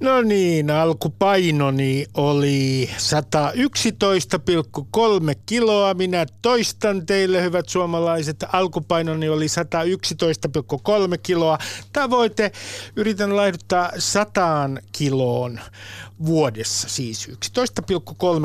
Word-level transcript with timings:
No 0.00 0.22
niin, 0.22 0.70
alkupainoni 0.70 2.06
oli 2.14 2.90
111,3 2.96 3.00
kiloa. 5.46 5.94
Minä 5.94 6.26
toistan 6.42 7.06
teille, 7.06 7.42
hyvät 7.42 7.68
suomalaiset. 7.68 8.44
Alkupainoni 8.52 9.28
oli 9.28 9.46
111,3 9.46 9.52
kiloa. 11.22 11.58
Tavoite 11.92 12.52
yritän 12.96 13.36
laihduttaa 13.36 13.90
100 13.98 14.70
kiloon 14.92 15.60
vuodessa, 16.26 16.88
siis 16.88 17.28
11,3 17.28 17.34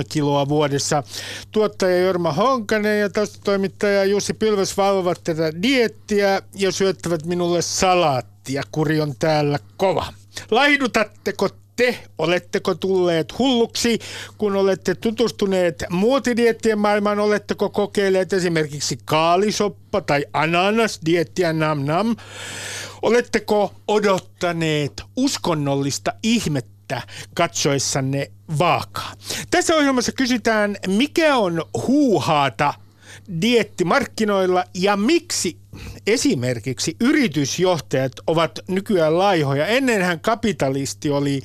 kiloa 0.10 0.50
vuodessa. 0.50 1.04
Tuottaja 1.52 1.98
Jorma 1.98 2.34
Honkanen 2.34 3.00
ja 3.00 3.10
toimittaja 3.44 4.06
Jussi 4.06 4.34
Pylväs 4.34 4.78
valvovat 4.78 5.22
tätä 5.24 5.62
diettiä 5.62 6.42
ja 6.56 6.71
syöttävät 6.71 7.26
minulle 7.26 7.62
salaattia. 7.62 8.64
Kuri 8.71 9.01
on 9.01 9.14
täällä 9.20 9.60
kova. 9.78 10.06
Laihdutatteko 10.52 11.50
te, 11.75 12.00
oletteko 12.18 12.76
tulleet 12.76 13.39
hulluksi, 13.39 14.00
kun 14.38 14.56
olette 14.56 14.96
tutustuneet 14.96 15.84
muotidiettien 15.89 16.80
maailmaan, 16.80 17.20
oletteko 17.20 17.70
kokeilleet 17.70 18.34
esimerkiksi 18.34 19.00
kaalisoppa 19.06 20.02
tai 20.02 20.26
ananasdiettiä 20.34 21.54
nam 21.54 21.86
nam? 21.86 22.16
Oletteko 23.02 23.74
odottaneet 23.88 25.04
uskonnollista 25.16 26.14
ihmettä 26.24 27.02
katsoessanne 27.36 28.32
vaakaa? 28.60 29.14
Tässä 29.52 29.76
ohjelmassa 29.76 30.12
kysytään, 30.12 30.78
mikä 30.88 31.36
on 31.36 31.65
huuhaata 31.88 32.73
diettimarkkinoilla 33.42 34.64
ja 34.73 34.97
miksi 34.97 35.58
esimerkiksi 36.08 36.95
yritysjohtajat 37.00 38.12
ovat 38.28 38.59
nykyään 38.68 39.18
laihoja. 39.18 39.68
Ennenhän 39.68 40.20
kapitalisti 40.20 41.09
oli 41.09 41.42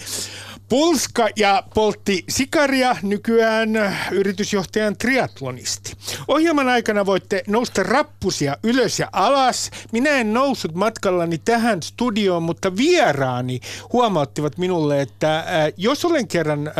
Pulska 0.70 1.28
ja 1.36 1.62
poltti 1.74 2.24
sikaria, 2.28 2.96
nykyään 3.02 3.70
yritysjohtajan 4.10 4.96
triatlonisti. 4.96 5.92
Ohjelman 6.28 6.68
aikana 6.68 7.06
voitte 7.06 7.42
nousta 7.46 7.82
rappusia 7.82 8.56
ylös 8.62 8.98
ja 8.98 9.08
alas. 9.12 9.70
Minä 9.92 10.10
en 10.10 10.32
noussut 10.32 10.74
matkallani 10.74 11.38
tähän 11.38 11.82
studioon, 11.82 12.42
mutta 12.42 12.76
vieraani 12.76 13.60
huomauttivat 13.92 14.58
minulle, 14.58 15.00
että 15.00 15.38
äh, 15.38 15.44
jos 15.76 16.04
olen 16.04 16.28
kerran 16.28 16.68
äh, 16.68 16.74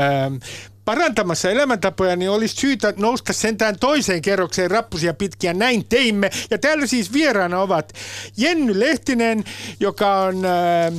parantamassa 0.90 1.50
elämäntapoja, 1.50 2.16
niin 2.16 2.30
olisi 2.30 2.56
syytä 2.56 2.94
nousta 2.96 3.32
sentään 3.32 3.78
toiseen 3.78 4.22
kerrokseen 4.22 4.70
rappusia 4.70 5.14
pitkiä. 5.14 5.54
Näin 5.54 5.84
teimme. 5.88 6.30
Ja 6.50 6.58
täällä 6.58 6.86
siis 6.86 7.12
vieraana 7.12 7.60
ovat 7.60 7.92
Jenny 8.36 8.80
Lehtinen, 8.80 9.44
joka 9.80 10.20
on... 10.20 10.44
Ää, 10.44 10.92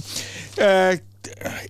ää, 0.60 0.98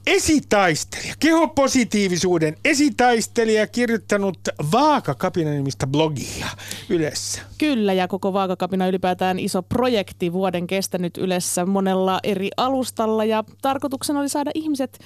esitaistelija, 0.08 1.14
kehopositiivisuuden 1.20 2.58
esitaistelija, 2.66 3.68
kirjoittanut 3.68 4.40
Vaakakapina 4.72 5.52
nimistä 5.52 5.88
blogia 5.88 6.48
Ylessä. 6.90 7.42
Kyllä, 7.58 7.94
ja 7.94 8.08
koko 8.08 8.34
Vaakakapina 8.34 8.88
ylipäätään 8.88 9.40
iso 9.40 9.62
projekti 9.62 10.34
vuoden 10.34 10.68
kestänyt 10.68 11.18
Ylessä 11.18 11.66
monella 11.66 12.20
eri 12.24 12.50
alustalla, 12.58 13.26
ja 13.26 13.44
tarkoituksena 13.62 14.20
oli 14.20 14.30
saada 14.30 14.52
ihmiset 14.56 15.00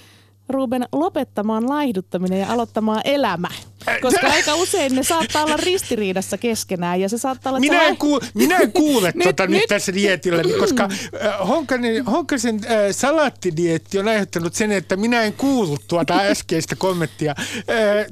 Ruben 0.50 0.86
lopettamaan 0.92 1.70
laihduttaminen 1.70 2.40
ja 2.40 2.52
aloittamaan 2.54 3.02
elämä. 3.04 3.48
Koska 4.02 4.28
aika 4.28 4.56
usein 4.56 4.96
ne 4.96 5.04
saattaa 5.04 5.44
olla 5.44 5.58
ristiriidassa 5.58 6.38
keskenään 6.38 7.02
ja 7.02 7.10
se 7.10 7.18
saattaa 7.18 7.50
olla... 7.50 7.60
Minä 7.60 7.82
en, 7.82 7.98
kuule, 7.98 8.26
minä 8.34 8.58
en 8.58 8.72
kuule 8.72 9.12
nyt, 9.16 9.24
tota 9.24 9.48
nyt, 9.48 9.52
nyt 9.52 9.64
tässä 9.68 9.94
dietillä, 9.94 10.44
koska 10.60 10.84
äh, 10.84 11.48
Honkanen, 11.48 12.06
Honkasen 12.06 12.56
äh, 12.56 12.72
salaattidietti 12.92 14.00
on 14.00 14.08
aiheuttanut 14.08 14.54
sen, 14.54 14.72
että 14.72 14.96
minä 14.96 15.22
en 15.22 15.34
kuullut 15.34 15.82
tuota 15.88 16.20
äskeistä 16.32 16.76
kommenttia. 16.76 17.36
Äh, 17.38 17.46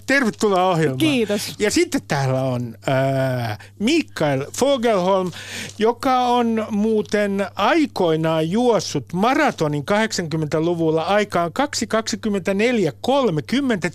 tervetuloa 0.05 0.69
ohjelmaan. 0.69 0.97
Kiitos. 0.97 1.55
Ja 1.59 1.71
sitten 1.71 2.01
täällä 2.07 2.43
on 2.43 2.75
äh, 2.87 3.57
Mikael 3.79 4.45
Fogelholm, 4.57 5.31
joka 5.77 6.19
on 6.19 6.67
muuten 6.69 7.47
aikoinaan 7.55 8.49
juossut 8.49 9.13
maratonin 9.13 9.83
80-luvulla 9.91 11.03
aikaan 11.03 11.51
2.24.30 11.59 11.65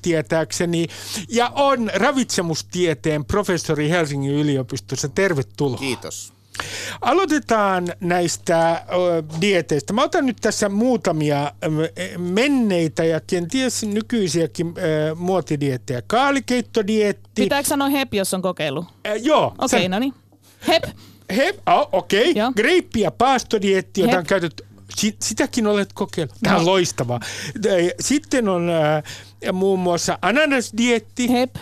tietääkseni 0.02 0.86
ja 1.28 1.52
on 1.54 1.67
on 1.68 1.90
ravitsemustieteen 1.94 3.24
professori 3.24 3.90
Helsingin 3.90 4.34
yliopistossa. 4.34 5.08
Tervetuloa. 5.08 5.78
Kiitos. 5.78 6.32
Aloitetaan 7.00 7.88
näistä 8.00 8.84
dieteistä. 9.40 9.92
Mä 9.92 10.02
otan 10.02 10.26
nyt 10.26 10.36
tässä 10.40 10.68
muutamia 10.68 11.52
menneitä 12.18 13.04
ja 13.04 13.20
kenties 13.26 13.82
nykyisiäkin 13.82 14.74
muotidiettejä. 15.16 16.02
Kaalikeittodietti. 16.06 17.42
Pitääkö 17.42 17.68
sanoa 17.68 17.88
HEP, 17.88 18.14
jos 18.14 18.34
on 18.34 18.42
kokeilu? 18.42 18.86
Äh, 19.06 19.16
joo. 19.22 19.54
Okei, 19.58 19.78
okay, 19.78 19.88
no 19.88 19.98
niin. 19.98 20.14
HEP. 20.68 20.84
HEP, 21.36 21.56
oh, 21.66 21.88
okei. 21.92 22.30
Okay. 22.30 22.52
Greippi- 22.56 23.00
ja 23.00 23.10
paastodietti, 23.10 24.00
jota 24.00 24.18
on 24.18 24.26
käytetty 24.26 24.67
sitäkin 25.22 25.66
olet 25.66 25.92
kokeillut. 25.92 26.36
Tämä 26.42 26.56
on 26.56 26.64
no. 26.64 26.70
loistavaa. 26.70 27.20
Sitten 28.00 28.48
on 28.48 28.70
äh, 28.70 29.02
muun 29.52 29.78
muassa 29.78 30.18
ananasdietti. 30.22 31.32
Hep. 31.32 31.56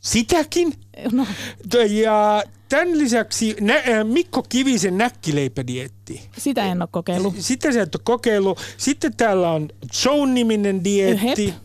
Sitäkin. 0.00 0.72
No. 1.12 1.26
Ja 1.88 2.42
tämän 2.68 2.98
lisäksi 2.98 3.56
nä- 3.60 3.82
Mikko 4.04 4.42
Kivisen 4.48 4.98
näkkileipädietti. 4.98 6.20
Sitä 6.38 6.66
en 6.66 6.82
ole 6.82 6.88
kokeillut. 6.92 7.34
Sitä 7.38 7.72
sä 7.72 7.82
et 7.82 7.94
ole 7.94 8.00
kokeillut. 8.04 8.58
Sitten 8.76 9.16
täällä 9.16 9.50
on 9.50 9.68
Joan-niminen 10.04 10.84
dietti. 10.84 11.46
Hep. 11.46 11.56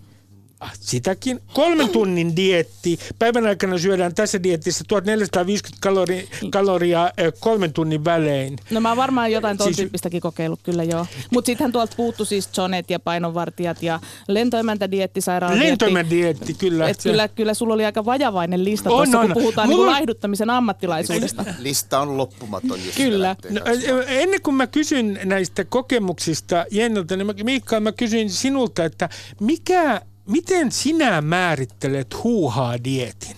Ah, 0.59 0.71
sitäkin. 0.79 1.41
Kolmen 1.53 1.89
tunnin 1.89 2.35
dietti. 2.35 2.99
Päivän 3.19 3.45
aikana 3.45 3.77
syödään 3.77 4.15
tässä 4.15 4.43
dietissä 4.43 4.83
1450 4.87 5.81
kalori, 5.81 6.29
kaloria 6.51 7.11
kolmen 7.39 7.73
tunnin 7.73 8.05
välein. 8.05 8.55
No 8.71 8.81
mä 8.81 8.89
oon 8.89 8.97
varmaan 8.97 9.31
jotain 9.31 9.57
tuon 9.57 9.67
siis... 9.67 9.77
tyyppistäkin 9.77 10.21
kokeillut, 10.21 10.59
kyllä 10.63 10.83
joo. 10.83 11.05
Mutta 11.31 11.45
sittenhän 11.45 11.71
tuolta 11.71 11.93
puuttu 11.97 12.25
siis 12.25 12.49
Jonet 12.57 12.89
ja 12.89 12.99
painonvartijat 12.99 13.83
ja 13.83 13.99
lentoimäntädietti, 14.27 15.21
sairaaladietti. 15.21 15.69
Lentoimäntadietti, 15.69 16.53
kyllä. 16.53 16.89
Et 16.89 17.03
kyllä, 17.03 17.27
kyllä 17.27 17.53
sulla 17.53 17.73
oli 17.73 17.85
aika 17.85 18.05
vajavainen 18.05 18.63
lista 18.63 18.89
on, 18.89 18.95
tuossa, 18.95 19.19
on. 19.19 19.25
kun 19.25 19.33
puhutaan 19.33 19.69
Mulla... 19.69 19.85
niin 19.85 19.91
laihduttamisen 19.91 20.49
ammattilaisuudesta. 20.49 21.45
Lista 21.59 21.99
on 21.99 22.17
loppumaton. 22.17 22.79
kyllä. 22.97 23.35
No, 23.49 23.61
ennen 24.07 24.41
kuin 24.41 24.55
mä 24.55 24.67
kysyn 24.67 25.19
näistä 25.25 25.65
kokemuksista 25.65 26.65
Jenniltä, 26.71 27.17
niin 27.17 27.35
Miikka, 27.43 27.79
mä 27.79 27.91
kysyn 27.91 28.29
sinulta, 28.29 28.85
että 28.85 29.09
mikä 29.39 30.01
Miten 30.29 30.71
sinä 30.71 31.21
määrittelet 31.21 32.23
huuhaa-dietin? 32.23 33.35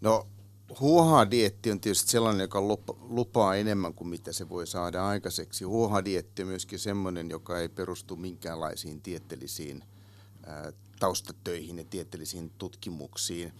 No 0.00 0.26
huuhaa-dietti 0.80 1.70
on 1.70 1.80
tietysti 1.80 2.10
sellainen, 2.10 2.40
joka 2.40 2.60
lupaa 3.08 3.54
enemmän 3.54 3.94
kuin 3.94 4.08
mitä 4.08 4.32
se 4.32 4.48
voi 4.48 4.66
saada 4.66 5.06
aikaiseksi. 5.06 5.64
Huuhaa-dietti 5.64 6.42
on 6.42 6.48
myöskin 6.48 6.78
sellainen, 6.78 7.30
joka 7.30 7.58
ei 7.58 7.68
perustu 7.68 8.16
minkäänlaisiin 8.16 9.00
tieteellisiin 9.00 9.84
taustatöihin 10.98 11.78
ja 11.78 11.84
tieteellisiin 11.84 12.52
tutkimuksiin. 12.58 13.52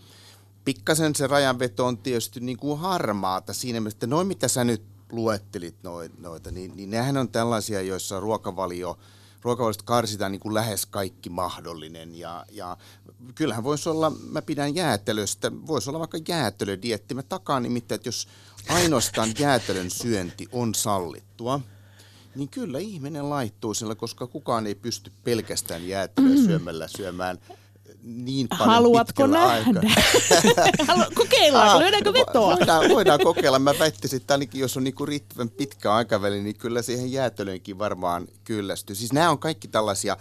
Pikkasen 0.65 1.15
se 1.15 1.27
rajanveto 1.27 1.87
on 1.87 1.99
tietysti 1.99 2.41
niin 2.41 2.59
kuin 2.59 2.79
harmaata 2.79 3.53
siinä 3.53 3.81
mielessä, 3.81 3.97
että 3.97 4.07
noin 4.07 4.27
mitä 4.27 4.49
sä 4.49 4.65
nyt 4.65 4.83
luettelit 5.13 5.77
noita, 6.19 6.51
niin, 6.51 6.77
niin 6.77 6.91
nehän 6.91 7.17
on 7.17 7.29
tällaisia, 7.29 7.83
joissa 7.83 8.21
ruokavalio– 8.21 8.99
ruokavaliosta 9.43 9.85
karsitaan 9.85 10.33
niin 10.33 10.41
kuin 10.41 10.55
lähes 10.55 10.87
kaikki 10.87 11.31
mahdollinen. 11.31 12.15
Ja, 12.15 12.45
ja 12.51 12.77
kyllähän 13.35 13.65
voisi 13.65 13.89
olla, 13.89 14.11
mä 14.11 14.43
pidän 14.43 14.75
jäätelöstä, 14.75 15.53
voisi 15.67 15.91
olla 15.91 15.99
vaikka 15.99 16.19
jäätelödietti. 16.29 17.15
Mä 17.15 17.23
takaan 17.23 17.63
nimittäin, 17.63 17.97
että 17.97 18.09
jos 18.09 18.29
ainoastaan 18.69 19.29
jäätelön 19.39 19.91
syönti 19.91 20.49
on 20.53 20.75
sallittua, 20.75 21.61
niin 22.35 22.49
kyllä 22.49 22.79
ihminen 22.79 23.31
laittuu 23.31 23.75
sillä, 23.75 23.95
koska 23.95 24.27
kukaan 24.27 24.67
ei 24.67 24.75
pysty 24.75 25.13
pelkästään 25.25 25.89
jäätelöä 25.89 26.37
syömällä 26.47 26.89
syömään 26.89 27.39
niin 28.03 28.49
paljon 28.49 28.71
Haluatko 28.71 29.27
nähdä? 29.27 29.81
Kokeillaanko? 31.15 31.81
Lyödäänkö 31.81 32.13
vetoa? 32.13 32.57
Voidaan, 32.57 32.89
voidaan 32.89 33.21
kokeilla. 33.25 33.59
Mä 33.59 33.75
väittisin, 33.79 34.17
että 34.17 34.35
ainakin 34.35 34.61
jos 34.61 34.77
on 34.77 34.85
niinku 34.85 35.07
riittävän 35.07 35.51
pitkä 35.51 35.95
aikaväli, 35.95 36.43
niin 36.43 36.57
kyllä 36.57 36.83
siihen 36.83 37.13
jäätelöönkin 37.13 37.79
varmaan 37.79 38.29
kyllästyy. 38.45 38.97
Siis 38.97 39.13
nämä 39.13 39.31
on 39.31 39.39
kaikki 39.39 39.69
tällaisia 39.69 40.17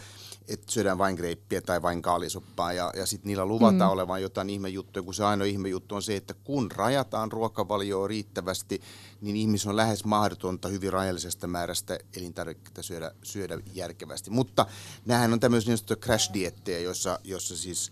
että 0.48 0.72
syödään 0.72 0.98
vain 0.98 1.16
greippiä 1.16 1.62
tai 1.62 1.82
vain 1.82 2.02
kaalisoppaa 2.02 2.74
ja, 2.74 2.94
ja 2.96 3.06
sitten 3.06 3.28
niillä 3.28 3.46
luvataan 3.46 3.90
mm. 3.90 3.94
olevan 3.94 4.22
jotain 4.22 4.50
ihmejuttuja, 4.50 5.04
kun 5.04 5.14
se 5.14 5.24
ainoa 5.24 5.48
ihmejuttu 5.48 5.96
on 5.96 6.02
se, 6.02 6.16
että 6.16 6.34
kun 6.34 6.72
rajataan 6.72 7.32
ruokavalioa 7.32 8.08
riittävästi, 8.08 8.82
niin 9.22 9.36
ihmisen 9.36 9.70
on 9.70 9.76
lähes 9.76 10.06
mahdotonta 10.06 10.68
hyvin 10.68 10.94
rajallisesta 10.94 11.48
määrästä 11.48 12.00
elintarvikkeita 12.18 12.84
syödä, 12.84 13.12
syödä 13.24 13.58
järkevästi. 13.74 14.30
Mutta 14.30 14.66
nämähän 15.06 15.34
on 15.34 15.40
tämmöisiä 15.40 15.76
niin 15.76 16.00
crash-diettejä, 16.00 16.80
joissa, 16.80 17.20
joissa 17.24 17.58
siis 17.58 17.92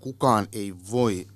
kukaan 0.00 0.48
ei 0.52 0.74
voi 0.90 1.26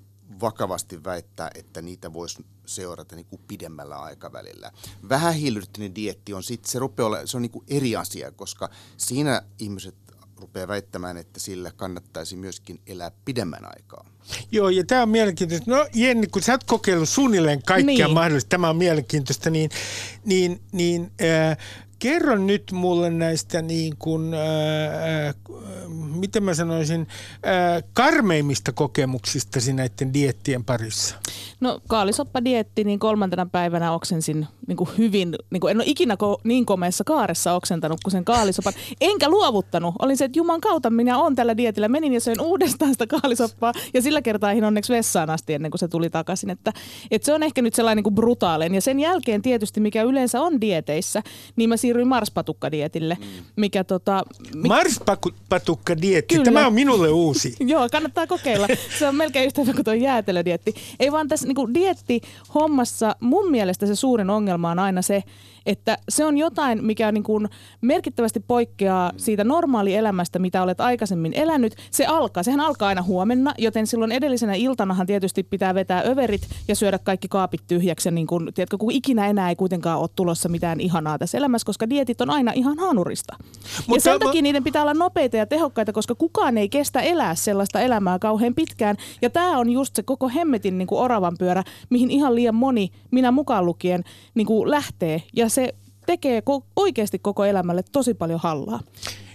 vakavasti 0.40 1.04
väittää, 1.04 1.50
että 1.54 1.82
niitä 1.82 2.12
voisi 2.12 2.46
seurata 2.66 3.16
niin 3.16 3.26
kuin 3.26 3.42
pidemmällä 3.48 3.96
aikavälillä. 3.96 4.72
Vähähiilyrittinen 5.08 5.94
dietti 5.94 6.34
on 6.34 6.42
sitten, 6.42 6.70
se 6.70 6.78
rupeaa 6.78 7.06
olla, 7.06 7.26
se 7.26 7.36
on 7.36 7.42
niin 7.42 7.50
kuin 7.50 7.64
eri 7.68 7.96
asia, 7.96 8.32
koska 8.32 8.70
siinä 8.96 9.42
ihmiset 9.58 9.94
rupeaa 10.38 10.68
väittämään, 10.68 11.16
että 11.16 11.40
sillä 11.40 11.72
kannattaisi 11.76 12.36
myöskin 12.36 12.80
elää 12.86 13.10
pidemmän 13.24 13.64
aikaa. 13.64 14.04
Joo, 14.52 14.68
ja 14.68 14.84
tämä 14.84 15.02
on 15.02 15.08
mielenkiintoista. 15.08 15.70
No 15.70 15.86
Jenni, 15.94 16.26
kun 16.26 16.42
sä 16.42 16.52
oot 16.52 16.64
kokeillut 16.64 17.08
suunnilleen 17.08 17.62
kaikkea 17.62 18.06
niin. 18.06 18.14
mahdollista, 18.14 18.48
tämä 18.48 18.70
on 18.70 18.76
mielenkiintoista, 18.76 19.50
niin, 19.50 19.70
niin, 20.24 20.60
niin 20.72 21.12
äh, 21.22 21.56
Kerro 21.98 22.36
nyt 22.36 22.72
mulle 22.72 23.10
näistä 23.10 23.62
niin 23.62 23.96
kuin, 23.98 24.34
ää, 24.34 25.34
miten 26.14 26.42
mä 26.42 26.54
sanoisin, 26.54 27.08
ää, 27.42 27.82
karmeimmista 27.92 28.72
kokemuksista 28.72 29.58
näiden 29.72 30.14
diettien 30.14 30.64
parissa. 30.64 31.16
No 31.60 31.80
kaalisoppadietti, 31.88 32.84
niin 32.84 32.98
kolmantena 32.98 33.46
päivänä 33.46 33.92
oksensin 33.92 34.46
niin 34.66 34.76
kuin 34.76 34.90
hyvin, 34.98 35.36
niin 35.50 35.60
kuin 35.60 35.70
en 35.70 35.76
ole 35.76 35.84
ikinä 35.86 36.16
ko, 36.16 36.40
niin 36.44 36.66
komeessa 36.66 37.04
kaaressa 37.04 37.54
oksentanut 37.54 37.98
kuin 38.04 38.12
sen 38.12 38.24
kaalisopan. 38.24 38.72
Enkä 39.00 39.28
luovuttanut. 39.28 39.94
Olin 40.02 40.16
se, 40.16 40.24
että 40.24 40.38
juman 40.38 40.60
kautta 40.60 40.90
minä 40.90 41.18
on 41.18 41.34
tällä 41.34 41.56
dietillä. 41.56 41.88
Menin 41.88 42.12
ja 42.12 42.20
söin 42.20 42.40
uudestaan 42.40 42.92
sitä 42.92 43.06
kaalisoppaa 43.06 43.72
ja 43.94 44.02
sillä 44.02 44.22
kertaa 44.22 44.50
ihin 44.50 44.64
onneksi 44.64 44.92
vessaan 44.92 45.30
asti 45.30 45.54
ennen 45.54 45.70
kuin 45.70 45.78
se 45.78 45.88
tuli 45.88 46.10
takaisin. 46.10 46.50
Että, 46.50 46.72
että 47.10 47.26
se 47.26 47.32
on 47.34 47.42
ehkä 47.42 47.62
nyt 47.62 47.74
sellainen 47.74 47.96
niin 47.96 48.04
kuin 48.04 48.14
brutaalinen. 48.14 48.74
Ja 48.74 48.80
sen 48.80 49.00
jälkeen 49.00 49.42
tietysti, 49.42 49.80
mikä 49.80 50.02
yleensä 50.02 50.40
on 50.40 50.60
dieteissä, 50.60 51.22
niin 51.56 51.68
mä 51.68 51.76
siirryin 51.76 52.08
marspatukkadietille. 52.08 53.14
Mm. 53.20 53.44
Mikä 53.56 53.84
tota, 53.84 54.22
mi- 54.54 54.68
Marspatukkadietti, 54.68 56.34
Kyllä. 56.34 56.44
tämä 56.44 56.66
on 56.66 56.72
minulle 56.74 57.08
uusi. 57.08 57.54
Joo, 57.66 57.88
kannattaa 57.92 58.26
kokeilla. 58.26 58.66
Se 58.98 59.08
on 59.08 59.14
melkein 59.14 59.46
yhtä 59.46 59.60
hyvä 59.60 59.72
kuin 59.72 59.84
tuo 59.84 59.94
jäätelödietti. 59.94 60.74
Ei 61.00 61.12
vaan 61.12 61.28
tässä 61.28 61.47
niin 61.48 61.74
dietti 61.74 62.20
hommassa 62.54 63.16
mun 63.20 63.50
mielestä 63.50 63.86
se 63.86 63.94
suurin 63.94 64.30
ongelma 64.30 64.70
on 64.70 64.78
aina 64.78 65.02
se, 65.02 65.22
että 65.68 65.98
se 66.08 66.24
on 66.24 66.38
jotain, 66.38 66.84
mikä 66.84 67.12
niin 67.12 67.24
kuin 67.24 67.48
merkittävästi 67.80 68.40
poikkeaa 68.40 69.12
siitä 69.16 69.44
normaalielämästä, 69.44 70.38
mitä 70.38 70.62
olet 70.62 70.80
aikaisemmin 70.80 71.32
elänyt. 71.34 71.74
Se 71.90 72.06
alkaa, 72.06 72.42
sehän 72.42 72.60
alkaa 72.60 72.88
aina 72.88 73.02
huomenna, 73.02 73.54
joten 73.58 73.86
silloin 73.86 74.12
edellisenä 74.12 74.54
iltanahan 74.54 75.06
tietysti 75.06 75.42
pitää 75.42 75.74
vetää 75.74 76.02
överit 76.06 76.48
ja 76.68 76.76
syödä 76.76 76.98
kaikki 76.98 77.28
kaapit 77.28 77.60
tyhjäksi. 77.66 78.08
Ja 78.08 78.12
niin 78.12 78.26
kuin, 78.26 78.54
tiedätkö, 78.54 78.78
kun 78.78 78.92
ikinä 78.92 79.26
enää 79.26 79.48
ei 79.48 79.56
kuitenkaan 79.56 80.00
ole 80.00 80.08
tulossa 80.16 80.48
mitään 80.48 80.80
ihanaa 80.80 81.18
tässä 81.18 81.38
elämässä, 81.38 81.66
koska 81.66 81.90
dietit 81.90 82.20
on 82.20 82.30
aina 82.30 82.52
ihan 82.54 82.78
hanurista. 82.78 83.36
Mutta 83.86 84.08
ja 84.08 84.12
sen 84.12 84.20
takia 84.20 84.42
niiden 84.42 84.64
pitää 84.64 84.82
olla 84.82 84.94
nopeita 84.94 85.36
ja 85.36 85.46
tehokkaita, 85.46 85.92
koska 85.92 86.14
kukaan 86.14 86.58
ei 86.58 86.68
kestä 86.68 87.00
elää 87.00 87.34
sellaista 87.34 87.80
elämää 87.80 88.18
kauhean 88.18 88.54
pitkään. 88.54 88.96
Ja 89.22 89.30
tämä 89.30 89.58
on 89.58 89.70
just 89.70 89.96
se 89.96 90.02
koko 90.02 90.28
hemmetin 90.28 90.78
niin 90.78 90.88
kuin 90.88 91.00
oravan 91.00 91.34
pyörä, 91.38 91.64
mihin 91.90 92.10
ihan 92.10 92.34
liian 92.34 92.54
moni, 92.54 92.90
minä 93.10 93.30
mukaan 93.30 93.66
lukien, 93.66 94.04
niin 94.34 94.46
kuin 94.46 94.70
lähtee. 94.70 95.22
Ja 95.36 95.48
se 95.58 95.74
tekee 96.06 96.40
ko- 96.40 96.66
oikeasti 96.76 97.18
koko 97.18 97.44
elämälle 97.44 97.82
tosi 97.92 98.14
paljon 98.14 98.40
hallaa. 98.42 98.80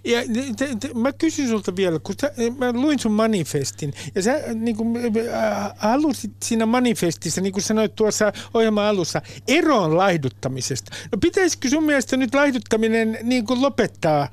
Ja 0.05 0.19
te, 0.57 0.67
te, 0.79 0.93
mä 0.93 1.13
kysyn 1.13 1.49
sulta 1.49 1.75
vielä, 1.75 1.99
kun 1.99 2.15
sä, 2.21 2.31
mä 2.57 2.71
luin 2.71 2.99
sun 2.99 3.11
manifestin 3.11 3.93
ja 4.15 4.21
sä 4.21 4.39
niin 4.53 4.77
kuin, 4.77 4.97
äh, 4.97 5.71
halusit 5.77 6.31
siinä 6.43 6.65
manifestissa, 6.65 7.41
niin 7.41 7.53
kuin 7.53 7.63
sanoit 7.63 7.95
tuossa 7.95 8.33
ohjelman 8.53 8.85
alussa, 8.85 9.21
eroon 9.47 9.97
laihduttamisesta. 9.97 10.95
No 11.11 11.17
pitäisikö 11.21 11.69
sun 11.69 11.83
mielestä 11.83 12.17
nyt 12.17 12.35
laihduttaminen 12.35 13.17
niin 13.23 13.45
kuin 13.45 13.61
lopettaa 13.61 14.21
äh, 14.21 14.29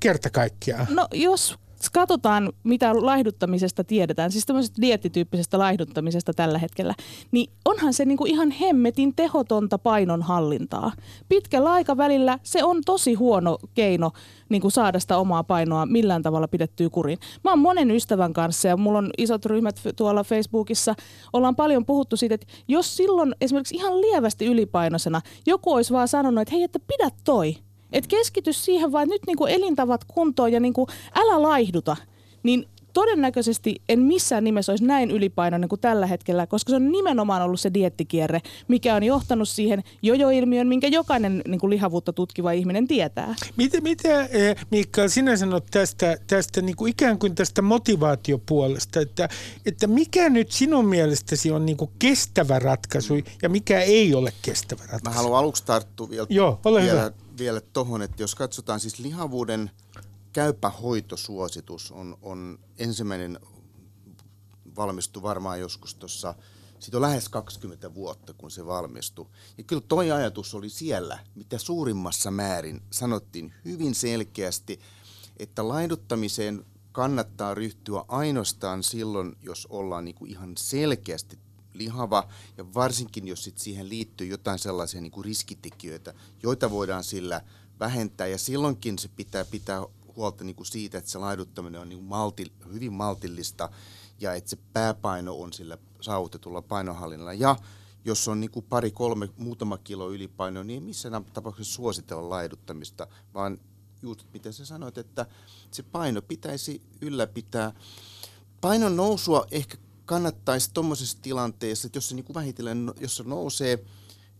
kerta 0.00 0.30
kaikkiaan? 0.30 0.86
No 0.90 1.08
jos 1.14 1.58
katsotaan, 1.92 2.52
mitä 2.64 2.92
laihduttamisesta 2.94 3.84
tiedetään, 3.84 4.32
siis 4.32 4.46
tämmöisestä 4.46 4.82
diettityyppisestä 4.82 5.58
laihduttamisesta 5.58 6.32
tällä 6.32 6.58
hetkellä, 6.58 6.94
niin 7.30 7.50
onhan 7.64 7.92
se 7.92 8.04
niinku 8.04 8.24
ihan 8.24 8.50
hemmetin 8.50 9.14
tehotonta 9.14 9.78
painonhallintaa. 9.78 10.92
Pitkällä 11.28 11.72
aikavälillä 11.72 12.38
se 12.42 12.64
on 12.64 12.82
tosi 12.86 13.14
huono 13.14 13.58
keino 13.74 14.10
niin 14.48 14.62
kuin 14.62 14.72
saada 14.72 15.00
sitä 15.00 15.18
omaa 15.18 15.44
painoa 15.44 15.86
millään 15.86 16.22
tavalla 16.22 16.48
pidettyä 16.48 16.90
kuriin. 16.90 17.18
Mä 17.44 17.50
oon 17.50 17.58
monen 17.58 17.90
ystävän 17.90 18.32
kanssa 18.32 18.68
ja 18.68 18.76
mulla 18.76 18.98
on 18.98 19.10
isot 19.18 19.46
ryhmät 19.46 19.80
tuolla 19.96 20.24
Facebookissa. 20.24 20.94
Ollaan 21.32 21.56
paljon 21.56 21.86
puhuttu 21.86 22.16
siitä, 22.16 22.34
että 22.34 22.46
jos 22.68 22.96
silloin 22.96 23.34
esimerkiksi 23.40 23.74
ihan 23.74 24.00
lievästi 24.00 24.46
ylipainoisena 24.46 25.20
joku 25.46 25.72
olisi 25.72 25.92
vaan 25.92 26.08
sanonut, 26.08 26.42
että 26.42 26.54
hei, 26.54 26.62
että 26.62 26.78
pidä 26.78 27.10
toi– 27.24 27.56
et 27.92 28.06
keskity 28.06 28.52
siihen 28.52 28.92
vaan, 28.92 29.08
nyt 29.08 29.22
niinku 29.26 29.46
elintavat 29.46 30.04
kuntoon 30.04 30.52
ja 30.52 30.60
niinku, 30.60 30.86
älä 31.14 31.42
laihduta. 31.42 31.96
Niin 32.42 32.68
todennäköisesti 32.92 33.76
en 33.88 34.00
missään 34.00 34.44
nimessä 34.44 34.72
olisi 34.72 34.84
näin 34.84 35.10
ylipainoinen 35.10 35.68
kuin 35.68 35.80
tällä 35.80 36.06
hetkellä, 36.06 36.46
koska 36.46 36.70
se 36.70 36.76
on 36.76 36.92
nimenomaan 36.92 37.42
ollut 37.42 37.60
se 37.60 37.74
diettikierre, 37.74 38.40
mikä 38.68 38.94
on 38.94 39.02
johtanut 39.02 39.48
siihen 39.48 39.82
jojo-ilmiön, 40.02 40.66
minkä 40.66 40.88
jokainen 40.88 41.42
niin 41.48 41.60
kuin 41.60 41.70
lihavuutta 41.70 42.12
tutkiva 42.12 42.52
ihminen 42.52 42.88
tietää. 42.88 43.34
Mitä, 43.56 43.80
mitä 43.80 44.24
eh, 44.24 44.56
Miikka, 44.70 45.08
sinä 45.08 45.36
sanot 45.36 45.66
tästä, 45.70 46.16
tästä 46.26 46.62
niin 46.62 46.76
kuin 46.76 46.90
ikään 46.90 47.18
kuin 47.18 47.34
tästä 47.34 47.62
motivaatiopuolesta, 47.62 49.00
että, 49.00 49.28
että 49.66 49.86
mikä 49.86 50.28
nyt 50.28 50.52
sinun 50.52 50.86
mielestäsi 50.86 51.50
on 51.50 51.66
niin 51.66 51.76
kuin 51.76 51.90
kestävä 51.98 52.58
ratkaisu 52.58 53.14
ja 53.42 53.48
mikä 53.48 53.80
ei 53.80 54.14
ole 54.14 54.32
kestävä 54.42 54.82
ratkaisu? 54.82 55.04
Mä 55.04 55.10
haluan 55.10 55.38
aluksi 55.38 55.64
tarttua 55.64 56.10
vielä, 56.10 56.26
Joo, 56.30 56.60
ole 56.64 56.82
vielä, 56.82 56.92
hyvä. 56.92 57.27
Vielä 57.38 57.60
tohon, 57.60 58.02
että 58.02 58.22
jos 58.22 58.34
katsotaan 58.34 58.80
siis 58.80 58.98
lihavuuden 58.98 59.70
käypä 60.32 60.70
hoitosuositus 60.70 61.92
on, 61.92 62.18
on 62.22 62.58
ensimmäinen 62.78 63.40
valmistui 64.76 65.22
varmaan 65.22 65.60
joskus 65.60 65.94
tuossa, 65.94 66.34
siitä 66.78 66.96
on 66.96 67.02
lähes 67.02 67.28
20 67.28 67.94
vuotta, 67.94 68.34
kun 68.34 68.50
se 68.50 68.66
valmistui. 68.66 69.26
Ja 69.58 69.64
kyllä 69.64 69.82
toi 69.88 70.10
ajatus 70.10 70.54
oli 70.54 70.68
siellä, 70.68 71.18
mitä 71.34 71.58
suurimmassa 71.58 72.30
määrin 72.30 72.82
sanottiin 72.90 73.54
hyvin 73.64 73.94
selkeästi, 73.94 74.80
että 75.36 75.68
laiduttamiseen 75.68 76.64
kannattaa 76.92 77.54
ryhtyä 77.54 78.04
ainoastaan 78.08 78.82
silloin, 78.82 79.36
jos 79.42 79.66
ollaan 79.70 80.04
niin 80.04 80.14
kuin 80.14 80.30
ihan 80.30 80.52
selkeästi 80.56 81.38
lihava 81.78 82.28
ja 82.56 82.74
varsinkin 82.74 83.28
jos 83.28 83.44
sit 83.44 83.58
siihen 83.58 83.88
liittyy 83.88 84.26
jotain 84.26 84.58
sellaisia 84.58 85.00
niin 85.00 85.12
kuin 85.12 85.24
riskitekijöitä, 85.24 86.14
joita 86.42 86.70
voidaan 86.70 87.04
sillä 87.04 87.40
vähentää 87.80 88.26
ja 88.26 88.38
silloinkin 88.38 88.98
se 88.98 89.08
pitää 89.08 89.44
pitää 89.44 89.82
huolta 90.16 90.44
niin 90.44 90.56
kuin 90.56 90.66
siitä, 90.66 90.98
että 90.98 91.10
se 91.10 91.18
laiduttaminen 91.18 91.80
on 91.80 91.88
niin 91.88 91.98
kuin 91.98 92.08
malti, 92.08 92.52
hyvin 92.72 92.92
maltillista 92.92 93.70
ja 94.20 94.34
että 94.34 94.50
se 94.50 94.58
pääpaino 94.72 95.34
on 95.34 95.52
sillä 95.52 95.78
saavutetulla 96.00 96.62
painohallinnalla. 96.62 97.32
Ja 97.32 97.56
jos 98.04 98.28
on 98.28 98.40
niin 98.40 98.50
kuin 98.50 98.66
pari, 98.68 98.90
kolme, 98.90 99.28
muutama 99.36 99.78
kilo 99.78 100.10
ylipaino, 100.10 100.62
niin 100.62 100.82
ei 100.82 100.86
missään 100.86 101.24
tapauksessa 101.24 101.74
suositella 101.74 102.30
laiduttamista, 102.30 103.06
vaan 103.34 103.58
just 104.02 104.26
miten 104.32 104.52
sä 104.52 104.66
sanoit, 104.66 104.98
että 104.98 105.26
se 105.70 105.82
paino 105.82 106.22
pitäisi 106.22 106.82
ylläpitää. 107.00 107.72
Painon 108.60 108.96
nousua 108.96 109.46
ehkä 109.50 109.76
kannattaisi 110.08 110.70
tuommoisessa 110.74 111.18
tilanteessa, 111.22 111.86
että 111.86 111.96
jos 111.96 112.08
se 112.08 112.14
niin 112.14 112.34
vähitellen, 112.34 112.86
no, 112.86 112.94
jos 113.00 113.16
se 113.16 113.22
nousee, 113.22 113.84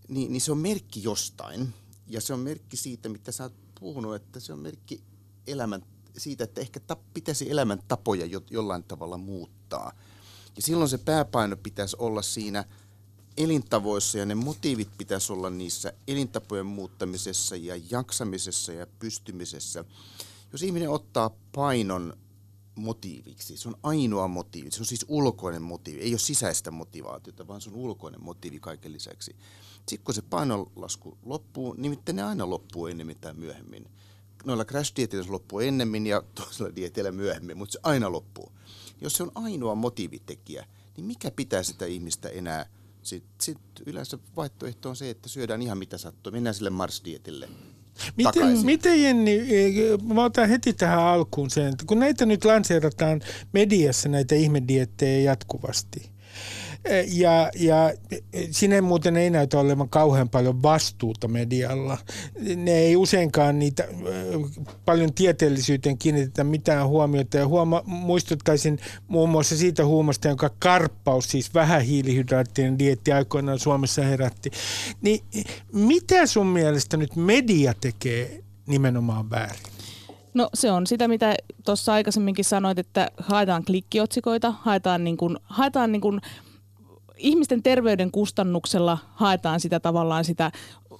niin, 0.08 0.32
niin 0.32 0.40
se 0.40 0.52
on 0.52 0.58
merkki 0.58 1.02
jostain. 1.02 1.74
Ja 2.06 2.20
se 2.20 2.32
on 2.32 2.40
merkki 2.40 2.76
siitä, 2.76 3.08
mitä 3.08 3.32
sä 3.32 3.42
oot 3.42 3.52
puhunut, 3.80 4.14
että 4.14 4.40
se 4.40 4.52
on 4.52 4.58
merkki 4.58 5.02
elämän, 5.46 5.82
siitä, 6.16 6.44
että 6.44 6.60
ehkä 6.60 6.80
tap, 6.80 7.00
pitäisi 7.14 7.50
elämäntapoja 7.50 8.26
jo, 8.26 8.42
jollain 8.50 8.84
tavalla 8.84 9.16
muuttaa. 9.16 9.92
Ja 10.56 10.62
silloin 10.62 10.88
se 10.88 10.98
pääpaino 10.98 11.56
pitäisi 11.56 11.96
olla 11.98 12.22
siinä 12.22 12.64
elintavoissa 13.36 14.18
ja 14.18 14.26
ne 14.26 14.34
motiivit 14.34 14.90
pitäisi 14.98 15.32
olla 15.32 15.50
niissä 15.50 15.92
elintapojen 16.06 16.66
muuttamisessa 16.66 17.56
ja 17.56 17.80
jaksamisessa 17.90 18.72
ja 18.72 18.86
pystymisessä. 18.98 19.84
Jos 20.52 20.62
ihminen 20.62 20.90
ottaa 20.90 21.30
painon 21.54 22.16
motiiviksi, 22.78 23.56
se 23.56 23.68
on 23.68 23.76
ainoa 23.82 24.28
motiivi, 24.28 24.70
se 24.70 24.82
on 24.82 24.86
siis 24.86 25.04
ulkoinen 25.08 25.62
motiivi, 25.62 26.00
ei 26.00 26.12
ole 26.12 26.18
sisäistä 26.18 26.70
motivaatiota, 26.70 27.48
vaan 27.48 27.60
se 27.60 27.70
on 27.70 27.76
ulkoinen 27.76 28.24
motiivi 28.24 28.60
kaiken 28.60 28.92
lisäksi. 28.92 29.36
Sitten 29.76 30.04
kun 30.04 30.14
se 30.14 30.22
painonlasku 30.22 31.18
loppuu, 31.22 31.74
nimittäin 31.78 32.16
ne 32.16 32.22
aina 32.22 32.50
loppuu 32.50 32.86
ennemmin 32.86 33.18
tai 33.20 33.34
myöhemmin– 33.34 33.88
noilla 34.44 34.64
crash 34.64 34.92
dietillä 34.96 35.24
se 35.24 35.30
loppuu 35.30 35.60
ennemmin 35.60 36.06
ja 36.06 36.22
toisella 36.34 36.76
dietillä 36.76 37.12
myöhemmin, 37.12 37.56
mutta 37.56 37.72
se 37.72 37.78
aina 37.82 38.12
loppuu. 38.12 38.52
Jos 39.00 39.12
se 39.12 39.22
on 39.22 39.32
ainoa 39.34 39.74
motiivitekijä, 39.74 40.66
niin 40.96 41.06
mikä 41.06 41.30
pitää 41.30 41.62
sitä 41.62 41.86
ihmistä 41.86 42.28
enää? 42.28 42.66
Sitten 43.02 43.30
sit 43.40 43.58
yleensä 43.86 44.18
vaihtoehto 44.36 44.88
on 44.88 44.96
se, 44.96 45.10
että 45.10 45.28
syödään 45.28 45.62
ihan 45.62 45.78
mitä 45.78 45.98
sattuu. 45.98 46.32
Mennään 46.32 46.54
sille 46.54 46.70
Mars-dietille. 46.70 47.48
Miten, 48.16 48.58
miten 48.64 49.02
Jenni, 49.02 49.40
mä 50.14 50.24
otan 50.24 50.48
heti 50.48 50.72
tähän 50.72 50.98
alkuun 50.98 51.50
sen, 51.50 51.66
että 51.66 51.84
kun 51.86 51.98
näitä 51.98 52.26
nyt 52.26 52.44
lanseerataan 52.44 53.20
mediassa 53.52 54.08
näitä 54.08 54.34
ihmediettejä 54.34 55.30
jatkuvasti, 55.30 56.10
Ja, 57.06 57.50
ja 57.54 57.92
sinne 58.50 58.80
muuten 58.80 59.16
ei 59.16 59.30
näytä 59.30 59.58
olevan 59.58 59.88
kauhean 59.88 60.28
paljon 60.28 60.62
vastuuta 60.62 61.28
medialla. 61.28 61.98
Ne 62.56 62.72
ei 62.72 62.96
useinkaan 62.96 63.58
niitä 63.58 63.88
paljon 64.84 65.14
tieteellisyyteen 65.14 65.98
kiinnitetä 65.98 66.44
mitään 66.44 66.88
huomiota. 66.88 67.36
Ja 67.36 67.46
huoma, 67.46 67.82
muistuttaisin 67.86 68.78
muun 69.08 69.28
muassa 69.28 69.56
siitä 69.56 69.84
huumasta, 69.84 70.28
jonka 70.28 70.50
karppaus, 70.58 71.28
siis 71.28 71.54
vähähiilihydraattinen 71.54 72.78
dietti 72.78 73.12
aikoinaan 73.12 73.58
Suomessa 73.58 74.02
herätti. 74.02 74.50
Niin 75.02 75.20
mitä 75.72 76.26
sun 76.26 76.46
mielestä 76.46 76.96
nyt 76.96 77.16
media 77.16 77.74
tekee 77.80 78.40
nimenomaan 78.66 79.30
väärin? 79.30 79.62
No 80.34 80.48
se 80.54 80.72
on 80.72 80.86
sitä, 80.86 81.08
mitä 81.08 81.34
tuossa 81.64 81.92
aikaisemminkin 81.92 82.44
sanoit, 82.44 82.78
että 82.78 83.10
haetaan 83.16 83.64
klikkiotsikoita, 83.64 84.54
haetaan, 84.60 85.04
niin 85.04 85.16
kuin, 85.16 85.36
haetaan 85.44 85.92
niin 85.92 86.00
kuin, 86.00 86.20
ihmisten 87.18 87.62
terveyden 87.62 88.10
kustannuksella 88.10 88.98
haetaan 89.14 89.60
sitä 89.60 89.80
tavallaan 89.80 90.24
sitä 90.24 90.52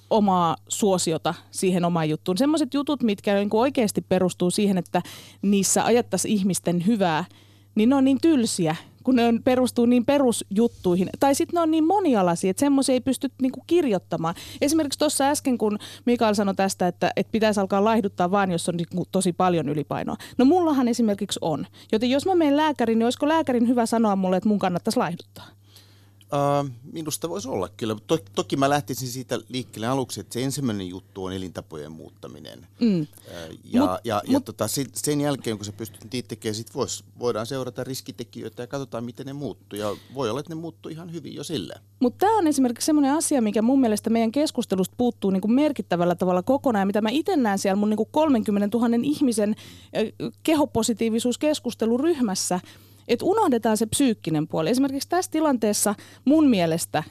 omaa 0.09 0.55
suosiota 0.67 1.33
siihen 1.51 1.85
omaan 1.85 2.09
juttuun. 2.09 2.37
Semmoiset 2.37 2.73
jutut, 2.73 3.03
mitkä 3.03 3.35
niin 3.35 3.49
kuin 3.49 3.61
oikeasti 3.61 4.01
perustuu 4.01 4.51
siihen, 4.51 4.77
että 4.77 5.01
niissä 5.41 5.85
ajattaisiin 5.85 6.33
ihmisten 6.33 6.85
hyvää, 6.85 7.25
niin 7.75 7.89
ne 7.89 7.95
on 7.95 8.03
niin 8.03 8.21
tylsiä 8.21 8.75
kun 9.03 9.15
ne 9.15 9.27
on, 9.27 9.43
perustuu 9.43 9.85
niin 9.85 10.05
perusjuttuihin. 10.05 11.09
Tai 11.19 11.35
sitten 11.35 11.55
ne 11.57 11.61
on 11.61 11.71
niin 11.71 11.87
monialaisia, 11.87 12.51
että 12.51 12.59
semmoisia 12.59 12.93
ei 12.93 13.01
pysty 13.01 13.29
niinku 13.41 13.63
kirjoittamaan. 13.67 14.35
Esimerkiksi 14.61 14.99
tuossa 14.99 15.29
äsken, 15.29 15.57
kun 15.57 15.79
Mikael 16.05 16.33
sanoi 16.33 16.55
tästä, 16.55 16.87
että, 16.87 17.11
että 17.15 17.31
pitäisi 17.31 17.59
alkaa 17.59 17.83
laihduttaa 17.83 18.31
vain, 18.31 18.51
jos 18.51 18.69
on 18.69 18.75
niinku 18.75 19.05
tosi 19.11 19.33
paljon 19.33 19.69
ylipainoa. 19.69 20.15
No 20.37 20.45
mullahan 20.45 20.87
esimerkiksi 20.87 21.39
on. 21.41 21.65
Joten 21.91 22.09
jos 22.09 22.25
mä 22.25 22.35
menen 22.35 22.57
lääkäriin, 22.57 22.99
niin 22.99 23.05
olisiko 23.05 23.27
lääkärin 23.27 23.67
hyvä 23.67 23.85
sanoa 23.85 24.15
mulle, 24.15 24.37
että 24.37 24.49
mun 24.49 24.59
kannattaisi 24.59 24.99
laihduttaa? 24.99 25.58
Uh, 26.33 26.69
minusta 26.93 27.29
voisi 27.29 27.47
olla 27.47 27.69
kyllä. 27.77 27.95
To, 28.07 28.17
toki 28.35 28.57
mä 28.57 28.69
lähtisin 28.69 29.07
siitä 29.07 29.39
liikkeelle 29.49 29.87
aluksi, 29.87 30.19
että 30.19 30.33
se 30.33 30.43
ensimmäinen 30.43 30.87
juttu 30.87 31.25
on 31.25 31.33
elintapojen 31.33 31.91
muuttaminen. 31.91 32.67
Mm. 32.79 33.01
Uh, 33.01 33.07
ja 33.63 33.81
mut, 33.81 33.91
ja, 34.03 34.21
mut, 34.25 34.33
ja 34.33 34.39
tota, 34.39 34.65
sen 34.93 35.21
jälkeen, 35.21 35.57
kun 35.57 35.65
sä 35.65 35.71
pystyt 35.71 36.13
niitä 36.13 36.27
tekemään, 36.27 36.55
sit 36.55 36.75
vois, 36.75 37.03
voidaan 37.19 37.45
seurata 37.45 37.83
riskitekijöitä 37.83 38.63
ja 38.63 38.67
katsotaan, 38.67 39.03
miten 39.03 39.25
ne 39.25 39.33
muuttuu. 39.33 39.79
Ja 39.79 39.95
voi 40.13 40.29
olla, 40.29 40.39
että 40.39 40.55
ne 40.55 40.61
muuttuu 40.61 40.91
ihan 40.91 41.13
hyvin 41.13 41.35
jo 41.35 41.43
sille. 41.43 41.73
Mutta 41.99 42.25
tämä 42.25 42.37
on 42.37 42.47
esimerkiksi 42.47 42.85
sellainen 42.85 43.13
asia, 43.13 43.41
mikä 43.41 43.61
mun 43.61 43.81
mielestä 43.81 44.09
meidän 44.09 44.31
keskustelusta 44.31 44.95
puuttuu 44.97 45.31
niin 45.31 45.41
kuin 45.41 45.51
merkittävällä 45.51 46.15
tavalla 46.15 46.43
kokonaan. 46.43 46.87
Mitä 46.87 47.01
mä 47.01 47.09
itse 47.09 47.35
näen 47.35 47.59
siellä 47.59 47.75
mun 47.75 47.89
niin 47.89 47.97
kuin 47.97 48.09
30 48.11 48.77
000 48.77 48.89
ihmisen 49.03 49.55
kehopositiivisuuskeskusteluryhmässä– 50.43 52.59
että 53.09 53.25
unohdetaan 53.25 53.77
se 53.77 53.85
psyykkinen 53.85 54.47
puoli. 54.47 54.69
Esimerkiksi 54.69 55.09
tässä 55.09 55.31
tilanteessa 55.31 55.95
mun 56.25 56.49
mielestä 56.49 57.03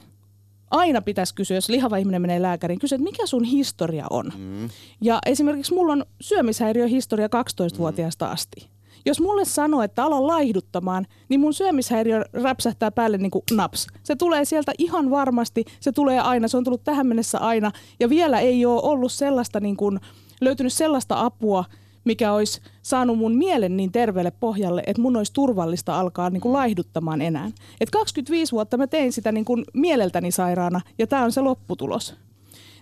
aina 0.71 1.01
pitäisi 1.01 1.35
kysyä, 1.35 1.57
jos 1.57 1.69
lihava 1.69 1.97
ihminen 1.97 2.21
menee 2.21 2.41
lääkäriin, 2.41 2.79
kysyä, 2.79 2.95
että 2.95 3.03
mikä 3.03 3.25
sun 3.25 3.43
historia 3.43 4.05
on. 4.09 4.31
Mm. 4.37 4.69
Ja 5.01 5.19
esimerkiksi 5.25 5.73
mulla 5.73 5.93
on 5.93 6.05
syömishäiriöhistoria 6.21 7.27
12-vuotiaasta 7.27 8.25
mm. 8.25 8.31
asti. 8.31 8.69
Jos 9.05 9.21
mulle 9.21 9.45
sanoo, 9.45 9.81
että 9.81 10.03
ala 10.03 10.27
laihduttamaan, 10.27 11.05
niin 11.29 11.39
mun 11.39 11.53
syömishäiriö 11.53 12.25
räpsähtää 12.33 12.91
päälle 12.91 13.17
niin 13.17 13.31
kuin 13.31 13.43
naps. 13.51 13.87
Se 14.03 14.15
tulee 14.15 14.45
sieltä 14.45 14.71
ihan 14.77 15.11
varmasti, 15.11 15.65
se 15.79 15.91
tulee 15.91 16.19
aina, 16.19 16.47
se 16.47 16.57
on 16.57 16.63
tullut 16.63 16.83
tähän 16.83 17.07
mennessä 17.07 17.39
aina. 17.39 17.71
Ja 17.99 18.09
vielä 18.09 18.39
ei 18.39 18.65
ole 18.65 18.81
ollut 18.81 19.11
sellaista, 19.11 19.59
niin 19.59 19.77
kuin, 19.77 19.99
löytynyt 20.41 20.73
sellaista 20.73 21.25
apua, 21.25 21.63
mikä 22.03 22.33
olisi 22.33 22.61
saanut 22.81 23.17
mun 23.17 23.35
mielen 23.35 23.77
niin 23.77 23.91
terveelle 23.91 24.31
pohjalle, 24.31 24.83
että 24.87 25.01
mun 25.01 25.17
olisi 25.17 25.33
turvallista 25.33 25.99
alkaa 25.99 26.29
niin 26.29 26.41
kuin 26.41 26.53
laihduttamaan 26.53 27.21
enää. 27.21 27.51
Et 27.81 27.89
25 27.89 28.51
vuotta 28.51 28.77
mä 28.77 28.87
tein 28.87 29.13
sitä 29.13 29.31
niin 29.31 29.45
kuin 29.45 29.65
mieleltäni 29.73 30.31
sairaana 30.31 30.81
ja 30.97 31.07
tämä 31.07 31.23
on 31.23 31.31
se 31.31 31.41
lopputulos. 31.41 32.15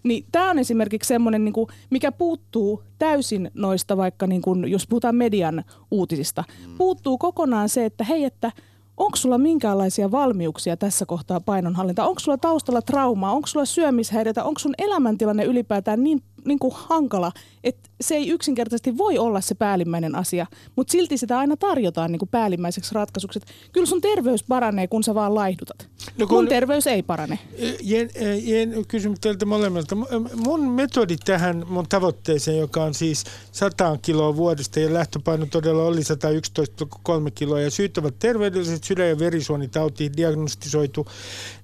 Niin 0.03 0.25
tämä 0.31 0.49
on 0.49 0.59
esimerkiksi 0.59 1.07
semmoinen, 1.07 1.45
niin 1.45 1.53
kuin, 1.53 1.67
mikä 1.89 2.11
puuttuu 2.11 2.83
täysin 2.99 3.51
noista 3.53 3.97
vaikka, 3.97 4.27
niin 4.27 4.41
kuin, 4.41 4.71
jos 4.71 4.87
puhutaan 4.87 5.15
median 5.15 5.63
uutisista, 5.91 6.43
puuttuu 6.77 7.17
kokonaan 7.17 7.69
se, 7.69 7.85
että 7.85 8.03
hei, 8.03 8.23
että 8.23 8.51
onko 8.97 9.15
sulla 9.15 9.37
minkäänlaisia 9.37 10.11
valmiuksia 10.11 10.77
tässä 10.77 11.05
kohtaa 11.05 11.39
painonhallinta? 11.39 12.05
Onko 12.05 12.19
sulla 12.19 12.37
taustalla 12.37 12.81
traumaa? 12.81 13.31
Onko 13.31 13.47
sulla 13.47 13.65
syömishäiriötä? 13.65 14.43
Onko 14.43 14.59
sun 14.59 14.73
elämäntilanne 14.77 15.43
ylipäätään 15.43 16.03
niin 16.03 16.21
niin 16.47 16.59
kuin 16.59 16.73
hankala, 16.75 17.31
että 17.63 17.89
se 18.01 18.15
ei 18.15 18.29
yksinkertaisesti 18.29 18.97
voi 18.97 19.17
olla 19.17 19.41
se 19.41 19.55
päällimmäinen 19.55 20.15
asia, 20.15 20.45
mutta 20.75 20.91
silti 20.91 21.17
sitä 21.17 21.39
aina 21.39 21.57
tarjotaan 21.57 22.11
niin 22.11 22.19
kuin 22.19 22.29
päällimmäiseksi 22.29 22.95
ratkaisuksi. 22.95 23.39
Kyllä 23.71 23.85
sun 23.85 24.01
terveys 24.01 24.43
paranee, 24.43 24.87
kun 24.87 25.03
sä 25.03 25.15
vaan 25.15 25.35
laihdutat. 25.35 25.89
No 26.17 26.27
kun, 26.27 26.37
mun 26.37 26.47
terveys 26.47 26.87
ei 26.87 27.03
parane. 27.03 27.39
Jen, 27.81 28.09
jen 28.43 28.85
kysyn 28.87 29.15
teiltä 29.21 29.45
molemmilta. 29.45 29.95
Mun 30.35 30.69
metodi 30.71 31.15
tähän 31.25 31.65
mun 31.69 31.85
tavoitteeseen, 31.89 32.57
joka 32.57 32.83
on 32.83 32.93
siis 32.93 33.23
100 33.51 33.97
kiloa 34.01 34.35
vuodesta 34.35 34.79
ja 34.79 34.93
lähtöpaino 34.93 35.45
todella 35.45 35.83
oli 35.83 36.01
111,3 36.01 37.31
kiloa 37.35 37.61
ja 37.61 37.71
syyt 37.71 37.97
ovat 37.97 38.19
terveydelliset 38.19 38.83
sydän- 38.83 39.09
ja 39.09 39.19
verisuonitautiin 39.19 40.17
diagnostisoitu. 40.17 41.07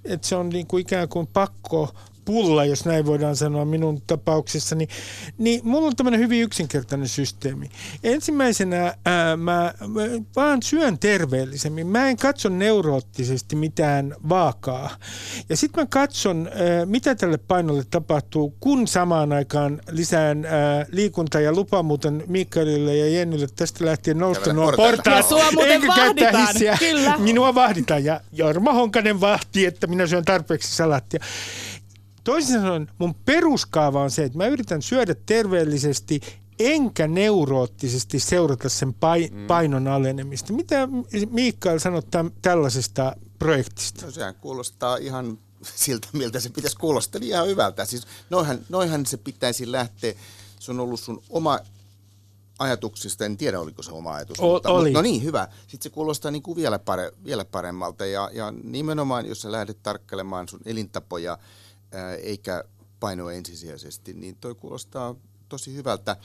Että 0.06 0.28
se 0.28 0.36
on 0.36 0.50
niin 0.50 0.68
kuin 0.68 0.82
ikään 0.82 1.10
kuin 1.10 1.28
pakko 1.28 1.94
pulla, 2.26 2.66
jos 2.66 2.86
näin 2.86 3.06
voidaan 3.06 3.36
sanoa 3.36 3.66
minun 3.66 4.02
tapauksessani, 4.08 4.88
niin 5.38 5.62
mulla 5.64 5.88
on 5.88 5.96
tämmöinen 5.96 6.20
hyvin 6.20 6.42
yksinkertainen 6.42 7.08
systeemi. 7.08 7.70
Ensimmäisenä 8.04 8.96
ää, 9.06 9.38
mä, 9.38 9.74
mä 9.88 10.02
vaan 10.36 10.64
syön 10.64 11.00
terveellisemmin. 11.00 11.88
Mä 11.88 12.10
en 12.10 12.18
katso 12.18 12.50
neuroottisesti 12.50 13.56
mitään 13.56 14.16
vaakaa. 14.30 14.90
Ja 15.50 15.58
sitten 15.58 15.84
mä 15.84 15.88
katson, 15.90 16.50
ää, 16.54 16.86
mitä 16.86 17.16
tälle 17.16 17.38
painolle 17.38 17.84
tapahtuu, 17.90 18.56
kun 18.60 18.88
samaan 18.88 19.34
aikaan 19.34 19.82
lisään 19.92 20.46
ää, 20.46 20.86
liikuntaa 20.92 21.42
ja 21.42 21.54
lupa 21.54 21.84
muuten 21.84 22.24
Mikaelille 22.28 22.98
ja 22.98 23.10
Jennylle 23.10 23.48
tästä 23.56 23.86
lähtien 23.86 24.18
nousta 24.18 24.54
nuo 24.54 24.72
portaat. 24.72 25.18
Ja 25.18 25.24
sua 25.24 25.52
muuten 25.52 25.88
vahditaan, 25.88 26.56
kyllä. 26.80 27.18
Minua 27.18 27.56
vahditaan 27.56 28.04
ja 28.04 28.22
Jorma 28.32 28.74
Honkanen 28.74 29.22
vahti, 29.22 29.66
että 29.66 29.88
minä 29.88 30.08
syön 30.08 30.26
tarpeeksi 30.26 30.76
salattia. 30.76 31.20
Toisin 32.24 32.62
sanoen 32.62 32.92
mun 32.98 33.16
peruskaava 33.16 34.04
on 34.04 34.12
se, 34.12 34.24
että 34.24 34.38
mä 34.38 34.48
yritän 34.48 34.82
syödä 34.82 35.16
terveellisesti 35.26 36.22
enkä 36.60 37.08
neuroottisesti 37.08 38.20
seurata 38.20 38.70
sen 38.70 38.88
mm. 38.88 39.48
painon 39.48 39.88
alenemista. 39.88 40.54
Mitä 40.54 40.88
Mikael 41.30 41.80
sanot 41.80 42.08
täm, 42.12 42.32
tällaisesta 42.42 43.16
projektista? 43.40 44.06
No 44.06 44.12
sehän 44.12 44.36
kuulostaa 44.36 44.98
ihan 44.98 45.38
siltä, 45.76 46.08
miltä 46.14 46.40
se 46.40 46.50
pitäisi 46.50 46.78
kuulostaa, 46.78 47.20
niin 47.20 47.30
ihan 47.30 47.48
hyvältä. 47.48 47.86
Siis 47.86 48.08
noihan, 48.30 48.60
noihan 48.70 49.06
se 49.06 49.18
pitäisi 49.18 49.72
lähteä, 49.72 50.14
se 50.60 50.72
on 50.72 50.80
ollut 50.80 51.00
sun 51.00 51.24
oma 51.30 51.60
ajatuksista, 52.60 53.26
en 53.26 53.38
tiedä 53.38 53.60
oliko 53.60 53.84
se 53.84 53.92
oma 53.92 54.14
ajatus. 54.14 54.40
O, 54.40 54.54
mutta, 54.54 54.70
oli. 54.70 54.92
No 54.92 55.02
niin, 55.02 55.24
hyvä. 55.24 55.48
Sitten 55.62 55.84
se 55.84 55.90
kuulostaa 55.90 56.32
niin 56.32 56.44
kuin 56.44 56.56
vielä, 56.56 56.80
pare, 56.80 57.12
vielä 57.26 57.46
paremmalta 57.46 58.06
ja, 58.06 58.30
ja 58.34 58.54
nimenomaan, 58.64 59.26
jos 59.26 59.42
sä 59.42 59.52
lähdet 59.52 59.78
tarkkelemaan 59.84 60.48
sun 60.50 60.62
elintapoja– 60.66 61.38
eikä 62.24 62.64
painoa 63.00 63.34
ensisijaisesti, 63.34 64.14
niin 64.14 64.36
toi 64.36 64.56
kuulostaa 64.56 65.16
tosi 65.50 65.76
hyvältä. 65.76 66.18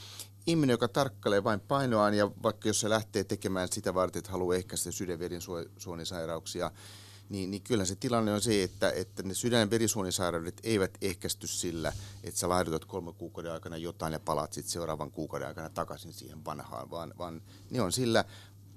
Ihminen, 0.47 0.75
joka 0.75 0.89
tarkkailee 0.89 1.45
vain 1.45 1.61
painoaan 1.61 2.15
ja 2.15 2.31
vaikka 2.43 2.69
jos 2.69 2.81
se 2.81 2.91
lähtee 2.91 3.25
tekemään 3.25 3.69
sitä 3.73 3.95
varten, 3.95 4.21
että 4.21 4.33
haluaa 4.33 4.57
ehkäistä 4.57 4.91
sydänverisuonisairauksia, 4.91 6.71
niin, 7.29 7.51
niin 7.51 7.63
kyllä 7.63 7.85
se 7.85 7.97
tilanne 7.97 8.33
on 8.33 8.41
se, 8.41 8.63
että, 8.63 8.91
että 8.91 9.23
ne 9.23 9.35
sydän- 9.35 9.61
ja 9.61 9.71
verisuonisairaudet 9.71 10.61
eivät 10.63 10.99
ehkäisty 11.01 11.47
sillä, 11.47 11.93
että 12.25 12.41
sä 12.41 12.49
laihdutat 12.49 12.85
kolme 12.85 13.13
kuukauden 13.13 13.53
aikana 13.53 13.77
jotain 13.77 14.13
ja 14.13 14.21
palaat 14.21 14.53
sitten 14.53 14.73
seuraavan 14.73 15.11
kuukauden 15.11 15.49
aikana 15.49 15.71
takaisin 15.71 16.13
siihen 16.13 16.45
vanhaan, 16.45 16.91
vaan, 16.91 17.15
vaan 17.19 17.43
ne 17.71 17.81
on 17.81 17.93
sillä, 17.93 18.25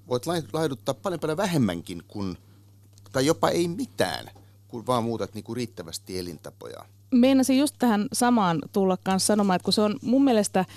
voit 0.08 0.26
laihduttaa 0.52 0.94
paljon 0.94 1.20
paljon 1.20 1.36
vähemmänkin 1.36 2.02
kuin, 2.08 2.38
tai 3.12 3.26
jopa 3.26 3.48
ei 3.48 3.68
mitään– 3.68 4.30
kun 4.72 4.86
vaan 4.86 5.04
muutat 5.04 5.34
niin 5.34 5.44
kuin 5.44 5.56
riittävästi 5.56 6.18
elintapoja. 6.18 6.84
Meinasin 7.10 7.58
just 7.58 7.74
tähän 7.78 8.08
samaan 8.12 8.58
tulla 8.72 8.96
kanssa 9.04 9.26
sanomaan, 9.26 9.56
että 9.56 9.64
kun 9.64 9.72
se 9.72 9.80
on 9.80 9.98
mun 10.02 10.24
mielestä– 10.24 10.64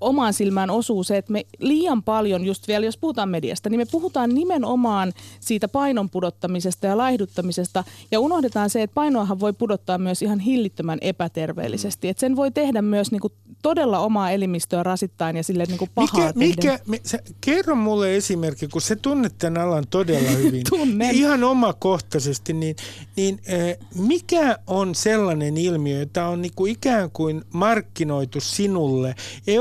omaan 0.00 0.32
silmään 0.32 0.70
osuu 0.70 1.04
se, 1.04 1.16
että 1.16 1.32
me 1.32 1.46
liian 1.58 2.02
paljon, 2.02 2.44
just 2.44 2.68
vielä 2.68 2.86
jos 2.86 2.96
puhutaan 2.96 3.28
mediasta, 3.28 3.70
niin 3.70 3.80
me 3.80 3.86
puhutaan 3.90 4.34
nimenomaan 4.34 5.12
siitä 5.40 5.68
painon 5.68 6.10
pudottamisesta 6.10 6.86
ja 6.86 6.96
laihduttamisesta 6.96 7.84
ja 8.10 8.20
unohdetaan 8.20 8.70
se, 8.70 8.82
että 8.82 8.94
painoahan 8.94 9.40
voi 9.40 9.52
pudottaa 9.52 9.98
myös 9.98 10.22
ihan 10.22 10.40
hillittömän 10.40 10.98
epäterveellisesti. 11.00 12.06
Mm. 12.06 12.10
Että 12.10 12.20
sen 12.20 12.36
voi 12.36 12.50
tehdä 12.50 12.82
myös 12.82 13.10
niinku 13.10 13.32
todella 13.62 13.98
omaa 13.98 14.30
elimistöä 14.30 14.82
rasittain 14.82 15.36
ja 15.36 15.42
sille 15.42 15.64
niinku 15.64 15.88
pahaa 15.94 16.32
mikä, 16.34 16.38
mikä, 16.38 16.78
me, 16.86 17.00
sä, 17.04 17.18
kerro 17.40 17.74
mulle 17.74 18.16
esimerkki, 18.16 18.68
kun 18.68 18.80
se 18.80 18.96
tunnet 18.96 19.34
tämän 19.38 19.62
alan 19.62 19.84
todella 19.90 20.30
hyvin. 20.30 20.62
Tunnen. 20.70 21.14
Ihan 21.14 21.44
omakohtaisesti, 21.44 22.52
niin, 22.52 22.76
niin 23.16 23.40
äh, 23.48 23.88
mikä 23.94 24.58
on 24.66 24.94
sellainen 24.94 25.56
ilmiö, 25.56 25.98
jota 25.98 26.26
on 26.26 26.42
niinku 26.42 26.66
ikään 26.66 27.10
kuin 27.10 27.44
markkinoitu 27.52 28.40
sinulle, 28.40 29.14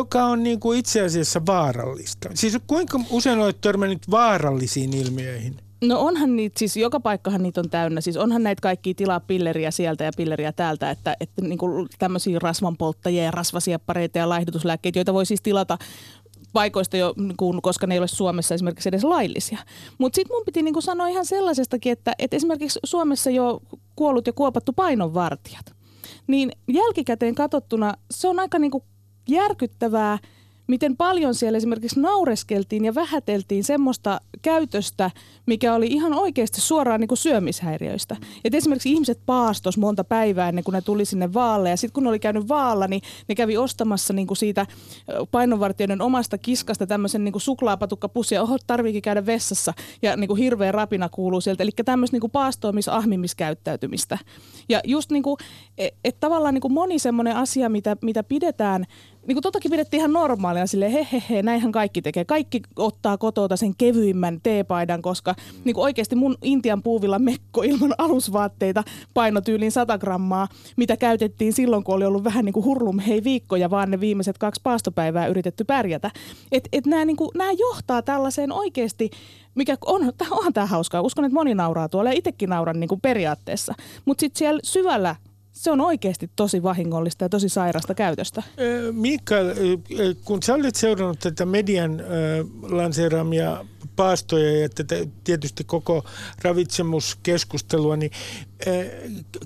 joka 0.05 0.25
on 0.25 0.43
niin 0.43 0.59
kuin 0.59 0.79
itse 0.79 1.01
asiassa 1.01 1.41
vaarallista? 1.45 2.29
Siis 2.33 2.57
kuinka 2.67 2.99
usein 3.09 3.39
olet 3.39 3.61
törmännyt 3.61 4.11
vaarallisiin 4.11 4.93
ilmiöihin? 4.93 5.55
No 5.83 5.99
onhan 5.99 6.35
niitä, 6.35 6.59
siis 6.59 6.77
joka 6.77 6.99
paikkahan 6.99 7.43
niitä 7.43 7.61
on 7.61 7.69
täynnä. 7.69 8.01
Siis 8.01 8.17
onhan 8.17 8.43
näitä 8.43 8.61
kaikki 8.61 8.93
tilaa 8.93 9.19
pilleriä 9.19 9.71
sieltä 9.71 10.03
ja 10.03 10.11
pilleriä 10.17 10.51
täältä, 10.51 10.91
että, 10.91 11.15
että 11.19 11.41
niin 11.41 11.57
kuin 11.57 11.87
tämmöisiä 11.99 12.39
rasvanpolttajia 12.39 13.23
ja 13.23 13.31
rasvasieppareita 13.31 14.17
ja 14.17 14.29
laihdutuslääkkeitä, 14.29 14.99
joita 14.99 15.13
voi 15.13 15.25
siis 15.25 15.41
tilata 15.41 15.77
paikoista 16.53 16.97
jo, 16.97 17.13
kun, 17.37 17.61
koska 17.61 17.87
ne 17.87 17.95
ei 17.95 17.99
ole 17.99 18.07
Suomessa 18.07 18.55
esimerkiksi 18.55 18.89
edes 18.89 19.03
laillisia. 19.03 19.59
Mutta 19.97 20.15
sitten 20.15 20.35
mun 20.35 20.45
piti 20.45 20.61
niinku 20.61 20.81
sanoa 20.81 21.07
ihan 21.07 21.25
sellaisestakin, 21.25 21.91
että, 21.91 22.13
että 22.19 22.35
esimerkiksi 22.35 22.79
Suomessa 22.83 23.29
jo 23.29 23.61
kuollut 23.95 24.27
ja 24.27 24.33
kuopattu 24.33 24.73
painonvartijat, 24.73 25.65
niin 26.27 26.51
jälkikäteen 26.67 27.35
katsottuna 27.35 27.93
se 28.11 28.27
on 28.27 28.39
aika 28.39 28.59
niinku 28.59 28.83
järkyttävää– 29.27 30.17
miten 30.67 30.97
paljon 30.97 31.35
siellä 31.35 31.57
esimerkiksi 31.57 31.99
naureskeltiin 31.99 32.85
ja 32.85 32.95
vähäteltiin 32.95 33.63
semmoista 33.63 34.21
käytöstä, 34.41 35.11
mikä 35.45 35.73
oli 35.73 35.87
ihan 35.87 36.13
oikeasti 36.13 36.61
suoraan 36.61 36.99
niin 36.99 37.07
kuin 37.07 37.17
syömishäiriöistä. 37.17 38.15
Et 38.45 38.53
esimerkiksi 38.53 38.91
ihmiset 38.91 39.19
paastos 39.25 39.77
monta 39.77 40.03
päivää 40.03 40.49
ennen 40.49 40.63
kuin 40.63 40.73
ne 40.73 40.81
tuli 40.81 41.05
sinne 41.05 41.33
vaalle 41.33 41.69
ja 41.69 41.77
sitten 41.77 41.93
kun 41.93 42.03
ne 42.03 42.09
oli 42.09 42.19
käynyt 42.19 42.47
vaalla, 42.47 42.87
niin 42.87 43.01
ne 43.27 43.35
kävi 43.35 43.57
ostamassa 43.57 44.13
niin 44.13 44.27
kuin 44.27 44.37
siitä 44.37 44.65
painonvartijoiden 45.31 46.01
omasta 46.01 46.37
kiskasta 46.37 46.87
tämmöisen 46.87 47.23
niin 47.23 47.33
suklaapatukkapussia, 47.37 48.41
oho 48.41 48.57
tarviikin 48.67 49.01
käydä 49.01 49.25
vessassa 49.25 49.73
ja 50.01 50.17
niin 50.17 50.27
kuin 50.27 50.37
hirveä 50.37 50.71
rapina 50.71 51.09
kuuluu 51.09 51.41
sieltä. 51.41 51.63
Eli 51.63 51.71
tämmöistä 51.85 52.17
niin 52.17 52.31
paastoamis 52.31 52.89
ahmimiskäyttäytymistä. 52.89 54.17
Ja 54.69 54.81
just 54.83 55.11
niin 55.11 55.23
kuin, 55.23 55.37
että 55.77 55.99
et 56.03 56.19
tavallaan 56.19 56.53
niin 56.53 56.61
kuin 56.61 56.73
moni 56.73 56.99
semmoinen 56.99 57.35
asia, 57.35 57.69
mitä, 57.69 57.97
mitä 58.01 58.23
pidetään 58.23 58.85
niin 59.27 59.35
kuin 59.35 59.43
totakin 59.43 59.71
pidettiin 59.71 59.99
ihan 59.99 60.13
normaalina 60.13 60.67
silleen, 60.67 60.91
he, 60.91 61.07
he, 61.11 61.23
he, 61.29 61.41
näinhän 61.41 61.71
kaikki 61.71 62.01
tekee. 62.01 62.25
Kaikki 62.25 62.61
ottaa 62.75 63.17
kotota 63.17 63.57
sen 63.57 63.75
kevyimmän 63.77 64.39
teepaidan, 64.43 65.01
koska 65.01 65.33
mm. 65.33 65.61
niin 65.65 65.73
kuin 65.73 65.83
oikeasti 65.83 66.15
mun 66.15 66.37
Intian 66.41 66.83
puuvilla 66.83 67.19
mekko 67.19 67.63
ilman 67.63 67.93
alusvaatteita 68.05 68.83
painotyyliin 69.13 69.71
100 69.71 69.97
grammaa, 69.97 70.47
mitä 70.75 70.97
käytettiin 70.97 71.53
silloin, 71.53 71.83
kun 71.83 71.95
oli 71.95 72.05
ollut 72.05 72.23
vähän 72.23 72.45
niin 72.45 72.53
kuin 72.53 72.65
hurlum 72.65 72.99
hei 72.99 73.23
viikkoja, 73.23 73.69
vaan 73.69 73.91
ne 73.91 73.99
viimeiset 73.99 74.37
kaksi 74.37 74.61
paastopäivää 74.63 75.27
yritetty 75.27 75.63
pärjätä. 75.63 76.11
Että 76.51 76.69
et 76.73 76.85
nämä, 76.85 77.05
niin 77.05 77.17
kuin, 77.17 77.31
nämä 77.37 77.51
johtaa 77.51 78.01
tällaiseen 78.01 78.51
oikeasti 78.51 79.09
mikä 79.55 79.77
on, 79.85 80.01
onhan 80.31 80.53
tämä 80.53 80.65
hauskaa. 80.65 81.01
Uskon, 81.01 81.25
että 81.25 81.33
moni 81.33 81.55
nauraa 81.55 81.89
tuolla 81.89 82.09
ja 82.09 82.17
itsekin 82.17 82.49
nauran 82.49 82.79
niin 82.79 82.87
kuin 82.87 83.01
periaatteessa. 83.01 83.73
Mutta 84.05 84.19
sitten 84.19 84.39
siellä 84.39 84.59
syvällä 84.63 85.15
se 85.55 85.71
on 85.71 85.81
oikeasti 85.81 86.29
tosi 86.35 86.63
vahingollista 86.63 87.25
ja 87.25 87.29
tosi 87.29 87.49
sairasta 87.49 87.93
käytöstä. 87.93 88.43
Mikael, 88.91 89.55
kun 90.25 90.43
sä 90.43 90.53
olet 90.53 90.75
seurannut 90.75 91.19
tätä 91.19 91.45
median 91.45 92.03
lanseeraamia 92.61 93.65
paastoja 93.95 94.59
ja 94.59 94.69
tätä 94.69 94.95
tietysti 95.23 95.63
koko 95.63 96.05
ravitsemuskeskustelua, 96.41 97.97
niin 97.97 98.11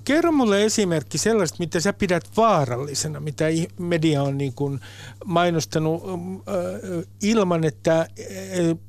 kerro 0.04 0.32
mulle 0.32 0.64
esimerkki 0.64 1.18
sellaista, 1.18 1.56
mitä 1.58 1.80
sä 1.80 1.92
pidät 1.92 2.24
vaarallisena, 2.36 3.20
mitä 3.20 3.44
media 3.78 4.22
on 4.22 4.38
niin 4.38 4.52
kuin 4.52 4.80
mainostanut 5.24 6.02
ilman, 7.22 7.64
että 7.64 8.08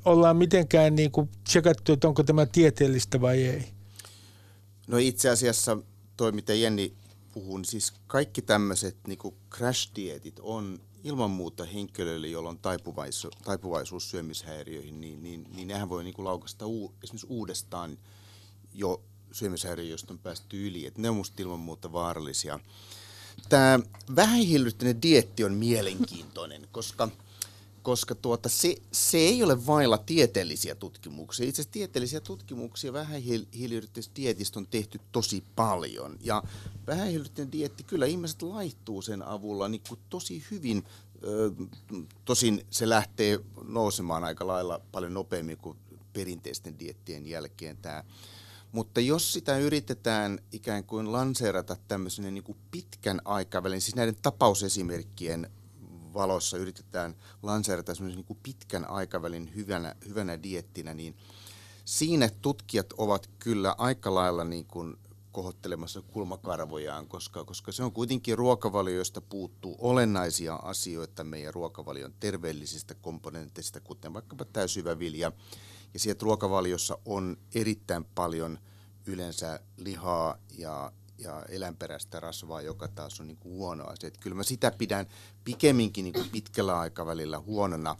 ollaan 0.05 0.37
mitenkään 0.37 0.95
niin 0.95 1.11
kuin 1.11 1.29
tsekattu, 1.43 1.93
että 1.93 2.07
onko 2.07 2.23
tämä 2.23 2.45
tieteellistä 2.45 3.21
vai 3.21 3.43
ei. 3.43 3.63
No 4.87 4.97
itse 4.97 5.29
asiassa 5.29 5.77
toi, 6.17 6.31
mitä 6.31 6.53
Jenni 6.53 6.93
puhun, 7.31 7.65
siis 7.65 7.93
kaikki 8.07 8.41
tämmöiset 8.41 8.97
niin 9.07 9.19
crash-dietit 9.55 10.39
on 10.41 10.79
ilman 11.03 11.31
muuta 11.31 11.65
henkilöille, 11.65 12.27
joilla 12.27 12.49
on 12.49 12.59
taipuvaisuus, 12.59 13.33
taipuvaisuus 13.43 14.09
syömishäiriöihin, 14.09 15.01
niin, 15.01 15.23
niin, 15.23 15.47
niin 15.55 15.67
nehän 15.67 15.89
voi 15.89 16.03
niin 16.03 16.15
laukasta 16.17 16.65
uu, 16.65 16.93
esimerkiksi 17.03 17.27
uudestaan 17.29 17.97
jo 18.73 19.01
syömishäiriö, 19.31 19.85
josta 19.85 20.13
on 20.13 20.19
päästy 20.19 20.67
yli. 20.67 20.85
Et 20.85 20.97
ne 20.97 21.09
on 21.09 21.15
musta 21.15 21.41
ilman 21.41 21.59
muuta 21.59 21.91
vaarallisia. 21.91 22.59
Tämä 23.49 23.79
vähähiilyttäinen 24.15 25.01
dietti 25.01 25.43
on 25.43 25.53
mielenkiintoinen, 25.53 26.67
koska– 26.71 27.09
koska 27.83 28.15
tuota, 28.15 28.49
se, 28.49 28.75
se 28.91 29.17
ei 29.17 29.43
ole 29.43 29.65
vailla 29.65 29.97
tieteellisiä 29.97 30.75
tutkimuksia. 30.75 31.47
Itse 31.47 31.61
asiassa 31.61 31.73
tieteellisiä 31.73 32.19
tutkimuksia 32.19 32.93
vähähiiliyrittäjistä 32.93 34.15
dietistä 34.15 34.59
on 34.59 34.67
tehty 34.67 34.99
tosi 35.11 35.43
paljon. 35.55 36.17
Ja 36.21 36.43
vähähiiliyrittäjän 36.87 37.51
dietti, 37.51 37.83
kyllä 37.83 38.05
ihmiset 38.05 38.41
laittuu 38.41 39.01
sen 39.01 39.23
avulla 39.23 39.69
niin 39.69 39.81
kuin 39.89 39.99
tosi 40.09 40.43
hyvin. 40.51 40.83
Tosin 42.25 42.65
se 42.69 42.89
lähtee 42.89 43.39
nousemaan 43.63 44.23
aika 44.23 44.47
lailla 44.47 44.81
paljon 44.91 45.13
nopeammin 45.13 45.57
kuin 45.57 45.77
perinteisten 46.13 46.79
diettien 46.79 47.27
jälkeen 47.27 47.77
tämä. 47.77 48.03
Mutta 48.71 49.01
jos 49.01 49.33
sitä 49.33 49.57
yritetään 49.57 50.39
ikään 50.51 50.83
kuin 50.83 51.11
lanseerata 51.11 51.77
tämmöisen 51.87 52.33
niin 52.33 52.43
kuin 52.43 52.57
pitkän 52.71 53.21
aikavälin, 53.25 53.81
siis 53.81 53.95
näiden 53.95 54.15
tapausesimerkkien 54.21 55.51
valossa 56.13 56.57
yritetään 56.57 57.15
lanseerata 57.43 57.93
niin 57.99 58.25
kuin 58.25 58.39
pitkän 58.43 58.89
aikavälin 58.89 59.55
hyvänä, 59.55 59.95
hyvänä 60.07 60.43
diettinä, 60.43 60.93
niin 60.93 61.17
siinä 61.85 62.29
tutkijat 62.41 62.93
ovat 62.97 63.29
kyllä 63.39 63.75
aika 63.77 64.13
lailla 64.13 64.43
niin 64.43 64.65
kuin 64.65 64.97
kohottelemassa 65.31 66.01
kulmakarvojaan, 66.01 67.07
koska, 67.07 67.45
koska 67.45 67.71
se 67.71 67.83
on 67.83 67.91
kuitenkin 67.91 68.37
ruokavalio, 68.37 68.95
josta 68.95 69.21
puuttuu 69.21 69.75
olennaisia 69.79 70.55
asioita 70.55 71.23
meidän 71.23 71.53
ruokavalion 71.53 72.13
terveellisistä 72.19 72.95
komponenteista, 72.95 73.79
kuten 73.79 74.13
vaikkapa 74.13 74.45
täysyvä 74.45 74.99
vilja. 74.99 75.31
Ja 75.93 75.99
sieltä 75.99 76.23
ruokavaliossa 76.23 76.97
on 77.05 77.37
erittäin 77.55 78.05
paljon 78.05 78.59
yleensä 79.05 79.59
lihaa 79.77 80.37
ja, 80.57 80.91
ja 81.21 81.45
eläinperäistä 81.49 82.19
rasvaa, 82.19 82.61
joka 82.61 82.87
taas 82.87 83.19
on 83.19 83.27
niin 83.27 83.37
kuin 83.37 83.53
huono 83.53 83.83
asia. 83.83 84.07
Että 84.07 84.19
kyllä 84.19 84.35
mä 84.35 84.43
sitä 84.43 84.71
pidän 84.71 85.07
pikemminkin 85.43 86.03
niin 86.03 86.13
kuin 86.13 86.29
pitkällä 86.29 86.79
aikavälillä 86.79 87.39
huonona, 87.39 87.95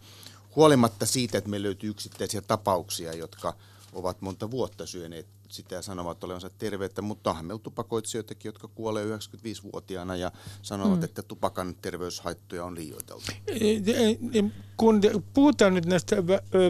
huolimatta 0.56 1.06
siitä, 1.06 1.38
että 1.38 1.50
me 1.50 1.64
löytyy 1.64 1.90
yksittäisiä 1.90 2.42
tapauksia, 2.42 3.14
jotka 3.14 3.54
ovat 3.94 4.22
monta 4.22 4.52
vuotta 4.52 4.86
syöneet 4.86 5.28
sitä 5.52 5.76
ja 5.76 5.82
sanovat 5.82 6.24
olevansa 6.24 6.50
terveitä, 6.58 7.02
mutta 7.02 7.30
onhan 7.30 7.46
meillä 7.46 7.62
tupakoitsijoitakin, 7.64 8.50
jotka 8.50 8.68
kuolee 8.68 9.06
95-vuotiaana 9.06 10.16
ja 10.16 10.32
sanovat, 10.62 11.00
mm. 11.00 11.04
että 11.04 11.22
tupakan 11.22 11.76
terveyshaittoja 11.82 12.66
on 12.66 12.76
liioiteltu. 12.76 13.32
Kun 14.78 15.02
puhutaan 15.34 15.74
nyt 15.74 15.86
näistä 15.86 16.16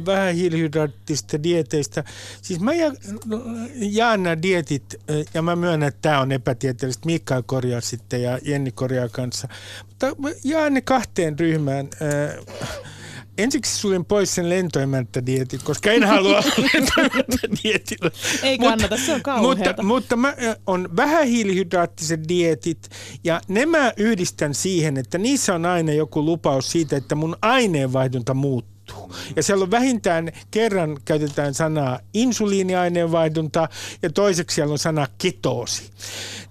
vähähiilihydraattista 0.05 1.43
dieteistä, 1.43 2.03
siis 2.41 2.59
mä 2.59 2.71
jaan 3.75 4.23
nämä 4.23 4.41
dietit 4.41 4.95
ja 5.33 5.41
mä 5.41 5.55
myönnän, 5.55 5.87
että 5.87 6.01
tämä 6.01 6.21
on 6.21 6.31
epätieteellistä. 6.31 7.05
Mikael 7.05 7.43
korjaa 7.45 7.81
sitten 7.81 8.21
ja 8.21 8.39
Jenni 8.43 8.71
korjaa 8.71 9.09
kanssa. 9.09 9.47
Mutta 9.87 10.07
jaan 10.43 10.73
ne 10.73 10.81
kahteen 10.81 11.39
ryhmään 11.39 11.89
ensiksi 13.43 13.77
suljen 13.77 14.05
pois 14.05 14.35
sen 14.35 14.49
lentoemäntädietit, 14.49 15.63
koska 15.63 15.91
en 15.91 16.03
halua 16.03 16.43
lentoemäntädietillä. 16.73 18.11
Ei 18.43 18.57
kannata, 18.57 18.83
mutta, 18.83 19.05
se 19.05 19.13
on 19.13 19.21
kauheata. 19.21 19.83
Mutta, 19.83 19.83
mutta 19.83 20.15
mä, 20.15 20.33
on 20.67 20.89
vähähiilihydraattiset 20.95 22.27
dietit 22.27 22.89
ja 23.23 23.41
ne 23.47 23.65
mä 23.65 23.93
yhdistän 23.97 24.53
siihen, 24.53 24.97
että 24.97 25.17
niissä 25.17 25.55
on 25.55 25.65
aina 25.65 25.91
joku 25.91 26.25
lupaus 26.25 26.71
siitä, 26.71 26.97
että 26.97 27.15
mun 27.15 27.35
aineenvaihdunta 27.41 28.33
muuttuu. 28.33 28.71
Ja 29.35 29.43
siellä 29.43 29.63
on 29.63 29.71
vähintään 29.71 30.31
kerran 30.51 30.97
käytetään 31.05 31.53
sanaa 31.53 31.99
insuliiniaineenvaihdunta 32.13 33.69
ja 34.01 34.09
toiseksi 34.09 34.55
siellä 34.55 34.71
on 34.71 34.79
sana 34.79 35.07
ketoosi. 35.17 35.89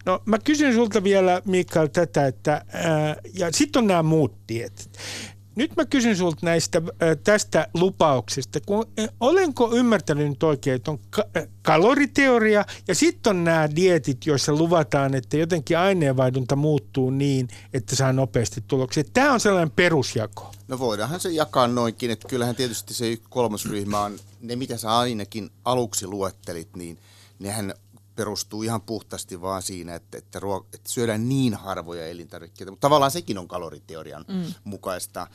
No 0.07 0.23
mä 0.25 0.39
kysyn 0.39 0.75
sulta 0.75 1.05
vielä 1.05 1.43
Mikael 1.45 1.87
tätä, 1.87 2.27
että 2.27 2.65
ää, 2.73 3.17
ja 3.35 3.53
sitten 3.53 3.81
on 3.81 3.87
nämä 3.87 4.03
muut 4.03 4.35
dietit. 4.49 4.99
Nyt 5.57 5.77
mä 5.77 5.85
kysyn 5.85 6.17
sulta 6.17 6.39
näistä, 6.43 6.83
tästä 7.25 7.69
lupauksesta. 7.75 8.61
Kun, 8.67 8.87
olenko 9.21 9.73
ymmärtänyt 9.73 10.29
nyt 10.29 10.43
oikein, 10.43 10.77
että 10.77 10.91
on 10.91 10.99
ka- 11.11 11.25
kaloriteoria 11.63 12.65
ja 12.89 12.95
sitten 12.95 13.31
on 13.31 13.45
nämä 13.45 13.69
dietit, 13.77 14.27
joissa 14.27 14.53
luvataan, 14.53 15.15
että 15.15 15.37
jotenkin 15.37 15.79
aineenvaihdunta 15.79 16.57
muuttuu 16.57 17.11
niin, 17.11 17.49
että 17.73 17.97
saa 17.97 18.13
nopeasti 18.13 18.65
tuloksia. 18.67 19.05
Tämä 19.13 19.33
on 19.33 19.41
sellainen 19.41 19.71
perusjako. 19.71 20.53
No 20.69 20.79
voidaanhan 20.79 21.21
se 21.21 21.31
jakaa 21.31 21.69
noinkin, 21.69 22.11
että 22.11 22.29
kyllähän 22.29 22.57
tietysti 22.57 22.95
se 22.95 23.19
kolmas 23.29 23.67
ryhmä 23.67 24.01
on 24.01 24.19
ne, 24.41 24.57
mitä 24.57 24.77
sä 24.77 24.99
ainakin 24.99 25.51
aluksi 25.65 26.07
luettelit, 26.07 26.77
niin 26.77 26.99
nehän 27.39 27.75
perustuu 28.21 28.63
ihan 28.63 28.83
puhtaasti 28.83 29.41
vaan 29.41 29.63
siinä, 29.63 29.95
että, 29.95 30.19
että, 30.19 30.41
ruo- 30.41 30.67
että 30.75 30.89
syödään 30.89 31.29
niin 31.29 31.55
harvoja 31.55 32.07
elintarvikkeita, 32.07 32.71
mutta 32.73 32.85
tavallaan 32.85 33.11
sekin 33.11 33.39
on 33.39 33.49
kaloriteorian 33.49 34.25
mm. 34.29 34.55
mukaista. 34.65 35.27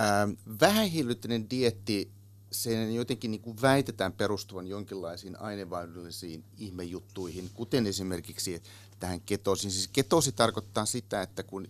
Ähm, 0.00 0.30
vähähiilyttäinen 0.60 1.50
dietti, 1.50 2.10
sen 2.50 2.94
jotenkin 2.94 3.30
niin 3.30 3.40
kuin 3.40 3.62
väitetään 3.62 4.12
perustuvan 4.12 4.66
jonkinlaisiin 4.66 5.40
aineenvaihdollisiin 5.40 6.44
ihmejuttuihin, 6.58 7.50
kuten 7.54 7.86
esimerkiksi 7.86 8.62
tähän 9.00 9.20
ketosiin. 9.20 9.70
Siis 9.70 9.88
ketosi 9.88 10.32
tarkoittaa 10.32 10.86
sitä, 10.86 11.22
että 11.22 11.42
kun 11.42 11.68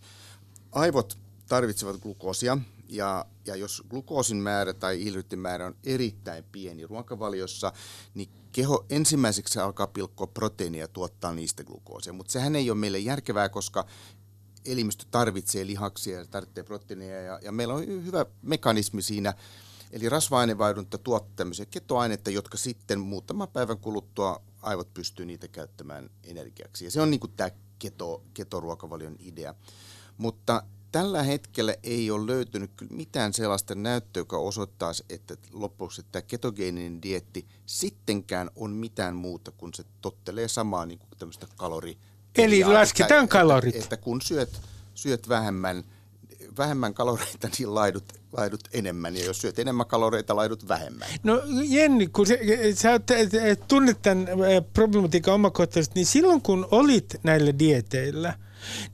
aivot 0.72 1.18
tarvitsevat 1.48 2.00
glukoosia 2.00 2.58
Ja, 2.88 3.24
ja 3.46 3.56
jos 3.56 3.82
glukoosin 3.90 4.36
määrä 4.36 4.74
tai 4.74 4.98
hiilihydraatin 4.98 5.38
määrä 5.38 5.66
on 5.66 5.76
erittäin 5.84 6.44
pieni 6.52 6.86
ruokavaliossa, 6.86 7.72
niin 8.14 8.28
keho 8.52 8.86
ensimmäiseksi 8.90 9.58
alkaa 9.58 9.86
pilkkoa 9.86 10.26
proteiinia 10.26 10.80
ja 10.80 10.88
tuottaa 10.88 11.32
niistä 11.32 11.64
glukoosia. 11.64 12.12
Mutta 12.12 12.32
sehän 12.32 12.56
ei 12.56 12.70
ole 12.70 12.78
meille 12.78 12.98
järkevää, 12.98 13.48
koska 13.48 13.86
elimistö 14.64 15.04
tarvitsee 15.10 15.66
lihaksia 15.66 16.18
ja 16.18 16.26
tarvitsee 16.26 16.64
proteiinia 16.64 17.20
ja, 17.20 17.38
ja 17.42 17.52
meillä 17.52 17.74
on 17.74 17.86
hyvä 17.86 18.26
mekanismi 18.42 19.02
siinä. 19.02 19.34
Eli 19.92 20.08
rasva-ainevaihdunta 20.08 20.98
tuottaa 20.98 21.32
tämmöisiä 21.36 21.66
ketoaineita, 21.66 22.30
jotka 22.30 22.56
sitten 22.56 23.00
muutaman 23.00 23.48
päivän 23.48 23.78
kuluttua 23.78 24.42
aivot 24.62 24.94
pystyy 24.94 25.26
niitä 25.26 25.48
käyttämään 25.48 26.10
energiaksi. 26.24 26.84
Ja 26.84 26.90
se 26.90 27.00
on 27.00 27.10
niin 27.10 27.20
tämä 27.36 27.50
keto, 27.78 28.22
ketoruokavalion 28.34 29.16
idea. 29.18 29.54
Mutta 30.18 30.62
tällä 30.94 31.22
hetkellä 31.22 31.74
ei 31.82 32.10
ole 32.10 32.26
löytynyt 32.26 32.70
mitään 32.90 33.32
sellaista 33.32 33.74
näyttöä, 33.74 34.20
joka 34.20 34.38
osoittaisi, 34.38 35.04
että 35.10 35.36
lopuksi 35.52 36.02
tämä 36.12 36.22
ketogeeninen 36.22 37.02
dietti 37.02 37.46
sittenkään 37.66 38.50
on 38.56 38.70
mitään 38.70 39.16
muuta 39.16 39.50
kuin 39.50 39.74
se 39.74 39.84
tottelee 40.00 40.48
samaa 40.48 40.86
niin 40.86 40.98
kuin 40.98 41.08
tämmöistä 41.18 41.46
kalori. 41.56 41.98
Eli 42.38 42.64
lasketaan 42.64 43.28
kalorit. 43.28 43.74
Että, 43.74 43.84
että 43.84 43.96
kun 43.96 44.22
syöt, 44.22 44.60
syöt 44.94 45.28
vähemmän, 45.28 45.84
vähemmän 46.58 46.94
kaloreita, 46.94 47.48
niin 47.58 47.74
laidut, 47.74 48.04
laidut 48.36 48.68
enemmän. 48.72 49.16
Ja 49.16 49.24
jos 49.24 49.38
syöt 49.38 49.58
enemmän 49.58 49.86
kaloreita, 49.86 50.36
laidut 50.36 50.68
vähemmän. 50.68 51.08
No 51.22 51.42
Jenni, 51.64 52.06
kun 52.06 52.26
sä, 52.26 52.34
sä 52.74 53.00
tunnet 53.68 54.02
tämän 54.02 54.26
problematiikan 54.72 55.34
omakohtaisesti, 55.34 55.94
niin 55.94 56.06
silloin 56.06 56.42
kun 56.42 56.68
olit 56.70 57.14
näillä 57.22 57.58
dieteillä, 57.58 58.34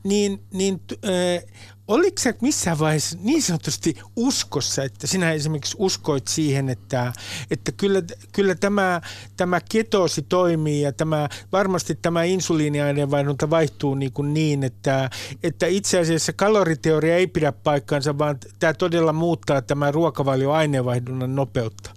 niin, 0.05 0.43
niin 0.53 0.81
äh, 1.05 1.45
Oliko 1.91 2.15
se 2.19 2.35
missään 2.43 2.79
vaiheessa 2.79 3.19
niin 3.21 3.43
sanotusti 3.43 3.95
uskossa, 4.17 4.85
että 4.85 5.07
sinä 5.07 5.33
esimerkiksi 5.33 5.77
uskoit 5.79 6.29
siihen, 6.29 6.69
että, 6.69 7.13
että 7.51 7.73
kyllä, 7.73 8.03
kyllä 8.33 8.55
tämä, 8.55 9.01
tämä 9.37 9.61
ketoosi 9.73 10.23
toimii 10.23 10.83
ja 10.83 10.93
tämä, 10.93 11.29
varmasti 11.53 11.99
tämä 12.03 12.23
insuliiniaineenvaihdunta 12.23 13.51
vaihtuu 13.51 13.95
niin, 13.95 14.13
kuin 14.13 14.35
niin 14.35 14.65
että, 14.65 15.11
että 15.43 15.67
itse 15.67 15.99
asiassa 15.99 16.33
kaloriteoria 16.33 17.17
ei 17.17 17.27
pidä 17.27 17.53
paikkaansa, 17.53 18.19
vaan 18.19 18.39
tämä 18.59 18.75
todella 18.75 19.13
muuttaa 19.13 19.63
tämä 19.63 19.91
ruokavalio 19.91 20.53
aineenvaihdunnan 20.53 21.35
nopeutta? 21.37 21.91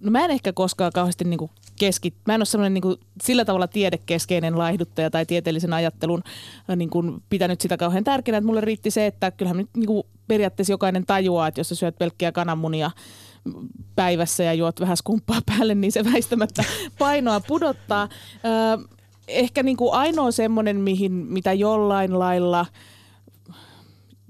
No 0.00 0.10
mä 0.10 0.24
en 0.24 0.30
ehkä 0.30 0.52
koskaan 0.52 0.92
kauheasti 0.92 1.24
niin 1.24 1.38
kuin 1.38 1.50
keskit, 1.78 2.14
mä 2.26 2.34
en 2.34 2.40
ole 2.40 2.44
semmoinen 2.44 2.74
niin 2.74 2.82
kuin, 2.82 2.96
sillä 3.22 3.44
tavalla 3.44 3.68
tiedekeskeinen 3.68 4.58
laihduttaja 4.58 5.10
tai 5.10 5.26
tieteellisen 5.26 5.72
ajattelun 5.72 6.22
äh, 6.70 6.76
niin 6.76 6.90
kuin, 6.90 7.22
pitänyt 7.28 7.60
sitä 7.60 7.76
kauhean 7.76 8.04
tärkeänä, 8.04 8.38
että 8.38 8.46
mulle 8.46 8.60
riitti 8.60 8.90
se, 8.90 9.06
että 9.06 9.30
kyllähän 9.30 9.56
nyt 9.56 9.70
niin 9.76 9.86
kuin, 9.86 10.02
periaatteessa 10.28 10.72
jokainen 10.72 11.06
tajuaa, 11.06 11.48
että 11.48 11.60
jos 11.60 11.68
sä 11.68 11.74
syöt 11.74 11.98
pelkkiä 11.98 12.32
kananmunia 12.32 12.90
päivässä 13.96 14.42
ja 14.42 14.54
juot 14.54 14.80
vähän 14.80 14.96
skumppaa 14.96 15.40
päälle, 15.46 15.74
niin 15.74 15.92
se 15.92 16.04
väistämättä 16.04 16.64
painoa 16.98 17.40
pudottaa. 17.40 18.02
Äh, 18.02 18.84
ehkä 19.28 19.62
niin 19.62 19.76
kuin 19.76 19.94
ainoa 19.94 20.30
semmoinen, 20.30 20.80
mihin, 20.80 21.12
mitä 21.12 21.52
jollain 21.52 22.18
lailla– 22.18 22.66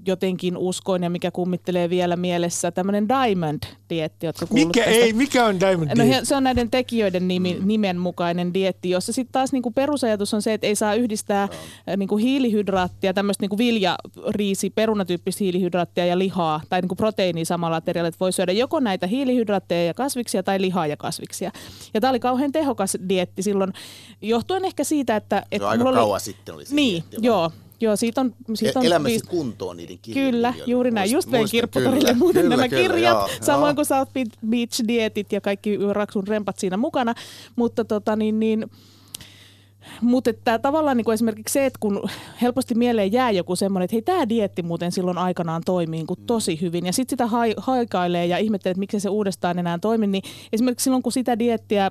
jotenkin 0.07 0.57
uskoin 0.57 1.03
ja 1.03 1.09
mikä 1.09 1.31
kummittelee 1.31 1.89
vielä 1.89 2.15
mielessä, 2.15 2.71
tämmöinen 2.71 3.07
Diamond-dietti, 3.09 4.27
Mikä 4.53 4.83
tästä. 4.83 4.99
ei, 4.99 5.13
mikä 5.13 5.45
on 5.45 5.59
Diamond 5.59 5.89
no, 5.97 6.03
Se 6.23 6.35
on 6.35 6.43
näiden 6.43 6.71
tekijöiden 6.71 7.27
nimi, 7.27 7.57
mm. 7.59 7.67
nimen 7.67 7.97
mukainen 7.97 8.53
dietti, 8.53 8.89
jossa 8.89 9.13
sitten 9.13 9.31
taas 9.31 9.51
niinku 9.51 9.71
perusajatus 9.71 10.33
on 10.33 10.41
se, 10.41 10.53
että 10.53 10.67
ei 10.67 10.75
saa 10.75 10.93
yhdistää 10.93 11.47
no. 11.87 11.95
niinku 11.97 12.17
hiilihydraattia, 12.17 13.13
tämmöistä 13.13 13.43
niinku 13.43 13.57
vilja, 13.57 13.95
riisi, 14.29 14.69
perunatyyppistä 14.69 15.43
hiilihydraattia 15.43 16.05
ja 16.05 16.17
lihaa, 16.17 16.61
tai 16.69 16.81
niinku 16.81 16.95
proteiinia 16.95 17.45
samalla 17.45 17.75
aterialla, 17.75 18.07
että 18.07 18.19
voi 18.19 18.31
syödä 18.31 18.51
joko 18.51 18.79
näitä 18.79 19.07
hiilihydraatteja 19.07 19.85
ja 19.85 19.93
kasviksia 19.93 20.43
tai 20.43 20.61
lihaa 20.61 20.87
ja 20.87 20.97
kasviksia. 20.97 21.51
Ja 21.93 22.01
tämä 22.01 22.09
oli 22.09 22.19
kauhean 22.19 22.51
tehokas 22.51 22.97
dietti 23.09 23.41
silloin, 23.41 23.73
johtuen 24.21 24.65
ehkä 24.65 24.83
siitä, 24.83 25.15
että... 25.15 25.43
että 25.51 25.69
aika 25.69 25.83
kauan 25.83 26.03
oli, 26.03 26.19
sitten 26.19 26.55
oli 26.55 26.65
se 26.65 26.75
Niin, 26.75 27.03
dietti, 27.11 27.27
joo. 27.27 27.51
Joo, 27.81 27.95
siitä 27.95 28.21
on... 28.21 28.33
Siitä 28.53 28.79
on 28.79 28.85
Elämäsi 28.85 29.11
viis... 29.11 29.23
kuntoon 29.23 29.77
niiden 29.77 29.99
kirjojen. 30.01 30.31
Kyllä, 30.31 30.53
juuri 30.65 30.91
näin. 30.91 31.11
Just 31.11 31.31
vein 31.31 31.47
kirpputorille 31.51 32.13
muuten 32.13 32.41
kyllä, 32.41 32.55
nämä 32.55 32.69
kyllä, 32.69 32.81
kirjat, 32.81 33.17
joo, 33.17 33.29
samoin 33.41 33.69
joo. 33.69 33.75
kuin 33.75 33.85
South 33.85 34.11
Beach 34.49 34.87
Dietit 34.87 35.31
ja 35.31 35.41
kaikki 35.41 35.77
Raksun 35.91 36.27
rempat 36.27 36.59
siinä 36.59 36.77
mukana. 36.77 37.13
Mutta 37.55 37.85
tota 37.85 38.15
niin, 38.15 38.39
niin 38.39 38.65
mutta 40.01 40.29
että 40.29 40.59
tavallaan 40.59 40.97
niin 40.97 41.05
kuin 41.05 41.13
esimerkiksi 41.13 41.53
se, 41.53 41.65
että 41.65 41.77
kun 41.79 42.09
helposti 42.41 42.75
mieleen 42.75 43.11
jää 43.11 43.31
joku 43.31 43.55
semmoinen, 43.55 43.83
että 43.85 43.95
hei 43.95 44.01
tämä 44.01 44.29
dietti 44.29 44.63
muuten 44.63 44.91
silloin 44.91 45.17
aikanaan 45.17 45.61
toimii 45.65 45.97
niin 45.97 46.07
kuin 46.07 46.19
tosi 46.25 46.61
hyvin 46.61 46.85
ja 46.85 46.93
sitten 46.93 47.13
sitä 47.13 47.53
haikailee 47.57 48.25
ja 48.25 48.37
ihmettelee, 48.37 48.71
että 48.71 48.79
miksi 48.79 48.99
se 48.99 49.09
uudestaan 49.09 49.59
enää 49.59 49.79
toimi, 49.79 50.07
niin 50.07 50.23
esimerkiksi 50.53 50.83
silloin 50.83 51.03
kun 51.03 51.11
sitä 51.11 51.39
diettiä 51.39 51.89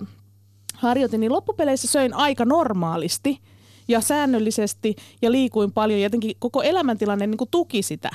harjoitin, 0.75 1.21
niin 1.21 1.33
loppupeleissä 1.33 1.89
söin 1.89 2.15
aika 2.15 2.45
normaalisti– 2.45 3.39
ja 3.89 4.01
säännöllisesti 4.01 4.97
ja 5.23 5.33
liikuin 5.33 5.73
paljon. 5.73 6.01
Jotenkin 6.01 6.37
koko 6.39 6.63
elämäntilanne 6.63 7.27
niin 7.27 7.39
kuin 7.39 7.51
tuki 7.51 7.83
sitä. 7.83 8.11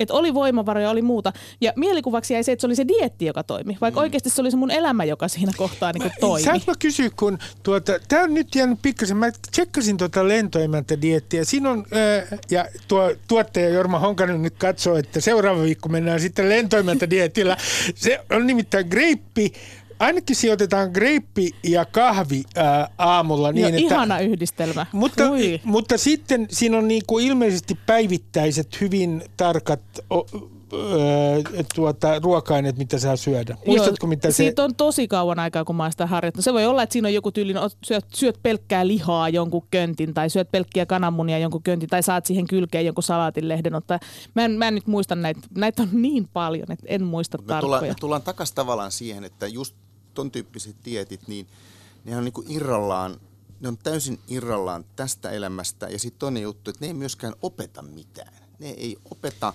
Että 0.00 0.14
oli 0.14 0.34
voimavaroja, 0.34 0.90
oli 0.90 1.02
muuta. 1.02 1.32
Ja 1.60 1.72
mielikuvaksi 1.76 2.34
jäi 2.34 2.44
se, 2.44 2.52
että 2.52 2.60
se 2.60 2.66
oli 2.66 2.76
se 2.76 2.88
dietti, 2.88 3.24
joka 3.26 3.42
toimi. 3.42 3.78
Vaikka 3.80 4.00
mm. 4.00 4.02
oikeasti 4.02 4.30
se 4.30 4.40
oli 4.40 4.50
se 4.50 4.56
mun 4.56 4.70
elämä, 4.70 5.04
joka 5.04 5.28
siinä 5.28 5.52
kohtaa 5.56 5.92
niin 5.92 6.12
toimi. 6.20 6.44
Saanko 6.44 6.72
kysyä, 6.78 7.10
kun 7.16 7.38
tuota, 7.62 7.92
tämä 8.08 8.22
on 8.22 8.34
nyt 8.34 8.54
jäänyt 8.54 8.78
pikkasen. 8.82 9.16
Mä 9.16 9.30
tsekkasin 9.50 9.96
tuota 9.96 10.28
lentoimäntä 10.28 11.00
diettiä. 11.00 11.44
Siinä 11.44 11.70
on, 11.70 11.86
ää, 11.90 12.38
ja 12.50 12.66
tuo 12.88 13.14
tuottaja 13.28 13.68
Jorma 13.68 13.98
Honkanen 13.98 14.42
nyt 14.42 14.54
katsoo, 14.58 14.96
että 14.96 15.20
seuraava 15.20 15.62
viikko 15.62 15.88
mennään 15.88 16.20
sitten 16.20 16.48
lentoimäntä 16.48 17.10
dietillä. 17.10 17.56
Se 17.94 18.20
on 18.30 18.46
nimittäin 18.46 18.86
greippi, 18.88 19.52
ainakin 19.98 20.36
sijoitetaan 20.36 20.90
greippi 20.90 21.50
ja 21.62 21.84
kahvi 21.84 22.42
ää, 22.56 22.88
aamulla. 22.98 23.52
Niin, 23.52 23.60
Joo, 23.60 23.68
että, 23.68 23.80
ihana 23.80 24.20
yhdistelmä. 24.20 24.86
Mutta, 24.92 25.22
mutta 25.64 25.98
sitten 25.98 26.46
siinä 26.50 26.78
on 26.78 26.88
niinku 26.88 27.18
ilmeisesti 27.18 27.78
päivittäiset, 27.86 28.80
hyvin 28.80 29.22
tarkat 29.36 29.80
o, 30.10 30.26
tuota, 31.74 32.18
ruoka-aineet, 32.18 32.78
mitä 32.78 32.98
saa 32.98 33.16
syödä. 33.16 33.56
Muistatko, 33.66 34.06
Joo, 34.06 34.08
mitä 34.08 34.30
se... 34.30 34.36
Siitä 34.36 34.64
on 34.64 34.74
tosi 34.74 35.08
kauan 35.08 35.38
aikaa, 35.38 35.64
kun 35.64 35.76
mä 35.76 35.82
oon 35.82 35.92
sitä 35.92 36.06
harjoittanut. 36.06 36.44
Se 36.44 36.52
voi 36.52 36.66
olla, 36.66 36.82
että 36.82 36.92
siinä 36.92 37.08
on 37.08 37.14
joku 37.14 37.32
tyyli, 37.32 37.52
no, 37.52 37.68
syöt, 37.84 38.04
syöt 38.14 38.38
pelkkää 38.42 38.86
lihaa 38.86 39.28
jonkun 39.28 39.66
köntin, 39.70 40.14
tai 40.14 40.30
syöt 40.30 40.50
pelkkiä 40.50 40.86
kananmunia 40.86 41.38
jonkun 41.38 41.62
köntin, 41.62 41.88
tai 41.88 42.02
saat 42.02 42.26
siihen 42.26 42.46
kylkeen 42.46 42.86
jonkun 42.86 43.02
salaatinlehden. 43.02 43.74
Ottaa. 43.74 44.00
Mä, 44.34 44.44
en, 44.44 44.50
mä 44.50 44.68
en 44.68 44.74
nyt 44.74 44.86
muista 44.86 45.14
näitä. 45.14 45.40
Näitä 45.56 45.82
on 45.82 45.88
niin 45.92 46.28
paljon, 46.32 46.72
että 46.72 46.86
en 46.88 47.04
muista 47.04 47.38
me 47.38 47.44
tarkkoja. 47.44 47.60
Tullaan, 47.60 47.84
me 47.84 47.94
tullaan 48.00 48.22
takaisin 48.22 48.54
tavallaan 48.54 48.92
siihen, 48.92 49.24
että 49.24 49.46
just 49.46 49.76
ton 50.16 50.30
tyyppiset 50.30 50.76
dietit, 50.84 51.28
niin 51.28 51.46
ne 52.04 52.16
on 52.16 52.24
niin 52.24 52.34
irrallaan, 52.48 53.20
ne 53.60 53.68
on 53.68 53.78
täysin 53.78 54.20
irrallaan 54.28 54.84
tästä 54.96 55.30
elämästä. 55.30 55.86
Ja 55.86 55.98
sitten 55.98 56.18
toinen 56.18 56.42
juttu, 56.42 56.70
että 56.70 56.84
ne 56.84 56.86
ei 56.86 56.94
myöskään 56.94 57.34
opeta 57.42 57.82
mitään. 57.82 58.34
Ne 58.58 58.70
ei 58.70 58.96
opeta 59.10 59.52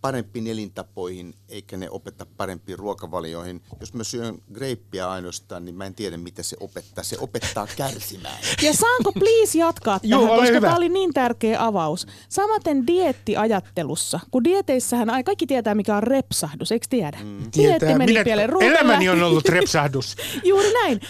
parempiin 0.00 0.46
elintapoihin, 0.46 1.34
eikä 1.48 1.76
ne 1.76 1.90
opeta 1.90 2.26
parempiin 2.36 2.78
ruokavalioihin. 2.78 3.62
Jos 3.80 3.94
mä 3.94 4.04
syön 4.04 4.38
greippiä 4.52 5.10
ainoastaan, 5.10 5.64
niin 5.64 5.74
mä 5.74 5.84
en 5.86 5.94
tiedä, 5.94 6.16
mitä 6.16 6.42
se 6.42 6.56
opettaa. 6.60 7.04
Se 7.04 7.16
opettaa 7.20 7.66
kärsimään. 7.76 8.38
Ja 8.62 8.74
saanko 8.74 9.12
please 9.12 9.58
jatkaa 9.58 10.00
tähän, 10.00 10.10
Joo, 10.10 10.36
koska 10.36 10.60
tämä 10.60 10.76
oli 10.76 10.88
niin 10.88 11.14
tärkeä 11.14 11.64
avaus. 11.64 12.06
Samaten 12.28 12.86
dieettiajattelussa, 12.86 14.20
kun 14.30 14.44
dieteissähän 14.44 15.24
kaikki 15.24 15.46
tietää, 15.46 15.74
mikä 15.74 15.96
on 15.96 16.02
repsahdus, 16.02 16.72
eikö 16.72 16.86
tiedä? 16.90 17.18
Mm. 17.24 17.50
Dieetti 17.56 17.86
meni 17.86 18.12
Minä, 18.12 18.24
pieleen. 18.24 18.50
Elämäni 18.60 19.08
on 19.08 19.22
ollut 19.22 19.48
repsahdus. 19.58 20.16
Juuri 20.44 20.72
näin 20.72 21.00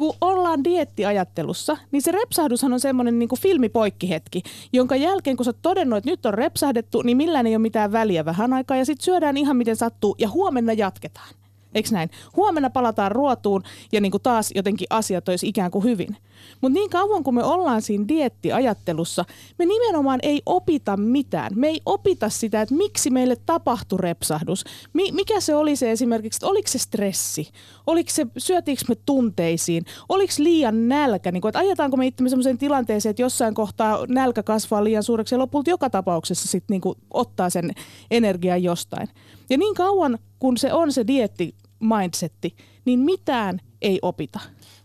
kun 0.00 0.16
ollaan 0.20 0.64
diettiajattelussa, 0.64 1.76
niin 1.92 2.02
se 2.02 2.12
repsahdushan 2.12 2.72
on 2.72 2.80
semmoinen 2.80 3.18
niin 3.18 3.28
kuin 3.28 3.40
filmipoikkihetki, 3.40 4.42
jonka 4.72 4.96
jälkeen 4.96 5.36
kun 5.36 5.44
sä 5.44 5.48
oot 5.48 5.62
todennut, 5.62 5.96
että 5.96 6.10
nyt 6.10 6.26
on 6.26 6.34
repsahdettu, 6.34 7.02
niin 7.02 7.16
millään 7.16 7.46
ei 7.46 7.56
ole 7.56 7.62
mitään 7.62 7.92
väliä 7.92 8.24
vähän 8.24 8.52
aikaa 8.52 8.76
ja 8.76 8.84
sitten 8.84 9.04
syödään 9.04 9.36
ihan 9.36 9.56
miten 9.56 9.76
sattuu 9.76 10.16
ja 10.18 10.28
huomenna 10.28 10.72
jatketaan. 10.72 11.39
Eikö 11.74 11.88
näin? 11.92 12.10
Huomenna 12.36 12.70
palataan 12.70 13.12
ruotuun 13.12 13.62
ja 13.92 14.00
niin 14.00 14.12
kuin 14.12 14.22
taas 14.22 14.52
jotenkin 14.54 14.86
asiat 14.90 15.28
olisi 15.28 15.48
ikään 15.48 15.70
kuin 15.70 15.84
hyvin. 15.84 16.16
Mutta 16.60 16.74
niin 16.78 16.90
kauan 16.90 17.24
kuin 17.24 17.34
me 17.34 17.44
ollaan 17.44 17.82
siinä 17.82 18.08
diettiajattelussa, 18.08 19.24
me 19.58 19.66
nimenomaan 19.66 20.20
ei 20.22 20.42
opita 20.46 20.96
mitään. 20.96 21.52
Me 21.54 21.68
ei 21.68 21.80
opita 21.86 22.28
sitä, 22.28 22.62
että 22.62 22.74
miksi 22.74 23.10
meille 23.10 23.36
tapahtui 23.46 23.98
repsahdus. 23.98 24.64
Mi- 24.92 25.12
mikä 25.12 25.40
se 25.40 25.54
oli 25.54 25.76
se 25.76 25.90
esimerkiksi, 25.90 26.36
että 26.36 26.46
oliko 26.46 26.68
se 26.68 26.78
stressi? 26.78 27.48
Oliko 27.86 28.10
se, 28.10 28.26
syötiinkö 28.38 28.84
me 28.88 28.94
tunteisiin? 29.06 29.84
Oliko 30.08 30.32
liian 30.38 30.88
nälkä? 30.88 31.32
Niin 31.32 31.40
kuin, 31.40 31.48
että 31.48 31.58
ajetaanko 31.58 31.96
me 31.96 32.06
itsemme 32.06 32.30
sellaiseen 32.30 32.58
tilanteeseen, 32.58 33.10
että 33.10 33.22
jossain 33.22 33.54
kohtaa 33.54 34.06
nälkä 34.08 34.42
kasvaa 34.42 34.84
liian 34.84 35.02
suureksi 35.02 35.34
ja 35.34 35.38
lopulta 35.38 35.70
joka 35.70 35.90
tapauksessa 35.90 36.48
sitten 36.48 36.80
niin 36.84 36.96
ottaa 37.10 37.50
sen 37.50 37.70
energian 38.10 38.62
jostain. 38.62 39.08
Ja 39.50 39.58
niin 39.58 39.74
kauan 39.74 40.18
kun 40.38 40.56
se 40.56 40.72
on 40.72 40.92
se 40.92 41.06
dietti 41.06 41.54
mindsetti, 41.80 42.56
niin 42.84 42.98
mitään 42.98 43.60
ei 43.82 43.98
opita. 44.02 44.40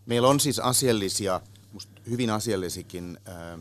Meillä 0.06 0.28
on 0.28 0.40
siis 0.40 0.60
asiallisia, 0.60 1.42
hyvin 2.10 2.30
asiallisikin 2.30 3.18
ää, 3.26 3.58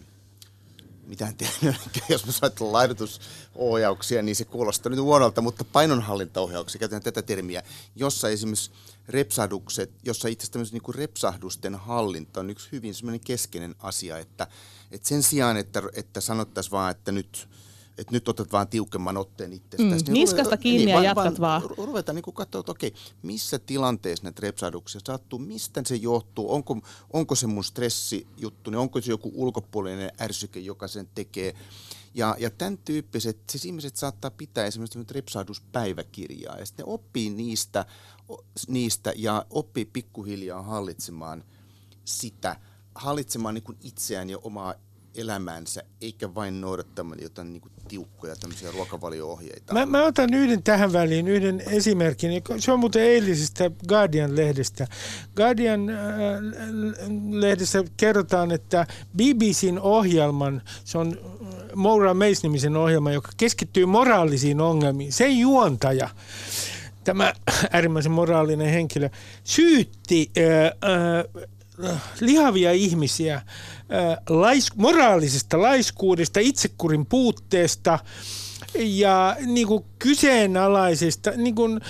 mitään 1.06 1.34
tehnyt, 1.36 1.76
jos 2.08 2.26
mä 2.26 2.32
soitan 2.32 2.72
laihdutusohjauksia, 2.72 4.22
niin 4.22 4.36
se 4.36 4.44
kuulostaa 4.44 4.90
nyt 4.90 5.00
huonolta, 5.00 5.40
mutta 5.40 5.64
painonhallintaohjauksia, 5.64 6.78
käytetään 6.78 7.02
tätä 7.02 7.22
termiä, 7.22 7.62
jossa 7.96 8.28
esimerkiksi 8.28 8.70
repsahdukset, 9.08 9.90
jossa 10.02 10.28
itse 10.28 10.46
asiassa 10.46 10.74
niin 10.74 10.94
repsahdusten 10.94 11.74
hallinta 11.74 12.40
on 12.40 12.50
yksi 12.50 12.68
hyvin 12.72 12.94
keskeinen 13.24 13.74
asia, 13.78 14.18
että, 14.18 14.46
että 14.90 15.08
sen 15.08 15.22
sijaan, 15.22 15.56
että, 15.56 15.82
että 15.94 16.20
sanottaisiin 16.20 16.72
vaan, 16.72 16.90
että 16.90 17.12
nyt 17.12 17.48
että 17.98 18.12
nyt 18.12 18.28
otat 18.28 18.52
vaan 18.52 18.68
tiukemman 18.68 19.16
otteen 19.16 19.52
itsestäsi. 19.52 20.04
Mm, 20.04 20.12
niin 20.12 20.12
niskasta 20.12 20.56
kiinni 20.56 20.84
niin, 20.84 20.94
ja 20.94 21.02
jatkat 21.02 21.40
vaan. 21.40 21.62
vaan. 21.62 21.76
Ruvetaan 21.76 22.16
niin 22.16 22.34
katsoa, 22.34 22.60
että 22.60 22.72
okei, 22.72 22.94
missä 23.22 23.58
tilanteessa 23.58 24.24
näitä 24.24 24.40
repsahduksia 24.42 25.00
sattuu, 25.04 25.38
mistä 25.38 25.82
se 25.86 25.96
johtuu, 25.96 26.52
onko, 26.52 26.80
onko 27.12 27.34
se 27.34 27.46
mun 27.46 27.64
stressijuttu, 27.64 28.70
niin 28.70 28.78
onko 28.78 29.00
se 29.00 29.10
joku 29.10 29.32
ulkopuolinen 29.34 30.12
ärsyke, 30.20 30.60
joka 30.60 30.88
sen 30.88 31.08
tekee. 31.14 31.54
Ja, 32.14 32.36
ja 32.38 32.50
tämän 32.50 32.78
tyyppiset, 32.78 33.38
siis 33.50 33.64
ihmiset 33.64 33.96
saattaa 33.96 34.30
pitää 34.30 34.66
esimerkiksi 34.66 34.98
repsahduspäiväkirjaa 35.10 36.58
ja 36.58 36.66
sitten 36.66 36.86
ne 36.86 36.92
oppii 36.92 37.30
niistä, 37.30 37.86
niistä 38.68 39.12
ja 39.16 39.46
oppii 39.50 39.84
pikkuhiljaa 39.84 40.62
hallitsemaan 40.62 41.44
sitä, 42.04 42.56
hallitsemaan 42.94 43.54
niin 43.54 43.62
kuin 43.62 43.78
itseään 43.80 44.30
ja 44.30 44.38
omaa 44.38 44.74
elämäänsä, 45.14 45.82
eikä 46.00 46.34
vain 46.34 46.60
noudattamaan 46.60 47.18
jotain 47.22 47.52
niin 47.52 47.60
kuin 47.60 47.72
tiukkoja 47.88 48.36
tämmöisiä 48.36 48.70
ruokavalio-ohjeita. 48.70 49.74
Mä, 49.74 49.86
mä 49.86 50.04
otan 50.04 50.34
yhden 50.34 50.62
tähän 50.62 50.92
väliin, 50.92 51.28
yhden 51.28 51.62
esimerkin. 51.70 52.30
Se 52.58 52.72
on 52.72 52.78
muuten 52.78 53.02
eilisistä 53.02 53.70
Guardian-lehdestä. 53.88 54.86
Guardian-lehdessä 55.36 57.78
äh, 57.78 57.84
kerrotaan, 57.96 58.52
että 58.52 58.86
BBCn 59.16 59.78
ohjelman, 59.80 60.62
se 60.84 60.98
on 60.98 61.18
Maura 61.74 62.14
Mace-nimisen 62.14 62.76
ohjelma, 62.76 63.12
joka 63.12 63.30
keskittyy 63.36 63.86
moraalisiin 63.86 64.60
ongelmiin. 64.60 65.12
Sen 65.12 65.38
juontaja 65.38 66.08
tämä 67.04 67.32
äärimmäisen 67.72 68.12
moraalinen 68.12 68.70
henkilö 68.70 69.08
syytti 69.44 70.30
lihavia 72.20 72.72
ihmisiä 72.72 73.42
lais, 74.28 74.76
moraalisesta 74.76 75.62
laiskuudesta, 75.62 76.40
itsekurin 76.40 77.06
puutteesta 77.06 77.98
ja 78.78 79.36
niin 79.46 79.66
kuin 79.66 79.84
kyseenalaisesta, 79.98 81.30
niin 81.30 81.54
kuin 81.54 81.80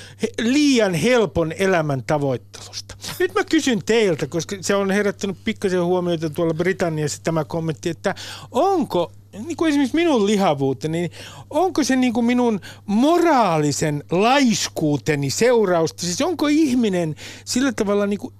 liian 0.40 0.94
helpon 0.94 1.52
elämän 1.52 2.02
tavoittelusta. 2.06 2.96
Nyt 3.18 3.34
mä 3.34 3.44
kysyn 3.44 3.80
teiltä, 3.86 4.26
koska 4.26 4.56
se 4.60 4.74
on 4.74 4.90
herättänyt 4.90 5.36
pikkasen 5.44 5.84
huomiota 5.84 6.30
tuolla 6.30 6.54
Britanniassa 6.54 7.22
tämä 7.22 7.44
kommentti, 7.44 7.88
että 7.88 8.14
onko 8.50 9.12
niin 9.32 9.56
kuin 9.56 9.68
esimerkiksi 9.68 9.96
minun 9.96 10.26
lihavuuteni, 10.26 11.00
niin 11.00 11.10
onko 11.50 11.84
se 11.84 11.96
niin 11.96 12.12
kuin 12.12 12.26
minun 12.26 12.60
moraalisen 12.86 14.04
laiskuuteni 14.10 15.30
seurausta? 15.30 16.02
Siis 16.02 16.20
onko 16.20 16.46
ihminen 16.46 17.14
sillä 17.44 17.72
tavalla 17.72 18.06
niin 18.06 18.20
kuin 18.20 18.34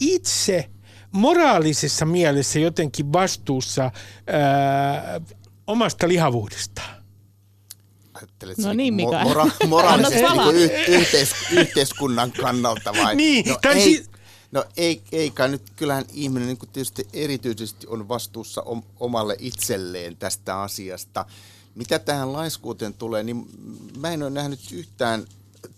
itse– 0.00 0.64
moraalisessa 1.12 2.04
mielessä 2.04 2.58
jotenkin 2.58 3.12
vastuussa 3.12 3.82
ää, 3.82 5.20
omasta 5.66 6.08
lihavuudestaan? 6.08 6.96
Ajattelet 8.14 8.58
no 8.58 8.72
niin, 8.72 8.94
Mika. 8.94 9.22
Mora- 9.22 9.66
moraalisesti 9.66 10.20
niin 10.22 10.54
yh- 10.54 10.88
yhteis- 11.00 11.34
yhteiskunnan 11.52 12.32
kannalta 12.32 12.92
vai? 12.92 13.16
Niin, 13.16 13.44
no, 13.48 13.58
ei, 13.74 13.82
si- 13.82 14.06
no 14.52 14.64
ei, 14.76 15.02
eikä 15.12 15.48
nyt, 15.48 15.62
kyllähän 15.76 16.04
ihminen 16.12 16.46
niin 16.48 16.58
tietysti 16.72 17.08
erityisesti 17.12 17.86
on 17.86 18.08
vastuussa 18.08 18.62
om- 18.62 18.82
omalle 19.00 19.36
itselleen 19.38 20.16
tästä 20.16 20.60
asiasta. 20.60 21.24
Mitä 21.74 21.98
tähän 21.98 22.32
laiskuuteen 22.32 22.94
tulee, 22.94 23.22
niin 23.22 23.46
mä 23.98 24.10
en 24.10 24.22
ole 24.22 24.30
nähnyt 24.30 24.60
yhtään 24.72 25.26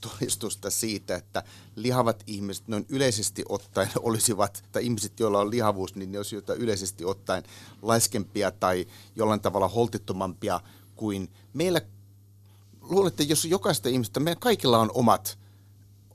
todistusta 0.00 0.70
siitä, 0.70 1.16
että 1.16 1.42
lihavat 1.76 2.24
ihmiset 2.26 2.68
noin 2.68 2.86
yleisesti 2.88 3.44
ottaen 3.48 3.90
olisivat, 4.08 4.64
tai 4.72 4.84
ihmiset, 4.84 5.20
joilla 5.20 5.40
on 5.40 5.50
lihavuus, 5.50 5.94
niin 5.94 6.12
ne 6.12 6.18
olisivat 6.18 6.48
yleisesti 6.48 7.04
ottaen 7.04 7.42
laiskempia 7.82 8.50
tai 8.50 8.86
jollain 9.16 9.40
tavalla 9.40 9.68
holtittomampia 9.68 10.60
kuin 10.96 11.30
meillä. 11.52 11.80
Luulen, 12.80 13.08
että 13.08 13.22
jos 13.22 13.44
jokaista 13.44 13.88
ihmistä, 13.88 14.20
meillä 14.20 14.40
kaikilla 14.40 14.78
on 14.78 14.90
omat, 14.94 15.38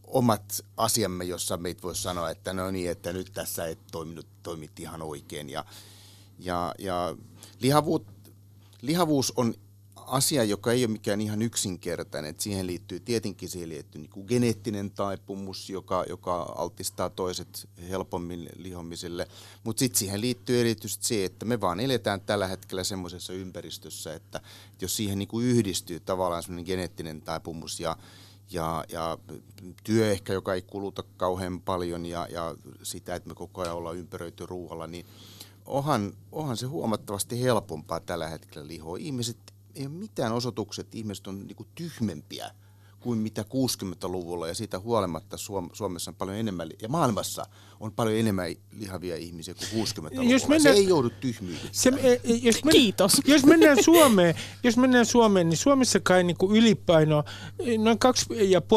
omat 0.04 0.66
asiamme, 0.78 1.24
jossa 1.24 1.58
meitä 1.58 1.82
voi 1.82 1.96
sanoa, 1.96 2.30
että 2.30 2.54
no 2.54 2.72
niin, 2.72 2.92
että 2.92 3.14
nyt 3.14 3.32
tässä 3.34 3.66
ei 3.66 3.78
toiminut, 3.92 4.28
toimit 4.44 4.80
ihan 4.80 5.02
oikein. 5.02 5.50
Ja, 5.50 5.66
ja, 6.40 6.76
ja 6.80 7.16
lihavuus, 7.60 8.02
lihavuus 8.82 9.34
on 9.36 9.54
asia, 10.14 10.44
joka 10.44 10.72
ei 10.72 10.86
ole 10.86 10.92
mikään 10.92 11.22
ihan 11.22 11.42
yksinkertainen. 11.42 12.30
Että 12.30 12.44
siihen 12.44 12.68
liittyy 12.68 13.00
tietenkin 13.00 13.50
siihen 13.50 13.70
liittyy 13.70 14.02
niin 14.02 14.10
kuin 14.10 14.26
geneettinen 14.28 14.92
taipumus, 14.92 15.70
joka, 15.70 16.06
joka 16.10 16.54
altistaa 16.58 17.10
toiset 17.10 17.70
helpommin 17.90 18.50
lihomiselle. 18.56 19.28
Mutta 19.64 19.80
sitten 19.80 20.00
siihen 20.00 20.22
liittyy 20.22 20.60
erityisesti 20.60 21.06
se, 21.06 21.26
että 21.26 21.46
me 21.46 21.62
vaan 21.62 21.80
eletään 21.80 22.22
tällä 22.22 22.48
hetkellä 22.48 22.84
semmoisessa 22.84 23.34
ympäristössä, 23.34 24.14
että, 24.14 24.38
että 24.72 24.86
jos 24.86 24.96
siihen 24.96 25.20
niin 25.20 25.28
kuin 25.28 25.46
yhdistyy 25.46 26.00
tavallaan 26.00 26.44
semmoinen 26.44 26.66
geneettinen 26.66 27.22
taipumus 27.22 27.80
ja, 27.80 27.98
ja, 28.52 28.86
ja 28.90 29.18
työ 29.84 30.12
ehkä, 30.12 30.34
joka 30.34 30.54
ei 30.54 30.62
kuluta 30.62 31.04
kauhean 31.18 31.62
paljon 31.62 32.06
ja, 32.06 32.28
ja 32.32 32.56
sitä, 32.84 33.16
että 33.16 33.30
me 33.30 33.36
koko 33.36 33.62
ajan 33.62 33.76
ollaan 33.76 33.98
ympäröity 33.98 34.46
ruoalla, 34.46 34.88
niin 34.88 35.06
onhan, 35.66 36.14
onhan 36.32 36.58
se 36.58 36.66
huomattavasti 36.66 37.42
helpompaa 37.42 38.00
tällä 38.00 38.28
hetkellä 38.28 38.68
lihoa. 38.68 38.98
Ihmiset 38.98 39.53
ei 39.76 39.86
ole 39.86 39.96
mitään 39.96 40.32
osoitukset, 40.32 40.86
että 40.86 40.98
ihmiset 40.98 41.28
on 41.28 41.48
niin 41.48 41.68
tyhmempiä 41.76 42.52
kuin 43.04 43.20
mitä 43.20 43.42
60-luvulla 43.42 44.48
ja 44.48 44.54
siitä 44.54 44.80
huolimatta 44.80 45.38
Suomessa 45.74 46.12
on 46.12 46.16
paljon 46.16 46.38
enemmän, 46.38 46.70
ja 46.82 46.90
maailmassa 46.90 47.46
on 47.80 47.92
paljon 47.92 48.16
enemmän 48.16 48.56
lihavia 48.72 49.16
ihmisiä 49.16 49.54
kuin 49.54 49.86
60-luvulla. 49.86 50.32
Jos 50.32 50.48
mennään, 50.48 50.76
se 50.76 50.82
ei 50.82 50.88
joudu 50.88 51.10
tyhmyyteen. 51.10 51.70
Se, 51.72 51.92
e, 52.04 52.20
jos 52.42 52.64
men, 52.64 52.72
Kiitos. 52.72 53.22
Jos 53.26 53.46
mennään 53.46 53.84
Suomeen, 53.84 54.36
jos 54.64 54.78
mennään 54.78 55.06
Suomeen 55.06 55.50
niin 55.50 55.58
Suomessa 55.58 56.00
kai 56.00 56.24
niin 56.24 56.38
kuin 56.38 56.56
ylipaino, 56.56 57.24
noin 57.78 57.98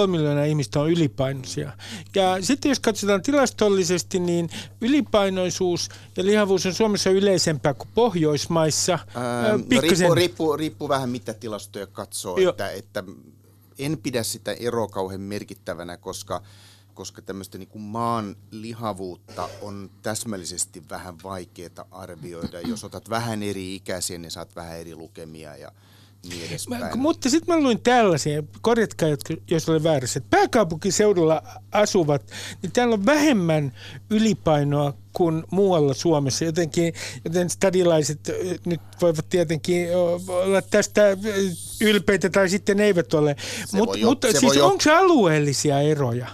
2,5 0.01 0.07
miljoonaa 0.07 0.45
ihmistä 0.45 0.81
on 0.81 0.91
ylipainoisia. 0.91 1.73
Ja 2.15 2.43
sitten 2.43 2.69
jos 2.69 2.81
katsotaan 2.81 3.23
tilastollisesti, 3.23 4.19
niin 4.19 4.51
ylipainoisuus 4.81 5.89
ja 6.17 6.25
lihavuus 6.25 6.67
on 6.67 6.75
Suomessa 6.75 7.11
yleisempää 7.11 7.75
kuin 7.75 7.89
Pohjoismaissa. 7.95 8.99
Ää, 9.15 9.53
no 9.53 9.59
riippuu, 9.81 10.15
riippuu, 10.15 10.57
riippuu 10.57 10.89
vähän 10.89 11.11
mitä 11.11 11.35
tilastoja 11.35 11.87
katsoo, 11.87 12.37
että, 12.49 12.71
että 12.71 13.05
en 13.79 13.99
pidä 13.99 14.23
sitä 14.23 14.53
eroa 14.53 14.89
kauhean 14.89 15.21
merkittävänä, 15.21 15.97
koska, 15.97 16.43
koska 16.95 17.23
tämmöistä 17.23 17.59
niin 17.59 17.81
maan 17.81 18.37
lihavuutta 18.51 19.49
on 19.62 19.91
täsmällisesti 20.03 20.83
vähän 20.91 21.15
vaikeaa 21.25 21.87
arvioida. 21.91 22.61
Jos 22.61 22.85
otat 22.85 23.11
vähän 23.11 23.43
eri 23.43 23.75
ikäisiä, 23.75 24.19
niin 24.19 24.31
saat 24.31 24.57
vähän 24.57 24.79
eri 24.79 24.95
lukemia 24.95 25.57
ja 25.57 25.73
niin 26.29 26.61
Mä, 26.69 26.91
mutta 26.97 27.31
sitten 27.31 27.55
mä 27.55 27.62
luin 27.62 27.81
tällaisia, 27.81 28.43
korjatkaa, 28.61 29.09
jos 29.51 29.69
olen 29.69 29.83
väärässä, 29.83 30.19
että 30.19 30.37
pääkaupunkiseudulla 30.37 31.43
asuvat, 31.73 32.31
niin 32.62 32.73
täällä 32.73 32.95
on 32.95 33.07
vähemmän 33.07 33.73
ylipainoa 34.11 34.95
kuin 35.16 35.44
muualla 35.50 35.94
Suomessa. 35.94 36.44
Jotenkin, 36.44 36.94
joten 37.24 37.50
stadilaiset 37.50 38.20
nyt 38.66 38.81
voivat 39.02 39.29
tietenkin 39.29 39.88
olla 40.29 40.62
tästä 40.62 41.02
ylpeitä 41.81 42.31
tai 42.31 42.48
sitten 42.48 42.81
eivät 42.81 43.14
ole. 43.14 43.37
Mut, 43.72 43.88
voi, 43.88 44.00
mutta 44.00 44.33
se 44.33 44.38
siis 44.38 44.57
onko 44.57 44.85
alueellisia 44.96 45.81
eroja? 45.81 46.26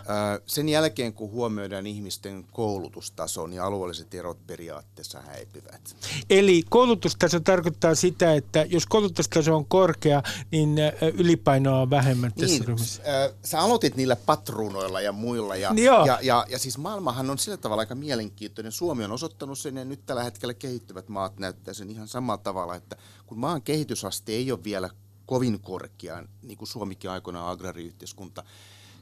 Sen 0.47 0.68
jälkeen, 0.68 1.12
kun 1.12 1.31
huomioidaan 1.31 1.87
ihmisten 1.87 2.45
koulutustaso, 2.53 3.47
niin 3.47 3.62
alueelliset 3.62 4.14
erot 4.14 4.47
periaatteessa 4.47 5.21
häipyvät. 5.21 5.97
Eli 6.31 6.62
koulutustaso 6.71 7.40
tarkoittaa 7.40 7.95
sitä, 7.95 8.35
että 8.35 8.66
jos 8.68 8.87
koulutustaso 8.87 9.57
on 9.57 9.66
korkea, 9.66 10.23
niin 10.51 10.77
ylipainoa 11.18 11.81
on 11.81 11.90
vähemmän 11.90 12.33
tässä 12.33 12.47
niin, 12.47 12.68
ryhmässä. 12.68 13.03
Äh, 13.03 13.35
sä 13.45 13.61
aloitit 13.61 13.97
niillä 13.97 14.16
patruunoilla 14.16 15.01
ja 15.01 15.12
muilla. 15.12 15.57
Ja, 15.57 15.73
ja, 15.77 16.07
ja, 16.07 16.18
ja, 16.23 16.47
ja 16.49 16.59
siis 16.59 16.79
maailmahan 16.79 17.31
on 17.31 17.38
sillä 17.38 17.57
tavalla 17.57 17.81
aika 17.81 17.95
mielenkiintoinen 17.95 18.72
Suomi 18.73 19.05
on 19.05 19.13
osoittanut 19.13 19.59
sen 19.59 19.77
ja 19.77 19.85
nyt 19.85 20.07
tällä 20.07 20.25
hetkellä 20.25 20.55
kehittyvät 20.55 21.09
maat 21.09 21.39
näyttää 21.39 21.75
sen 21.75 21.91
ihan 21.91 22.09
samalla 22.09 22.43
tavalla, 22.43 22.75
että 22.75 22.97
kun 23.27 23.39
maan 23.39 23.63
kehitysaste 23.63 24.33
ei 24.33 24.53
ole 24.53 24.65
vielä 24.65 24.91
kovin 25.27 25.61
korkea, 25.61 26.25
niin 26.43 26.59
kuin 26.59 26.69
Suomikin 26.69 27.11
aikoinaan 27.11 27.51
agrariyhteiskunta, 27.51 28.45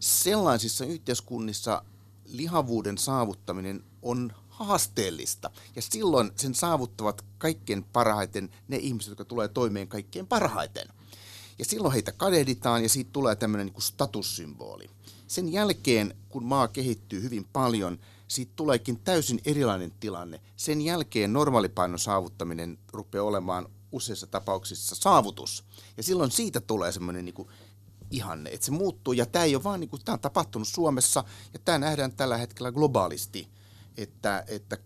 sellaisissa 0.01 0.85
yhteiskunnissa 0.85 1.83
lihavuuden 2.25 2.99
saavuttaminen 2.99 3.85
on 4.03 4.33
haasteellista. 4.49 5.51
Ja 5.77 5.83
silloin 5.83 6.31
sen 6.37 6.55
saavuttavat 6.55 7.25
kaikkein 7.39 7.85
parhaiten 7.85 8.51
ne 8.69 8.77
ihmiset, 8.77 9.11
jotka 9.11 9.25
tulee 9.25 9.49
toimeen 9.49 9.89
kaikkein 9.89 10.27
parhaiten. 10.27 10.89
Ja 11.59 11.65
silloin 11.65 11.93
heitä 11.93 12.13
kadehditaan 12.13 12.83
ja 12.83 12.89
siitä 12.89 13.11
tulee 13.13 13.37
tämmöinen 13.37 13.67
niin 13.67 13.83
statussymboli. 13.83 14.91
Sen 15.27 15.53
jälkeen, 15.53 16.15
kun 16.29 16.45
maa 16.45 16.69
kehittyy 16.69 17.23
hyvin 17.23 17.47
paljon, 17.53 17.99
siitä 18.31 18.53
tuleekin 18.57 19.01
täysin 19.01 19.41
erilainen 19.45 19.93
tilanne. 20.01 20.41
Sen 20.57 20.81
jälkeen 20.81 21.33
normaalipainon 21.33 21.99
saavuttaminen 21.99 22.79
rupeaa 22.93 23.25
olemaan 23.25 23.69
useissa 23.93 24.27
tapauksissa 24.27 24.95
saavutus. 24.95 25.65
Ja 25.97 26.03
silloin 26.03 26.31
siitä 26.31 26.61
tulee 26.61 26.93
semmoinen 26.93 27.25
niin 27.25 27.49
ihanne, 28.11 28.51
että 28.51 28.67
se 28.67 28.73
muuttuu. 28.73 29.13
Ja 29.13 29.27
tämä 29.27 29.45
ei 29.45 29.55
ole 29.55 29.65
vaan, 29.65 29.81
niin 29.81 29.91
kuin, 29.91 30.05
tämä 30.05 30.15
on 30.15 30.21
tapahtunut 30.21 30.69
Suomessa 30.69 31.25
ja 31.53 31.59
tämä 31.59 31.79
nähdään 31.79 32.13
tällä 32.13 32.37
hetkellä 32.37 32.73
globaalisti, 32.73 33.49
että, 33.97 34.45
että 34.47 34.79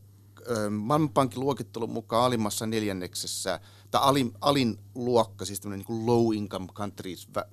Maailmanpankin 0.70 1.40
luokittelun 1.40 1.90
mukaan 1.90 2.24
alimmassa 2.24 2.66
neljänneksessä, 2.66 3.61
tai 3.90 4.00
alin, 4.04 4.33
alin 4.40 4.78
luokka, 4.94 5.44
siis 5.44 5.61
tämmöinen 5.61 5.87
niin 5.88 6.07
low 6.07 6.35
income 6.35 6.66
countries, 6.66 7.28
vä, 7.35 7.44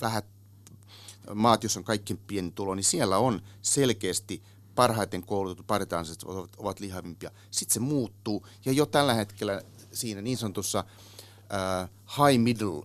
vähät 0.00 0.26
maat, 1.34 1.62
joissa 1.62 1.80
on 1.80 1.84
kaikkein 1.84 2.20
pieni 2.26 2.50
tulo, 2.50 2.74
niin 2.74 2.84
siellä 2.84 3.18
on 3.18 3.42
selkeästi 3.62 4.42
parhaiten 4.76 5.22
koulutetut, 5.22 5.66
parhaiten 5.66 5.98
ovat, 6.24 6.50
ovat 6.56 6.80
lihavimpia. 6.80 7.30
Sitten 7.50 7.74
se 7.74 7.80
muuttuu, 7.80 8.46
ja 8.64 8.72
jo 8.72 8.86
tällä 8.86 9.14
hetkellä 9.14 9.62
siinä 9.92 10.22
niin 10.22 10.36
sanotussa 10.36 10.84
uh, 11.40 11.88
high 12.16 12.42
middle 12.42 12.82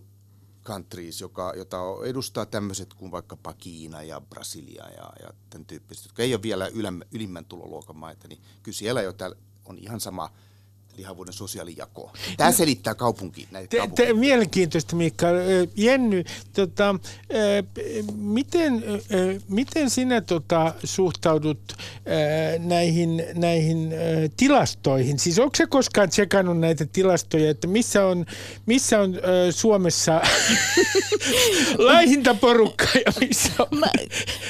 countries, 0.64 1.20
joka, 1.20 1.52
jota 1.56 1.78
edustaa 2.04 2.46
tämmöiset 2.46 2.94
kuin 2.94 3.10
vaikkapa 3.10 3.54
Kiina 3.54 4.02
ja 4.02 4.20
Brasilia 4.20 4.88
ja, 4.88 5.12
ja 5.22 5.32
tämän 5.50 5.66
tyyppiset, 5.66 6.04
jotka 6.04 6.22
ei 6.22 6.34
ole 6.34 6.42
vielä 6.42 6.66
ylemmän, 6.66 7.08
ylimmän 7.12 7.44
tuloluokan 7.44 7.96
maita, 7.96 8.28
niin 8.28 8.42
kyllä 8.62 8.76
siellä 8.76 9.02
jo 9.02 9.12
on 9.64 9.78
ihan 9.78 10.00
sama 10.00 10.30
lihavuuden 10.96 11.32
sosiaalijako. 11.32 12.12
Tämä 12.36 12.52
selittää 12.52 12.94
kaupunki, 12.94 13.48
näitä 13.50 13.68
te, 13.68 13.90
te, 13.94 14.12
Mielenkiintoista, 14.12 14.96
Mikka. 14.96 15.26
Jenny, 15.76 16.24
tota, 16.52 16.94
miten, 18.14 18.84
miten 19.48 19.90
sinä 19.90 20.20
tota, 20.20 20.74
suhtaudut 20.84 21.76
näihin, 22.58 23.24
näihin 23.34 23.94
tilastoihin? 24.36 25.18
Siis 25.18 25.38
onko 25.38 25.56
se 25.56 25.66
koskaan 25.66 26.08
tsekannut 26.08 26.58
näitä 26.58 26.86
tilastoja, 26.92 27.50
että 27.50 27.66
missä 27.66 28.06
on, 28.06 28.26
missä 28.66 29.00
on 29.00 29.14
Suomessa 29.50 30.20
laihintaporukka 31.88 32.86
ja 33.06 33.12
missä 33.20 33.52
on? 33.58 33.78
Mä, 33.78 33.86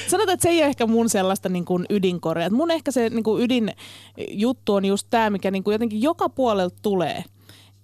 sanotaan, 0.07 0.33
että 0.33 0.43
se 0.43 0.49
ei 0.49 0.57
ole 0.57 0.65
ehkä 0.65 0.87
mun 0.87 1.09
sellaista 1.09 1.49
niin 1.49 1.65
kuin 1.65 1.85
ydinkorea. 1.89 2.49
Mun 2.49 2.71
ehkä 2.71 2.91
se 2.91 3.09
niin 3.09 3.23
kuin 3.23 3.43
ydinjuttu 3.43 4.73
on 4.73 4.85
just 4.85 5.07
tämä, 5.09 5.29
mikä 5.29 5.51
niin 5.51 5.63
kuin 5.63 5.73
jotenkin 5.73 6.01
joka 6.01 6.29
puolelta 6.35 6.75
tulee, 6.81 7.23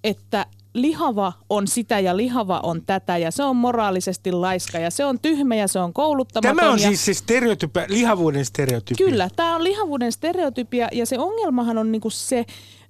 että 0.03 0.45
lihava 0.73 1.33
on 1.49 1.67
sitä 1.67 1.99
ja 1.99 2.17
lihava 2.17 2.59
on 2.63 2.81
tätä 2.85 3.17
ja 3.17 3.31
se 3.31 3.43
on 3.43 3.55
moraalisesti 3.55 4.31
laiska 4.31 4.79
ja 4.79 4.91
se 4.91 5.05
on 5.05 5.19
tyhmä 5.19 5.55
ja 5.55 5.67
se 5.67 5.79
on 5.79 5.93
kouluttamaton. 5.93 6.57
Tämä 6.57 6.71
on 6.71 6.79
ja... 6.79 6.87
siis 6.87 7.05
se 7.05 7.13
stereotypia, 7.13 7.85
lihavuuden 7.89 8.45
stereotypia. 8.45 9.05
Kyllä, 9.05 9.29
tämä 9.35 9.55
on 9.55 9.63
lihavuuden 9.63 10.11
stereotypia 10.11 10.87
ja 10.91 11.05
se 11.05 11.19
ongelmahan 11.19 11.77
on 11.77 11.91
niinku 11.91 12.09
se 12.09 12.45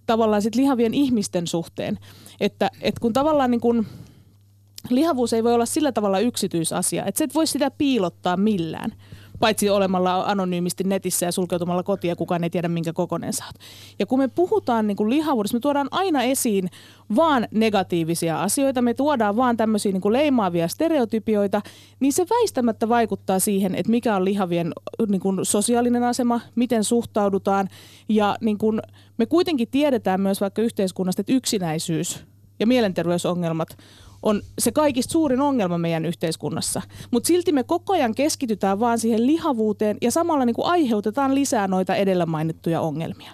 tavallaan 0.06 0.42
sit 0.42 0.56
lihavien 0.56 0.94
ihmisten 0.94 1.48
suhteen, 1.48 2.00
että 2.40 2.72
et 2.82 3.00
kun 3.00 3.14
tavallaan 3.14 3.52
niinku, 3.52 3.86
lihavuus 4.90 5.34
ei 5.34 5.44
voi 5.44 5.54
olla 5.54 5.66
sillä 5.66 5.92
tavalla 5.92 6.20
yksityisasia, 6.20 7.06
että 7.06 7.20
sä 7.20 7.24
et 7.24 7.36
voi 7.36 7.48
sitä 7.48 7.72
piilottaa 7.72 8.38
millään 8.38 8.92
paitsi 9.40 9.70
olemalla 9.70 10.24
anonyymisti 10.26 10.84
netissä 10.84 11.26
ja 11.26 11.32
sulkeutumalla 11.32 11.84
kotiin 11.84 12.10
ja 12.10 12.16
kukaan 12.16 12.44
ei 12.44 12.50
tiedä 12.50 12.68
minkä 12.68 12.94
kokoinen 12.94 13.34
saat. 13.34 13.56
Ja 14.00 14.06
kun 14.06 14.20
me 14.20 14.28
puhutaan 14.28 14.88
niin 14.88 14.98
kuin 14.98 15.10
lihavuudesta, 15.10 15.58
me 15.58 15.60
tuodaan 15.60 15.88
aina 15.92 16.24
esiin 16.24 16.70
vaan 17.16 17.48
negatiivisia 17.52 18.42
asioita, 18.42 18.82
me 18.82 18.94
tuodaan 18.94 19.36
vaan 19.36 19.58
tämmöisiä 19.58 19.92
niin 19.92 20.02
kuin 20.02 20.14
leimaavia 20.14 20.68
stereotypioita, 20.68 21.62
niin 22.00 22.14
se 22.14 22.26
väistämättä 22.30 22.90
vaikuttaa 22.90 23.40
siihen, 23.40 23.76
että 23.76 23.92
mikä 23.92 24.16
on 24.16 24.26
lihavien 24.26 24.74
niin 25.08 25.22
kuin 25.22 25.40
sosiaalinen 25.44 26.04
asema, 26.04 26.42
miten 26.56 26.84
suhtaudutaan 26.84 27.70
ja 28.10 28.36
niin 28.42 28.58
kuin 28.58 28.82
me 29.18 29.26
kuitenkin 29.26 29.68
tiedetään 29.68 30.22
myös 30.22 30.42
vaikka 30.42 30.62
yhteiskunnasta, 30.62 31.22
että 31.22 31.34
yksinäisyys 31.34 32.26
ja 32.60 32.68
mielenterveysongelmat 32.68 33.78
on 34.24 34.42
se 34.60 34.72
kaikista 34.72 35.12
suurin 35.12 35.42
ongelma 35.42 35.78
meidän 35.78 36.06
yhteiskunnassa. 36.06 36.82
Mutta 37.12 37.28
silti 37.28 37.52
me 37.52 37.64
koko 37.64 37.94
ajan 37.94 38.16
keskitytään 38.16 38.80
vaan 38.80 39.00
siihen 39.00 39.28
lihavuuteen 39.28 39.98
ja 40.02 40.12
samalla 40.12 40.46
niin 40.46 40.54
kuin 40.54 40.68
aiheutetaan 40.68 41.36
lisää 41.36 41.68
noita 41.68 41.96
edellä 41.96 42.26
mainittuja 42.26 42.82
ongelmia. 42.82 43.32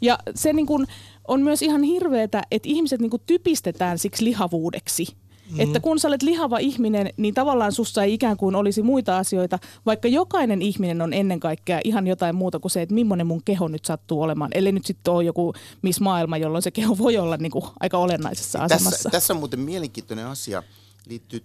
Ja 0.00 0.18
se 0.34 0.52
niin 0.52 0.66
kuin 0.66 0.86
on 1.28 1.42
myös 1.42 1.62
ihan 1.62 1.82
hirveetä, 1.82 2.42
että 2.50 2.68
ihmiset 2.68 3.00
niin 3.00 3.10
kuin 3.10 3.22
typistetään 3.26 3.98
siksi 3.98 4.24
lihavuudeksi– 4.24 5.06
Mm. 5.50 5.60
Että 5.60 5.80
kun 5.80 5.98
sä 5.98 6.08
olet 6.08 6.22
lihava 6.22 6.58
ihminen, 6.58 7.10
niin 7.16 7.34
tavallaan 7.34 7.72
sussa 7.72 8.02
ei 8.02 8.14
ikään 8.14 8.36
kuin 8.36 8.54
olisi 8.54 8.82
muita 8.82 9.18
asioita, 9.18 9.58
vaikka 9.86 10.08
jokainen 10.08 10.62
ihminen 10.62 11.02
on 11.02 11.12
ennen 11.12 11.40
kaikkea 11.40 11.80
ihan 11.84 12.06
jotain 12.06 12.34
muuta 12.34 12.58
kuin 12.58 12.70
se, 12.70 12.82
että 12.82 12.94
millainen 12.94 13.26
mun 13.26 13.42
keho 13.44 13.68
nyt 13.68 13.84
sattuu 13.84 14.22
olemaan. 14.22 14.50
Eli 14.54 14.72
nyt 14.72 14.86
sitten 14.86 15.14
ole 15.14 15.24
joku 15.24 15.52
Miss 15.82 16.00
Maailma, 16.00 16.36
jolloin 16.36 16.62
se 16.62 16.70
keho 16.70 16.98
voi 16.98 17.16
olla 17.16 17.36
niin 17.36 17.52
kuin 17.52 17.64
aika 17.80 17.98
olennaisessa 17.98 18.58
asemassa. 18.58 18.90
Tässä, 18.90 19.10
tässä 19.10 19.32
on 19.32 19.38
muuten 19.38 19.60
mielenkiintoinen 19.60 20.26
asia, 20.26 20.62
liittyy 21.06 21.44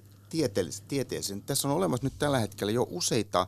tieteeseen. 0.88 1.42
Tässä 1.42 1.68
on 1.68 1.76
olemassa 1.76 2.06
nyt 2.06 2.14
tällä 2.20 2.40
hetkellä 2.40 2.72
jo 2.72 2.88
useita 2.90 3.48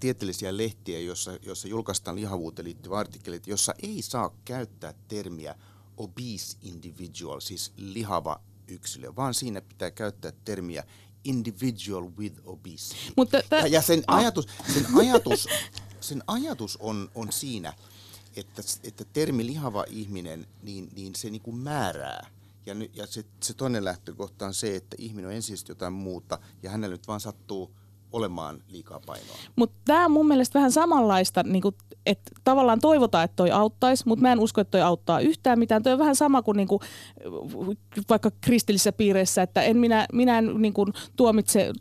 tieteellisiä 0.00 0.56
lehtiä, 0.56 1.00
joissa, 1.00 1.38
joissa 1.42 1.68
julkaistaan 1.68 2.16
lihavuuteen 2.16 2.66
liittyviä 2.66 2.98
artikkeleita, 2.98 3.50
jossa 3.50 3.74
ei 3.82 4.02
saa 4.02 4.30
käyttää 4.44 4.94
termiä 5.08 5.54
obese 5.96 6.56
individual, 6.62 7.40
siis 7.40 7.72
lihava 7.76 8.40
yksilö, 8.68 9.16
vaan 9.16 9.34
siinä 9.34 9.60
pitää 9.60 9.90
käyttää 9.90 10.32
termiä 10.44 10.84
individual 11.24 12.10
with 12.18 12.40
obesity. 12.44 13.12
Mutta 13.16 13.36
ja, 13.50 13.66
ja 13.66 13.82
sen 13.82 14.04
ah. 14.06 14.18
ajatus, 14.18 14.46
sen 14.74 14.86
ajatus, 14.96 15.48
sen 16.00 16.22
ajatus 16.26 16.76
on, 16.76 17.10
on 17.14 17.32
siinä, 17.32 17.72
että, 18.36 18.62
että 18.84 19.04
termi 19.04 19.46
lihava 19.46 19.84
ihminen, 19.88 20.46
niin, 20.62 20.88
niin 20.94 21.14
se 21.14 21.30
niin 21.30 21.42
kuin 21.42 21.56
määrää. 21.56 22.30
Ja, 22.66 22.74
ny, 22.74 22.90
ja 22.94 23.06
se, 23.06 23.24
se 23.42 23.54
toinen 23.54 23.84
lähtökohta 23.84 24.46
on 24.46 24.54
se, 24.54 24.76
että 24.76 24.96
ihminen 24.98 25.26
on 25.26 25.34
ensisijaisesti 25.34 25.70
jotain 25.70 25.92
muuta 25.92 26.38
ja 26.62 26.70
hänellä 26.70 26.94
nyt 26.94 27.08
vaan 27.08 27.20
sattuu 27.20 27.74
olemaan 28.12 28.62
liikaa 28.68 29.00
painoa. 29.06 29.36
Mutta 29.56 29.76
tämä 29.84 30.04
on 30.04 30.10
mun 30.10 30.28
mielestä 30.28 30.58
vähän 30.58 30.72
samanlaista, 30.72 31.42
niin 31.42 31.62
kuin, 31.62 31.74
että 32.06 32.30
tavallaan 32.44 32.80
toivotaan, 32.80 33.24
että 33.24 33.36
toi 33.36 33.50
auttaisi, 33.50 34.04
mutta 34.06 34.22
mä 34.22 34.32
en 34.32 34.40
usko, 34.40 34.60
että 34.60 34.70
toi 34.70 34.82
auttaa 34.82 35.20
yhtään 35.20 35.58
mitään. 35.58 35.82
Toi 35.82 35.92
on 35.92 35.98
vähän 35.98 36.16
sama 36.16 36.42
kuin, 36.42 36.56
niin 36.56 36.68
kuin 36.68 36.80
vaikka 38.08 38.30
kristillisissä 38.40 38.92
piireissä, 38.92 39.42
että 39.42 39.62
en 39.62 39.76
minä, 39.76 40.06
minä 40.12 40.38
en 40.38 40.54
niin 40.58 40.72
kuin, 40.72 40.92
tuomitse 41.16 41.72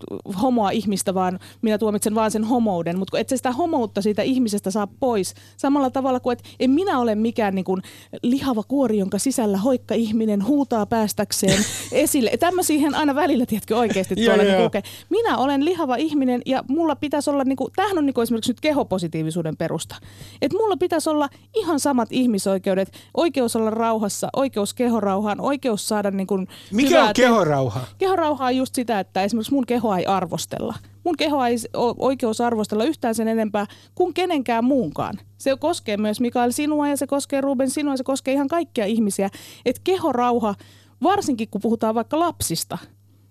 homoa 0.42 0.70
ihmistä, 0.70 1.13
vaan 1.13 1.40
minä 1.62 1.78
tuomitsen 1.78 2.16
vaan 2.16 2.32
sen 2.32 2.44
homouden. 2.44 3.00
Mutta 3.00 3.20
et 3.20 3.30
sä 3.30 3.38
sitä 3.38 3.52
homoutta 3.52 4.02
siitä 4.02 4.22
ihmisestä 4.22 4.72
saa 4.72 4.88
pois. 4.88 5.34
Samalla 5.58 5.90
tavalla 5.90 6.20
kuin, 6.20 6.34
että 6.34 6.50
en 6.60 6.72
minä 6.72 7.00
ole 7.00 7.16
mikään 7.16 7.56
niin 7.56 7.66
kuin, 7.66 7.82
lihava 8.24 8.63
kuori, 8.63 8.98
jonka 8.98 9.20
sisällä 9.20 9.58
hoikka 9.58 9.96
ihminen 9.96 10.46
huutaa 10.46 10.86
päästäkseen 10.86 11.66
esille. 11.92 12.32
Tämmöisiä 12.40 12.90
aina 12.94 13.16
välillä, 13.16 13.46
tiedätkö 13.46 13.78
oikeasti 13.78 14.16
tuolla. 14.16 14.44
niin 14.44 14.84
minä 15.10 15.38
olen 15.38 15.66
lihava 15.66 15.96
ihminen 15.96 16.17
ihminen 16.18 16.42
ja 16.46 16.64
mulla 16.68 16.96
pitäisi 16.96 17.30
olla, 17.30 17.44
niin 17.44 17.56
kuin, 17.56 17.72
tämähän 17.76 17.98
on 17.98 18.06
niin 18.06 18.14
kuin 18.14 18.24
esimerkiksi 18.24 18.52
nyt 18.52 18.62
kehopositiivisuuden 18.62 19.58
perusta. 19.58 19.96
Että 20.42 20.58
mulla 20.58 20.78
pitäisi 20.78 21.10
olla 21.10 21.30
ihan 21.56 21.80
samat 21.80 22.10
ihmisoikeudet, 22.12 22.92
oikeus 23.14 23.56
olla 23.56 23.70
rauhassa, 23.70 24.30
oikeus 24.36 24.74
kehorauhaan, 24.74 25.42
oikeus 25.42 25.88
saada 25.88 26.12
niin 26.12 26.28
kuin 26.28 26.48
Mikä 26.72 27.04
on 27.04 27.10
kehorauha? 27.16 27.80
Te- 27.80 27.86
kehorauha 27.98 28.46
on 28.46 28.58
just 28.58 28.76
sitä, 28.76 29.00
että 29.00 29.24
esimerkiksi 29.24 29.54
mun 29.54 29.66
kehoa 29.66 29.98
ei 29.98 30.06
arvostella. 30.06 30.76
Mun 31.04 31.18
kehoa 31.18 31.48
ei 31.48 31.58
ole 31.74 31.96
oikeus 32.00 32.42
arvostella 32.42 32.84
yhtään 32.84 33.16
sen 33.16 33.28
enempää 33.28 33.66
kuin 33.96 34.14
kenenkään 34.14 34.64
muunkaan. 34.64 35.16
Se 35.38 35.58
koskee 35.60 35.98
myös 35.98 36.20
Mikael 36.20 36.52
sinua 36.52 36.88
ja 36.88 36.98
se 36.98 37.08
koskee 37.08 37.42
Ruben 37.42 37.70
sinua 37.70 37.94
ja 37.94 37.98
se 37.98 38.04
koskee 38.04 38.34
ihan 38.34 38.48
kaikkia 38.48 38.86
ihmisiä. 38.86 39.30
Että 39.66 39.82
kehorauha, 39.84 40.56
varsinkin 41.04 41.48
kun 41.50 41.62
puhutaan 41.62 41.96
vaikka 41.96 42.20
lapsista– 42.20 42.78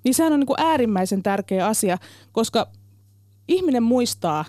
niin 0.07 0.15
sehän 0.15 0.33
on 0.33 0.41
niin 0.41 0.47
kuin 0.47 0.61
äärimmäisen 0.61 1.23
tärkeä 1.23 1.67
asia, 1.67 1.99
koska 2.33 2.69
ihminen 3.49 3.83
muistaa 3.83 4.45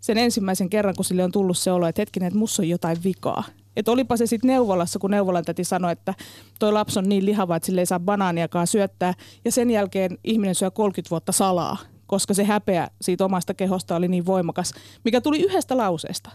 sen 0.00 0.18
ensimmäisen 0.18 0.70
kerran, 0.70 0.94
kun 0.96 1.04
sille 1.04 1.24
on 1.24 1.32
tullut 1.32 1.58
se 1.58 1.72
olo, 1.72 1.86
että 1.86 2.02
hetkinen, 2.02 2.26
että 2.26 2.38
mussa 2.38 2.62
on 2.62 2.68
jotain 2.68 2.96
vikaa. 3.04 3.44
Että 3.76 3.90
olipa 3.90 4.16
se 4.16 4.26
sitten 4.26 4.48
neuvolassa, 4.48 4.98
kun 4.98 5.10
neuvolan 5.10 5.44
täti 5.44 5.64
sanoi, 5.64 5.92
että 5.92 6.14
toi 6.58 6.72
lapsi 6.72 6.98
on 6.98 7.08
niin 7.08 7.26
lihava, 7.26 7.56
että 7.56 7.66
sille 7.66 7.80
ei 7.80 7.86
saa 7.86 8.00
banaaniakaan 8.00 8.66
syöttää. 8.66 9.14
Ja 9.44 9.52
sen 9.52 9.70
jälkeen 9.70 10.18
ihminen 10.24 10.54
syö 10.54 10.70
30 10.70 11.10
vuotta 11.10 11.32
salaa, 11.32 11.76
koska 12.06 12.34
se 12.34 12.44
häpeä 12.44 12.88
siitä 13.00 13.24
omasta 13.24 13.54
kehosta 13.54 13.96
oli 13.96 14.08
niin 14.08 14.26
voimakas, 14.26 14.72
mikä 15.04 15.20
tuli 15.20 15.42
yhdestä 15.42 15.76
lauseesta. 15.76 16.30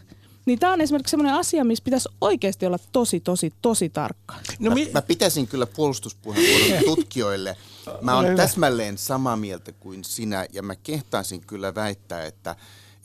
Niin 0.45 0.59
tämä 0.59 0.73
on 0.73 0.81
esimerkiksi 0.81 1.11
sellainen 1.11 1.35
asia, 1.39 1.63
missä 1.63 1.83
pitäisi 1.83 2.09
oikeasti 2.21 2.65
olla 2.65 2.77
tosi, 2.91 3.19
tosi, 3.19 3.53
tosi 3.61 3.89
tarkka. 3.89 4.35
No, 4.59 4.69
mä, 4.69 4.75
mi- 4.75 4.89
mä 4.93 5.01
pitäisin 5.01 5.47
kyllä 5.47 5.65
puolustuspuheenvuoron 5.65 6.83
tutkijoille. 6.95 7.57
Mä 8.01 8.15
oon 8.15 8.25
täsmälleen 8.35 8.97
samaa 8.97 9.37
mieltä 9.37 9.71
kuin 9.71 10.03
sinä 10.03 10.45
ja 10.53 10.63
mä 10.63 10.75
kehtaisin 10.75 11.41
kyllä 11.41 11.75
väittää, 11.75 12.25
että 12.25 12.55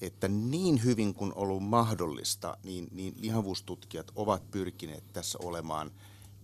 että 0.00 0.28
niin 0.28 0.84
hyvin 0.84 1.14
kuin 1.14 1.32
ollut 1.34 1.62
mahdollista, 1.62 2.56
niin, 2.62 2.88
niin 2.92 3.14
lihavuustutkijat 3.16 4.12
ovat 4.14 4.50
pyrkineet 4.50 5.04
tässä 5.12 5.38
olemaan 5.42 5.90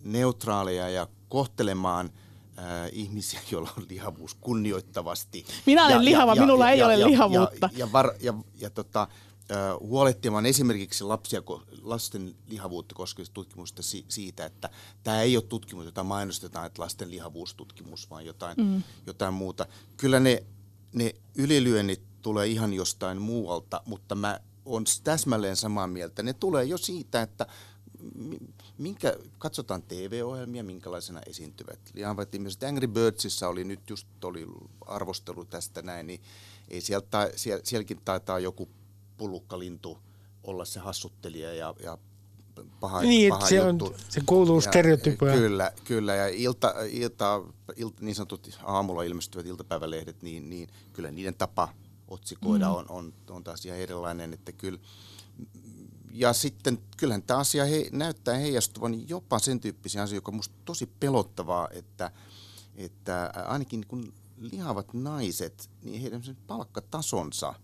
neutraaleja 0.04 0.88
ja 0.88 1.06
kohtelemaan 1.28 2.11
äh, 2.59 2.64
ihmisiä, 2.92 3.40
joilla 3.50 3.70
on 3.78 3.86
lihavuus 3.88 4.34
kunnioittavasti. 4.34 5.44
Minä 5.66 5.84
olen 5.84 5.94
ja, 5.94 6.04
lihava, 6.04 6.34
ja, 6.34 6.40
minulla 6.40 6.64
ja, 6.64 6.70
ei 6.70 6.78
ja, 6.78 6.86
ole 6.86 6.96
ja, 6.96 7.06
lihavuutta. 7.06 7.70
Ja, 7.72 7.78
ja, 7.78 7.92
var, 7.92 8.06
ja, 8.06 8.14
ja, 8.20 8.34
ja 8.59 8.70
tota, 8.70 9.09
huolehtimaan 9.80 10.47
esimerkiksi 10.47 11.05
lapsia, 11.05 11.43
lasten 11.82 12.34
lihavuutta 12.47 12.95
koskevista 12.95 13.34
tutkimusta 13.34 13.82
siitä, 14.09 14.47
että 14.47 14.70
tämä 15.03 15.22
ei 15.22 15.36
ole 15.36 15.45
tutkimus, 15.45 15.84
jota 15.84 16.05
mainostetaan, 16.05 16.66
että 16.66 16.82
lasten 16.82 17.11
lihavuustutkimus, 17.11 18.11
vaan 18.11 18.26
jotain, 18.26 18.57
mm. 18.57 18.82
jotain 19.07 19.34
muuta. 19.34 19.66
Kyllä 19.97 20.20
ne, 20.20 20.45
ne 20.93 21.14
ylilyönnit 21.34 22.03
tulee 22.22 22.47
ihan 22.47 22.72
jostain 22.72 23.20
muualta, 23.20 23.82
mutta 23.86 24.14
mä 24.14 24.40
on 24.64 24.84
täsmälleen 25.05 25.57
samaa 25.57 25.86
mieltä. 25.86 26.22
Ne 26.22 26.32
tulee 26.32 26.64
jo 26.64 26.78
siitä, 26.78 27.22
että 27.22 27.47
minkä, 28.78 29.16
katsotaan 29.38 29.82
TV-ohjelmia, 29.82 30.64
minkälaisena 30.64 31.20
esiintyvät. 31.26 31.78
Lihavat 31.95 32.34
ihmiset 32.34 32.62
Angry 32.62 32.86
Birdsissa 32.86 33.49
oli 33.49 33.64
nyt 33.64 33.90
just 33.90 34.24
oli 34.24 34.47
arvostelu 34.86 35.45
tästä 35.45 35.82
näin, 35.82 36.07
niin 36.07 36.20
ei 36.68 36.80
sieltä, 36.80 37.30
siellä, 37.36 37.61
sielläkin 37.64 38.01
taitaa 38.05 38.38
joku 38.38 38.68
pullukkalintu 39.22 39.98
olla 40.42 40.64
se 40.64 40.80
hassuttelija 40.80 41.54
ja, 41.54 41.74
ja 41.82 41.98
paha, 42.80 43.02
niin, 43.02 43.30
paha 43.30 43.48
se, 43.48 43.56
juttu. 43.56 43.84
On, 43.84 43.94
se 44.08 44.22
kuuluu 44.26 44.60
stereotypia. 44.60 45.32
Kyllä, 45.32 45.72
kyllä. 45.84 46.14
Ja 46.14 46.28
ilta, 46.28 46.74
ilta, 46.90 47.42
ilta, 47.76 48.04
niin 48.04 48.14
sanotut 48.14 48.58
aamulla 48.64 49.02
ilmestyvät 49.02 49.46
iltapäivälehdet, 49.46 50.22
niin, 50.22 50.50
niin 50.50 50.68
kyllä 50.92 51.10
niiden 51.10 51.34
tapa 51.34 51.68
otsikoida 52.08 52.68
mm. 52.68 52.74
on, 52.74 52.86
on, 52.88 53.12
on 53.30 53.44
taas 53.44 53.66
ihan 53.66 53.78
erilainen. 53.78 54.32
Että 54.32 54.52
kyllä, 54.52 54.78
ja 56.12 56.32
sitten 56.32 56.78
kyllähän 56.96 57.22
tämä 57.22 57.40
asia 57.40 57.64
he, 57.64 57.88
näyttää 57.92 58.34
heijastuvan 58.34 59.08
jopa 59.08 59.38
sen 59.38 59.60
tyyppisiä 59.60 60.02
asioita, 60.02 60.16
joka 60.16 60.30
on 60.30 60.34
minusta 60.34 60.54
tosi 60.64 60.86
pelottavaa, 61.00 61.68
että, 61.70 62.10
että 62.76 63.32
ainakin 63.46 63.86
kun 63.88 64.12
lihavat 64.40 64.94
naiset, 64.94 65.70
niin 65.82 66.00
heidän 66.02 66.22
palkkatasonsa 66.46 67.54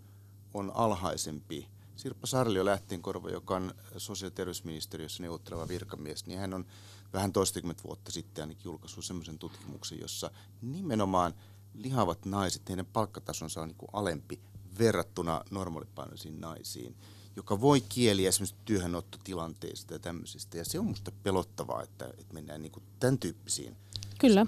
on 0.59 0.73
alhaisempi. 0.75 1.69
Sirppa 1.97 2.27
Sarlio 2.27 2.65
Lähteenkorva, 2.65 3.31
joka 3.31 3.57
on 3.57 3.75
sosiaali- 3.97 4.33
ja 4.33 4.37
terveysministeriössä 4.37 5.23
neuvotteleva 5.23 5.69
virkamies, 5.69 6.27
niin 6.27 6.39
hän 6.39 6.55
on 6.55 6.67
vähän 7.13 7.33
toistakymmentä 7.33 7.83
vuotta 7.83 8.13
sitten 8.13 8.43
ainakin 8.43 8.65
julkaissut 8.65 9.05
sellaisen 9.05 9.39
tutkimuksen, 9.39 10.01
jossa 10.01 10.31
nimenomaan 10.63 11.35
lihavat 11.75 12.25
naiset, 12.25 12.69
heidän 12.69 12.87
palkkatasonsa 12.87 13.61
on 13.61 13.69
niin 13.69 13.77
kuin 13.77 13.91
alempi 13.93 14.41
verrattuna 14.79 15.45
normaalipainoisiin 15.51 16.41
naisiin 16.41 16.97
joka 17.39 17.61
voi 17.61 17.81
kieliä 17.81 18.29
esimerkiksi 18.29 18.57
työhönottotilanteista 18.65 19.95
ja 19.95 19.99
tämmöisistä. 19.99 20.59
Ja 20.59 20.65
se 20.65 20.79
on 20.79 20.85
musta 20.85 21.13
pelottavaa, 21.23 21.83
että, 21.83 22.05
että 22.19 22.35
mennään 22.35 22.63
niin 22.63 22.73
kuin 22.73 22.83
tämän 23.01 23.19
tyyppisiin 23.19 23.77
Kyllä. 24.19 24.47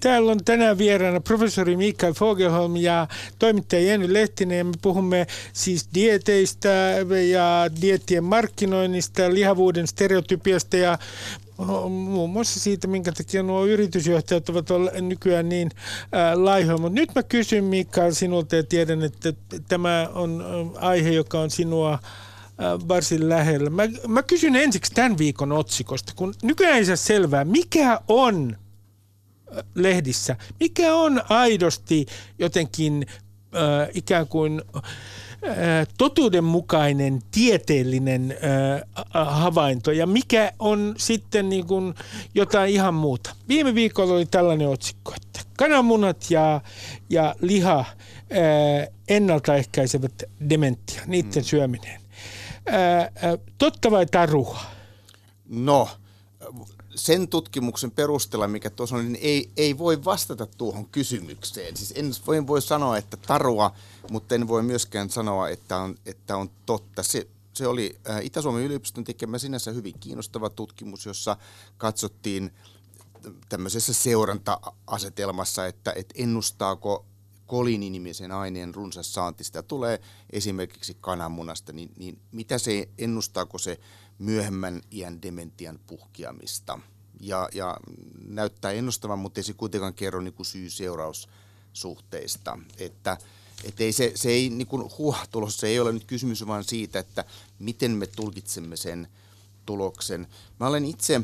Täällä 0.00 0.32
on 0.32 0.44
tänään 0.44 0.78
vieraana 0.78 1.20
professori 1.20 1.76
Mikael 1.76 2.14
Fogelholm 2.14 2.76
ja 2.76 3.06
toimittaja 3.38 3.82
Jenny 3.82 4.12
Lehtinen 4.12 4.58
ja 4.58 4.64
me 4.64 4.72
puhumme 4.82 5.26
siis 5.52 5.88
dieteistä 5.94 6.68
ja 7.30 7.70
diettien 7.80 8.24
markkinoinnista, 8.24 9.34
lihavuuden 9.34 9.86
stereotypiasta 9.86 10.76
ja 10.76 10.98
muun 11.88 12.30
muassa 12.30 12.60
siitä, 12.60 12.86
minkä 12.86 13.12
takia 13.12 13.42
nuo 13.42 13.66
yritysjohtajat 13.66 14.48
ovat 14.48 14.66
nykyään 15.00 15.48
niin 15.48 15.70
laihoja. 16.34 16.78
Mutta 16.78 17.00
nyt 17.00 17.14
mä 17.14 17.22
kysyn 17.22 17.64
Mikael 17.64 18.12
sinulta 18.12 18.56
ja 18.56 18.62
tiedän, 18.62 19.02
että 19.02 19.32
tämä 19.68 20.08
on 20.14 20.44
aihe, 20.80 21.10
joka 21.10 21.40
on 21.40 21.50
sinua 21.50 21.98
varsin 22.88 23.28
lähellä. 23.28 23.70
Mä, 23.70 23.82
mä 24.08 24.22
kysyn 24.22 24.56
ensiksi 24.56 24.92
tämän 24.94 25.18
viikon 25.18 25.52
otsikosta, 25.52 26.12
kun 26.16 26.34
nykyään 26.42 26.76
ei 26.76 26.84
saa 26.84 26.96
selvää, 26.96 27.44
mikä 27.44 28.00
on 28.08 28.56
lehdissä, 29.74 30.36
mikä 30.60 30.94
on 30.94 31.22
aidosti 31.28 32.06
jotenkin 32.38 33.06
äh, 33.54 33.88
ikään 33.94 34.28
kuin 34.28 34.62
äh, 35.44 35.86
totuudenmukainen 35.98 37.20
tieteellinen 37.30 38.36
äh, 38.44 38.82
havainto 39.12 39.92
ja 39.92 40.06
mikä 40.06 40.52
on 40.58 40.94
sitten 40.98 41.48
niin 41.48 41.66
kuin 41.66 41.94
jotain 42.34 42.72
ihan 42.72 42.94
muuta. 42.94 43.36
Viime 43.48 43.74
viikolla 43.74 44.14
oli 44.14 44.26
tällainen 44.26 44.68
otsikko, 44.68 45.14
että 45.16 45.40
kananmunat 45.56 46.30
ja, 46.30 46.60
ja 47.10 47.34
liha 47.40 47.78
äh, 47.78 47.86
ennaltaehkäisevät 49.08 50.22
dementia, 50.50 51.02
niiden 51.06 51.42
mm. 51.42 51.44
syöminen. 51.44 52.00
Äh, 52.68 53.00
äh, 53.00 53.38
totta 53.58 53.90
vai 53.90 54.06
tarua? 54.06 54.60
No, 55.48 55.88
sen 57.04 57.28
tutkimuksen 57.28 57.90
perusteella, 57.90 58.48
mikä 58.48 58.70
tuossa 58.70 58.96
on, 58.96 59.12
niin 59.12 59.24
ei, 59.24 59.50
ei 59.56 59.78
voi 59.78 60.04
vastata 60.04 60.46
tuohon 60.46 60.88
kysymykseen. 60.88 61.76
Siis 61.76 61.92
en 61.96 62.12
voi, 62.26 62.46
voi 62.46 62.62
sanoa, 62.62 62.98
että 62.98 63.16
tarua, 63.16 63.74
mutta 64.10 64.34
en 64.34 64.48
voi 64.48 64.62
myöskään 64.62 65.10
sanoa, 65.10 65.48
että 65.48 65.76
on, 65.76 65.94
että 66.06 66.36
on 66.36 66.50
totta. 66.66 67.02
Se, 67.02 67.26
se 67.54 67.66
oli 67.66 67.98
äh, 68.10 68.24
Itä-Suomen 68.24 68.64
yliopiston 68.64 69.04
tekemä 69.04 69.38
sinänsä 69.38 69.70
hyvin 69.70 69.94
kiinnostava 70.00 70.50
tutkimus, 70.50 71.06
jossa 71.06 71.36
katsottiin 71.76 72.52
tämmöisessä 73.48 73.92
seuranta-asetelmassa, 73.92 75.66
että, 75.66 75.92
että 75.96 76.14
ennustaako 76.18 77.06
kolininimisen 77.46 78.32
aineen 78.32 78.74
runsas 78.74 79.14
saanti, 79.14 79.44
sitä 79.44 79.62
tulee 79.62 80.00
esimerkiksi 80.30 80.96
kananmunasta, 81.00 81.72
niin, 81.72 81.92
niin 81.96 82.18
mitä 82.32 82.58
se 82.58 82.88
ennustaako 82.98 83.58
se 83.58 83.80
myöhemmän 84.18 84.80
iän 84.92 85.22
dementian 85.22 85.80
puhkiamista. 85.86 86.78
Ja, 87.20 87.48
ja 87.52 87.76
näyttää 88.26 88.72
ennustavan, 88.72 89.18
mutta 89.18 89.40
ei 89.40 89.44
se 89.44 89.52
kuitenkaan 89.52 89.94
kerro 89.94 90.20
niin 90.20 90.34
syy-seuraussuhteista. 90.42 92.58
Että 92.78 93.16
et 93.64 93.80
ei 93.80 93.92
se, 93.92 94.12
se 94.14 94.28
ei 94.28 94.50
niin 94.50 94.66
kuin 94.66 94.90
huh, 94.98 95.28
tulos, 95.30 95.56
se 95.56 95.66
ei 95.66 95.80
ole 95.80 95.92
nyt 95.92 96.04
kysymys 96.04 96.46
vaan 96.46 96.64
siitä, 96.64 96.98
että 96.98 97.24
miten 97.58 97.90
me 97.90 98.06
tulkitsemme 98.06 98.76
sen 98.76 99.08
tuloksen. 99.66 100.26
Mä 100.60 100.66
olen 100.66 100.84
itse, 100.84 101.20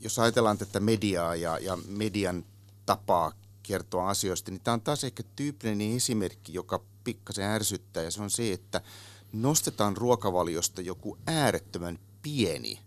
jos 0.00 0.18
ajatellaan 0.18 0.58
tätä 0.58 0.80
mediaa 0.80 1.34
ja, 1.34 1.58
ja 1.58 1.78
median 1.88 2.44
tapaa 2.86 3.32
kertoa 3.62 4.08
asioista, 4.08 4.50
niin 4.50 4.60
tämä 4.60 4.72
on 4.72 4.80
taas 4.80 5.04
ehkä 5.04 5.22
tyypillinen 5.36 5.96
esimerkki, 5.96 6.54
joka 6.54 6.80
pikkasen 7.04 7.44
ärsyttää, 7.44 8.02
ja 8.02 8.10
se 8.10 8.22
on 8.22 8.30
se, 8.30 8.52
että 8.52 8.80
nostetaan 9.32 9.96
ruokavaliosta 9.96 10.82
joku 10.82 11.18
äärettömän 11.26 11.98
pieni 12.22 12.85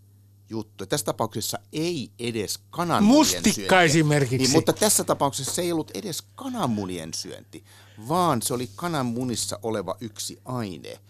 juttu. 0.50 0.86
Tässä 0.86 1.04
tapauksessa 1.04 1.58
ei 1.72 2.10
edes 2.18 2.58
kananmunien 2.70 3.18
Mustikka 3.18 3.50
syönti. 3.52 3.84
esimerkiksi. 3.84 4.36
Niin, 4.38 4.50
mutta 4.50 4.72
tässä 4.72 5.04
tapauksessa 5.04 5.54
se 5.54 5.62
ei 5.62 5.72
ollut 5.72 5.90
edes 5.94 6.22
kananmunien 6.34 7.14
syönti, 7.14 7.64
vaan 8.08 8.42
se 8.42 8.54
oli 8.54 8.70
kananmunissa 8.76 9.58
oleva 9.62 9.96
yksi 10.00 10.40
aine. 10.44 11.00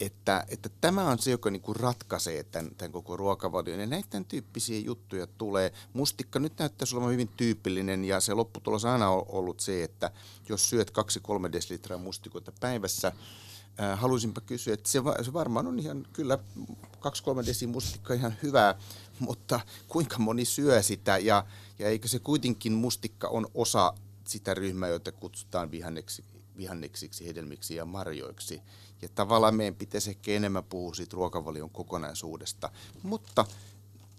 Että, 0.00 0.44
että 0.48 0.68
tämä 0.80 1.08
on 1.08 1.18
se, 1.18 1.30
joka 1.30 1.50
niinku 1.50 1.74
ratkaisee 1.74 2.44
tämän, 2.44 2.74
tämän 2.74 2.92
koko 2.92 3.16
ruokavalion. 3.16 3.80
Ja 3.80 3.86
näiden 3.86 4.24
tyyppisiä 4.24 4.80
juttuja 4.80 5.26
tulee. 5.26 5.72
Mustikka 5.92 6.38
nyt 6.38 6.58
näyttäisi 6.58 6.96
olevan 6.96 7.12
hyvin 7.12 7.28
tyypillinen 7.28 8.04
ja 8.04 8.20
se 8.20 8.34
lopputulos 8.34 8.84
on 8.84 8.90
aina 8.90 9.10
ollut 9.10 9.60
se, 9.60 9.84
että 9.84 10.10
jos 10.48 10.70
syöt 10.70 10.92
2-3 11.48 11.52
desilitraa 11.52 11.98
mustikoita 11.98 12.52
päivässä, 12.60 13.12
Äh, 13.82 13.98
haluaisinpa 13.98 14.40
kysyä, 14.40 14.74
että 14.74 14.88
se, 14.90 15.00
se 15.22 15.32
varmaan 15.32 15.66
on 15.66 15.78
ihan 15.78 16.06
kyllä 16.12 16.38
2-3 17.42 17.46
desi 17.46 17.66
mustikka 17.66 18.14
ihan 18.14 18.34
hyvää, 18.42 18.74
mutta 19.18 19.60
kuinka 19.88 20.18
moni 20.18 20.44
syö 20.44 20.82
sitä 20.82 21.18
ja, 21.18 21.44
ja 21.78 21.88
eikö 21.88 22.08
se 22.08 22.18
kuitenkin 22.18 22.72
mustikka 22.72 23.28
on 23.28 23.46
osa 23.54 23.94
sitä 24.24 24.54
ryhmää, 24.54 24.88
jota 24.88 25.12
kutsutaan 25.12 25.70
vihanneksi, 25.70 26.24
vihanneksiksi, 26.56 27.26
hedelmiksi 27.26 27.74
ja 27.74 27.84
marjoiksi. 27.84 28.62
Ja 29.02 29.08
tavallaan 29.08 29.54
meidän 29.54 29.74
pitäisi 29.74 30.10
ehkä 30.10 30.32
enemmän 30.32 30.64
puhua 30.64 30.94
siitä 30.94 31.16
ruokavalion 31.16 31.70
kokonaisuudesta. 31.70 32.70
Mutta 33.02 33.44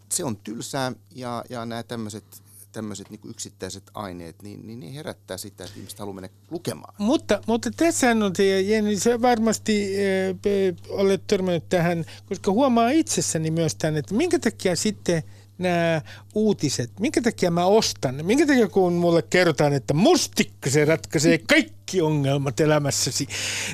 se 0.10 0.24
on 0.24 0.38
tylsää 0.38 0.92
ja, 1.16 1.44
ja 1.50 1.66
nämä 1.66 1.84
tämmöiset 1.84 2.44
tämmöiset 2.72 3.10
niin 3.10 3.20
yksittäiset 3.30 3.84
aineet, 3.94 4.42
niin, 4.44 4.68
niin 4.68 4.80
ne 4.80 4.96
herättää 4.96 5.38
sitä, 5.38 5.64
että 5.64 5.78
ihmiset 5.78 6.00
haluaa 6.00 6.16
mennä 6.16 6.30
lukemaan. 6.52 6.94
Mutta, 6.98 7.42
mutta 7.48 7.72
tässä 7.72 8.12
on, 8.12 8.34
Jenni, 8.66 9.00
se 9.00 9.22
varmasti 9.22 9.96
äh, 9.98 10.76
olet 10.90 11.28
törmännyt 11.28 11.70
tähän, 11.70 12.06
koska 12.26 12.52
huomaa 12.52 12.90
itsessäni 12.90 13.52
myös 13.52 13.76
tämän, 13.76 13.98
että 13.98 14.16
minkä 14.16 14.40
takia 14.40 14.76
sitten 14.76 15.24
nämä 15.60 16.02
uutiset, 16.36 17.00
minkä 17.00 17.22
takia 17.22 17.52
mä 17.52 17.66
ostan, 17.66 18.26
minkä 18.26 18.48
takia 18.48 18.68
kun 18.68 18.94
mulle 18.94 19.22
kerrotaan, 19.22 19.74
että 19.74 19.94
mustikka 19.94 20.70
se 20.70 20.86
ratkaisee 20.86 21.38
kaikki 21.38 22.02
ongelmat 22.02 22.60
elämässäsi, 22.60 23.28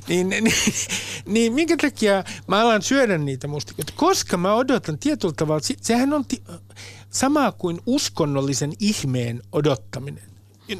niin, 0.08 0.30
niin, 0.30 0.54
niin 1.26 1.54
minkä 1.54 1.78
takia 1.78 2.24
mä 2.48 2.62
alan 2.62 2.82
syödä 2.82 3.18
niitä 3.18 3.48
mustikoita, 3.48 3.94
koska 3.96 4.38
mä 4.38 4.56
odotan 4.56 5.00
tietyllä 5.00 5.34
tavalla, 5.38 5.62
sehän 5.82 6.14
on, 6.14 6.26
Sama 7.16 7.52
kuin 7.52 7.80
uskonnollisen 7.86 8.74
ihmeen 8.80 9.42
odottaminen. 9.52 10.24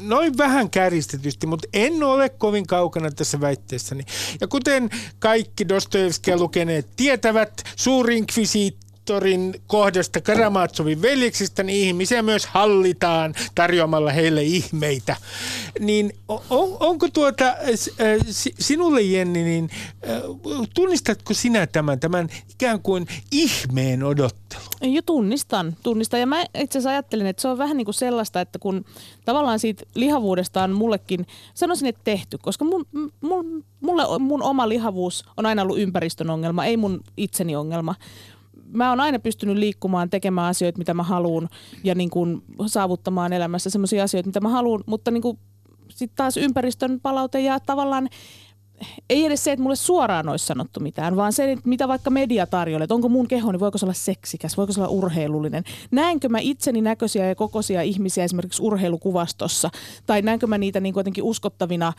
Noin 0.00 0.38
vähän 0.38 0.70
kärjistetysti, 0.70 1.46
mutta 1.46 1.68
en 1.72 2.02
ole 2.02 2.28
kovin 2.28 2.66
kaukana 2.66 3.10
tässä 3.10 3.40
väitteessäni. 3.40 4.04
Ja 4.40 4.48
kuten 4.48 4.90
kaikki 5.18 5.68
Dostojevskia 5.68 6.36
lukeneet 6.38 6.86
tietävät, 6.96 7.62
suuri 7.76 8.24
diktaattorin 9.06 9.54
kohdasta 9.66 10.20
Karamatsovin 10.20 11.02
veljeksistä, 11.02 11.62
niin 11.62 11.86
ihmisiä 11.88 12.22
myös 12.22 12.46
hallitaan 12.46 13.34
tarjoamalla 13.54 14.10
heille 14.10 14.42
ihmeitä. 14.42 15.16
Niin 15.80 16.12
on, 16.28 16.76
onko 16.80 17.08
tuota, 17.12 17.54
sinulle 18.58 19.02
Jenni, 19.02 19.42
niin 19.42 19.70
tunnistatko 20.74 21.34
sinä 21.34 21.66
tämän, 21.66 22.00
tämän 22.00 22.28
ikään 22.50 22.82
kuin 22.82 23.06
ihmeen 23.32 24.02
odottelu? 24.02 24.62
Jo 24.82 25.02
tunnistan, 25.02 25.76
tunnistan. 25.82 26.20
Ja 26.20 26.26
mä 26.26 26.42
itse 26.42 26.78
asiassa 26.78 26.90
ajattelin, 26.90 27.26
että 27.26 27.42
se 27.42 27.48
on 27.48 27.58
vähän 27.58 27.76
niin 27.76 27.84
kuin 27.84 27.94
sellaista, 27.94 28.40
että 28.40 28.58
kun 28.58 28.84
tavallaan 29.24 29.58
siitä 29.58 29.84
lihavuudesta 29.94 30.62
on 30.62 30.72
mullekin, 30.72 31.26
sanoisin, 31.54 31.88
että 31.88 32.00
tehty, 32.04 32.38
koska 32.38 32.64
mun, 32.64 32.86
mun, 33.20 33.64
mulle 33.80 34.18
mun 34.18 34.42
oma 34.42 34.68
lihavuus 34.68 35.24
on 35.36 35.46
aina 35.46 35.62
ollut 35.62 35.78
ympäristön 35.78 36.30
ongelma, 36.30 36.64
ei 36.64 36.76
mun 36.76 37.00
itseni 37.16 37.56
ongelma 37.56 37.94
mä 38.72 38.90
oon 38.90 39.00
aina 39.00 39.18
pystynyt 39.18 39.56
liikkumaan, 39.56 40.10
tekemään 40.10 40.50
asioita, 40.50 40.78
mitä 40.78 40.94
mä 40.94 41.02
haluan 41.02 41.48
ja 41.84 41.94
niin 41.94 42.10
kuin 42.10 42.42
saavuttamaan 42.66 43.32
elämässä 43.32 43.70
sellaisia 43.70 44.04
asioita, 44.04 44.28
mitä 44.28 44.40
mä 44.40 44.48
haluan, 44.48 44.84
mutta 44.86 45.10
niin 45.10 45.22
kuin 45.22 45.38
sitten 45.90 46.16
taas 46.16 46.36
ympäristön 46.36 47.00
palaute 47.00 47.40
ja 47.40 47.60
tavallaan 47.60 48.08
ei 49.10 49.24
edes 49.24 49.44
se, 49.44 49.52
että 49.52 49.62
mulle 49.62 49.76
suoraan 49.76 50.28
olisi 50.28 50.46
sanottu 50.46 50.80
mitään, 50.80 51.16
vaan 51.16 51.32
se, 51.32 51.52
että 51.52 51.68
mitä 51.68 51.88
vaikka 51.88 52.10
media 52.10 52.46
tarjoaa, 52.46 52.82
että 52.82 52.94
onko 52.94 53.08
mun 53.08 53.28
keho, 53.28 53.52
niin 53.52 53.60
voiko 53.60 53.78
se 53.78 53.86
olla 53.86 53.92
seksikäs, 53.92 54.56
voiko 54.56 54.72
se 54.72 54.80
olla 54.80 54.90
urheilullinen. 54.90 55.64
Näenkö 55.90 56.28
mä 56.28 56.38
itseni 56.38 56.80
näköisiä 56.80 57.28
ja 57.28 57.34
kokoisia 57.34 57.82
ihmisiä 57.82 58.24
esimerkiksi 58.24 58.62
urheilukuvastossa, 58.62 59.70
tai 60.06 60.22
näenkö 60.22 60.46
mä 60.46 60.58
niitä 60.58 60.80
niin 60.80 60.92
kuin 60.92 61.00
jotenkin 61.00 61.24
uskottavina 61.24 61.92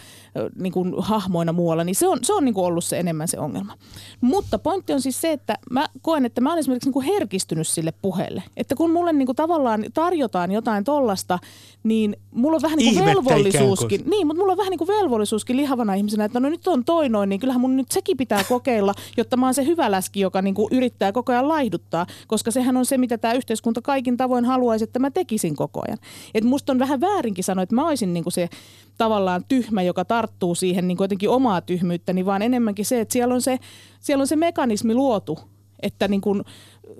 niin 0.55 0.73
kuin 0.73 0.93
hahmoina 0.97 1.53
muualla, 1.53 1.83
niin 1.83 1.95
se 1.95 2.07
on, 2.07 2.19
se 2.21 2.33
on 2.33 2.45
niin 2.45 2.53
kuin 2.53 2.65
ollut 2.65 2.83
se 2.83 2.99
enemmän 2.99 3.27
se 3.27 3.39
ongelma. 3.39 3.73
Mutta 4.21 4.59
pointti 4.59 4.93
on 4.93 5.01
siis 5.01 5.21
se, 5.21 5.31
että 5.31 5.55
mä 5.71 5.87
koen, 6.01 6.25
että 6.25 6.41
mä 6.41 6.49
olen 6.49 6.59
esimerkiksi 6.59 6.87
niin 6.87 6.93
kuin 6.93 7.05
herkistynyt 7.05 7.67
sille 7.67 7.93
puheelle. 8.01 8.43
Että 8.57 8.75
kun 8.75 8.91
mulle 8.91 9.13
niin 9.13 9.25
kuin 9.25 9.35
tavallaan 9.35 9.85
tarjotaan 9.93 10.51
jotain 10.51 10.83
tollasta, 10.83 11.39
niin 11.83 12.15
mulla 12.31 12.55
on 12.55 12.61
vähän 12.61 12.77
niin 12.77 12.95
kuin 12.95 13.05
velvollisuuskin. 13.05 14.03
Niin, 14.05 14.27
mutta 14.27 14.41
mulla 14.41 14.51
on 14.51 14.57
vähän 14.57 14.71
niin 14.71 14.77
kuin 14.77 14.87
velvollisuuskin 14.87 15.57
lihavana 15.57 15.93
ihmisenä, 15.93 16.25
että 16.25 16.39
no 16.39 16.49
nyt 16.49 16.66
on 16.71 16.85
toi 16.85 17.09
noin, 17.09 17.29
niin 17.29 17.39
kyllähän 17.39 17.61
mun 17.61 17.75
nyt 17.75 17.91
sekin 17.91 18.17
pitää 18.17 18.43
kokeilla, 18.43 18.93
jotta 19.17 19.37
mä 19.37 19.45
oon 19.45 19.53
se 19.53 19.65
hyvä 19.65 19.91
läski, 19.91 20.19
joka 20.19 20.41
niin 20.41 20.55
kuin 20.55 20.67
yrittää 20.71 21.11
koko 21.11 21.31
ajan 21.31 21.47
laihduttaa, 21.47 22.05
koska 22.27 22.51
sehän 22.51 22.77
on 22.77 22.85
se, 22.85 22.97
mitä 22.97 23.17
tämä 23.17 23.33
yhteiskunta 23.33 23.81
kaikin 23.81 24.17
tavoin 24.17 24.45
haluaisi, 24.45 24.83
että 24.83 24.99
mä 24.99 25.11
tekisin 25.11 25.55
koko 25.55 25.81
ajan. 25.87 25.97
Et 26.33 26.43
musta 26.43 26.71
on 26.71 26.79
vähän 26.79 27.01
väärinkin 27.01 27.43
sanoa, 27.43 27.63
että 27.63 27.75
mä 27.75 27.87
olisin 27.87 28.13
niin 28.13 28.23
kuin 28.23 28.33
se 28.33 28.49
tavallaan 28.97 29.43
tyhmä, 29.47 29.81
joka 29.81 30.05
tarttuu 30.05 30.55
siihen 30.55 30.87
niin 30.87 30.97
kuin 30.97 31.05
jotenkin 31.05 31.29
omaa 31.29 31.61
tyhmyyttäni, 31.61 32.25
vaan 32.25 32.41
enemmänkin 32.41 32.85
se, 32.85 33.01
että 33.01 33.13
siellä 33.13 33.33
on 33.33 33.41
se, 33.41 33.59
siellä 33.99 34.21
on 34.21 34.27
se 34.27 34.35
mekanismi 34.35 34.93
luotu, 34.93 35.39
että 35.81 36.07
niin 36.07 36.21
kuin, 36.21 36.43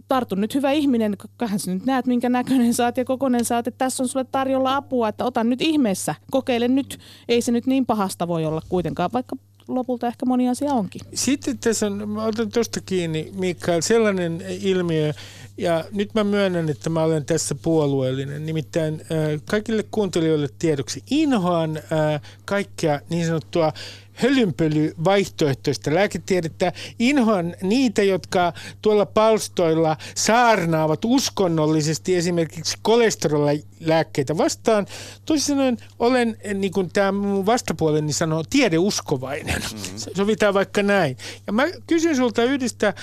tartu 0.07 0.35
nyt 0.35 0.55
hyvä 0.55 0.71
ihminen, 0.71 1.17
kahden 1.37 1.59
sä 1.59 1.73
nyt 1.73 1.85
näet 1.85 2.05
minkä 2.05 2.29
näköinen 2.29 2.73
saat 2.73 2.97
ja 2.97 3.05
kokonen 3.05 3.45
saat, 3.45 3.67
että 3.67 3.77
tässä 3.77 4.03
on 4.03 4.07
sulle 4.07 4.25
tarjolla 4.31 4.75
apua, 4.75 5.07
että 5.07 5.25
otan 5.25 5.49
nyt 5.49 5.61
ihmeessä, 5.61 6.15
kokeile 6.31 6.67
nyt, 6.67 6.99
ei 7.29 7.41
se 7.41 7.51
nyt 7.51 7.65
niin 7.65 7.85
pahasta 7.85 8.27
voi 8.27 8.45
olla 8.45 8.61
kuitenkaan, 8.69 9.09
vaikka 9.13 9.35
lopulta 9.67 10.07
ehkä 10.07 10.25
moni 10.25 10.49
asia 10.49 10.73
onkin. 10.73 11.01
Sitten 11.13 11.57
tässä 11.57 11.85
on, 11.85 12.09
mä 12.09 12.23
otan 12.23 12.51
tuosta 12.51 12.81
kiinni 12.81 13.31
Mikael, 13.35 13.81
sellainen 13.81 14.43
ilmiö, 14.61 15.13
ja 15.57 15.85
nyt 15.91 16.13
mä 16.13 16.23
myönnän, 16.23 16.69
että 16.69 16.89
mä 16.89 17.03
olen 17.03 17.25
tässä 17.25 17.55
puolueellinen. 17.55 18.45
Nimittäin 18.45 18.93
äh, 18.93 19.41
kaikille 19.45 19.83
kuuntelijoille 19.91 20.49
tiedoksi 20.59 21.03
inhoan 21.09 21.77
äh, 21.77 22.21
kaikkea 22.45 22.99
niin 23.09 23.25
sanottua 23.25 23.73
hölynpöly 24.17 24.93
vaihtoehtoista 25.03 25.93
lääketiedettä. 25.93 26.73
Inhoan 26.99 27.55
niitä, 27.61 28.03
jotka 28.03 28.53
tuolla 28.81 29.05
palstoilla 29.05 29.97
saarnaavat 30.15 31.05
uskonnollisesti 31.05 32.15
esimerkiksi 32.15 32.77
kolesterolilääkkeitä 32.81 34.37
vastaan. 34.37 34.87
Toisin 35.25 35.47
sanoen 35.47 35.77
olen, 35.99 36.37
niin 36.53 36.71
kuin 36.71 36.89
tämä 36.93 37.11
mun 37.11 37.45
vastapuoleni 37.45 38.13
sanoo, 38.13 38.43
tiedeuskovainen. 38.49 39.61
Mm-hmm. 39.61 39.97
Sovitaan 40.15 40.53
vaikka 40.53 40.83
näin. 40.83 41.17
Ja 41.47 41.53
mä 41.53 41.63
kysyn 41.87 42.15
sulta 42.15 42.43
yhdestä 42.43 42.93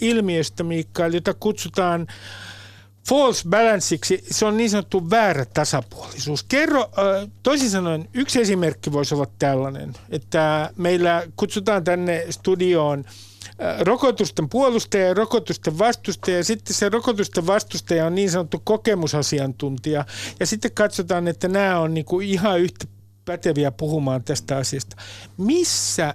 ilmiöstä, 0.00 0.62
Mikael, 0.62 1.14
jota 1.14 1.34
kutsutaan 1.34 2.06
false 3.08 3.48
balanceiksi, 3.48 4.24
se 4.30 4.46
on 4.46 4.56
niin 4.56 4.70
sanottu 4.70 5.10
väärä 5.10 5.44
tasapuolisuus. 5.44 6.42
Kerro, 6.42 6.90
toisin 7.42 7.70
sanoen, 7.70 8.08
yksi 8.14 8.40
esimerkki 8.40 8.92
voisi 8.92 9.14
olla 9.14 9.26
tällainen, 9.38 9.94
että 10.10 10.70
meillä 10.76 11.22
kutsutaan 11.36 11.84
tänne 11.84 12.26
studioon 12.30 13.04
rokotusten 13.80 14.48
puolustaja 14.48 15.06
ja 15.06 15.14
rokotusten 15.14 15.78
vastustaja. 15.78 16.36
Ja 16.36 16.44
sitten 16.44 16.74
se 16.74 16.88
rokotusten 16.88 17.46
vastustaja 17.46 18.06
on 18.06 18.14
niin 18.14 18.30
sanottu 18.30 18.60
kokemusasiantuntija. 18.64 20.04
Ja 20.40 20.46
sitten 20.46 20.72
katsotaan, 20.72 21.28
että 21.28 21.48
nämä 21.48 21.78
on 21.78 21.94
niin 21.94 22.04
kuin 22.04 22.28
ihan 22.28 22.60
yhtä 22.60 22.84
päteviä 23.24 23.70
puhumaan 23.70 24.24
tästä 24.24 24.56
asiasta. 24.56 24.96
Missä 25.36 26.14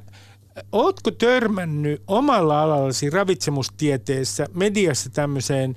Oletko 0.72 1.12
törmännyt 1.12 2.02
omalla 2.08 2.62
alallasi 2.62 3.10
ravitsemustieteessä, 3.10 4.48
mediassa 4.54 5.10
tämmöiseen 5.10 5.76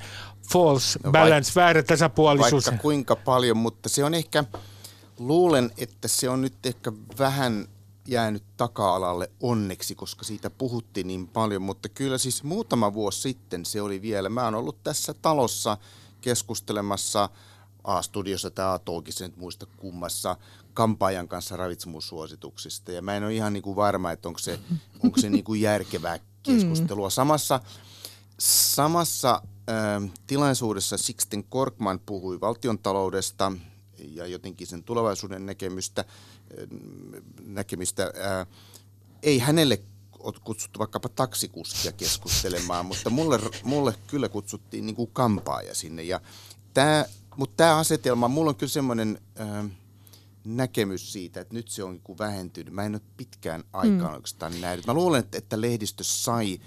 false 0.53 0.98
no 1.05 1.12
balance, 1.12 1.51
vaik- 1.51 1.55
väärä 1.55 1.82
tasapuolisuus. 1.82 2.66
Vaikka 2.66 2.82
kuinka 2.82 3.16
paljon, 3.16 3.57
mutta 3.57 3.88
se 3.88 4.05
on 4.05 4.14
ehkä, 4.14 4.44
luulen, 5.18 5.70
että 5.78 6.09
se 6.09 6.28
on 6.28 6.40
nyt 6.40 6.66
ehkä 6.66 6.92
vähän 7.18 7.68
jäänyt 8.09 8.42
taka-alalle 8.57 9.30
onneksi, 9.40 9.94
koska 9.94 10.24
siitä 10.24 10.51
puhuttiin 10.51 11.07
niin 11.07 11.28
paljon, 11.28 11.62
mutta 11.62 11.88
kyllä 11.88 12.18
siis 12.18 12.42
muutama 12.42 12.94
vuosi 12.94 13.20
sitten 13.20 13.64
se 13.66 13.82
oli 13.82 14.03
vielä. 14.03 14.28
Mä 14.28 14.44
oon 14.44 14.55
ollut 14.55 14.82
tässä 14.82 15.14
talossa 15.14 15.76
keskustelemassa 16.20 17.28
A-studiossa 17.84 18.51
tai 18.51 18.74
A-talkissa, 18.74 19.24
nyt 19.24 19.36
muista 19.36 19.66
kummassa, 19.76 20.36
kampaajan 20.74 21.28
kanssa 21.28 21.57
ravitsemussuosituksista. 21.57 22.92
Ja 22.92 23.03
mä 23.03 23.16
en 23.16 23.24
ole 23.24 23.34
ihan 23.34 23.53
niin 23.53 23.62
kuin 23.62 23.76
varma, 23.76 24.12
että 24.12 24.28
onko 24.28 24.38
se, 24.38 24.61
onko 25.05 25.20
se 25.20 25.30
niin 25.30 25.44
kuin 25.44 25.61
järkevää 25.61 26.18
keskustelua. 26.42 27.11
Samassa, 27.11 27.61
samassa 28.38 29.42
tilaisuudessa 30.27 30.97
Sixten 30.97 31.45
Korkman 31.45 32.01
puhui 32.07 32.41
valtiontaloudesta 32.41 33.53
ja 33.99 34.27
jotenkin 34.27 34.67
sen 34.67 34.83
tulevaisuuden 34.83 35.47
näkemystä, 35.47 36.05
näkemistä. 37.47 38.13
Ei 39.23 39.39
hänelle 39.39 39.83
kutsuttu 40.45 40.79
vaikkapa 40.79 41.09
taksikuskia 41.09 41.93
keskustelemaan, 41.93 42.87
mutta 42.87 43.11
mulle, 43.11 43.41
mulle 43.65 43.95
kyllä 44.07 44.29
kutsuttiin 44.29 44.87
niin 44.87 44.97
kuin 44.97 45.11
kampaaja 45.13 45.75
sinne. 45.75 46.03
Ja 46.03 46.21
tää, 46.75 47.05
mutta 47.37 47.57
tämä 47.57 47.77
asetelma, 47.77 48.29
mulla 48.29 48.49
on 48.49 48.57
kyllä 48.57 48.71
semmoinen 48.71 49.21
näkemys 50.45 51.13
siitä, 51.13 51.41
että 51.41 51.55
nyt 51.55 51.69
se 51.69 51.85
on 51.85 51.93
niin 51.93 52.19
vähentynyt. 52.19 52.75
Mä 52.75 52.85
en 52.85 52.95
ole 52.95 53.03
pitkään 53.17 53.65
aikaan 53.73 54.11
mm. 54.11 54.15
oikeastaan 54.15 54.61
nähnyt. 54.61 54.87
Mä 54.87 54.95
luulen, 54.95 55.21
että, 55.21 55.39
että 55.39 55.61
lehdistö 55.61 56.05
sai 56.05 56.61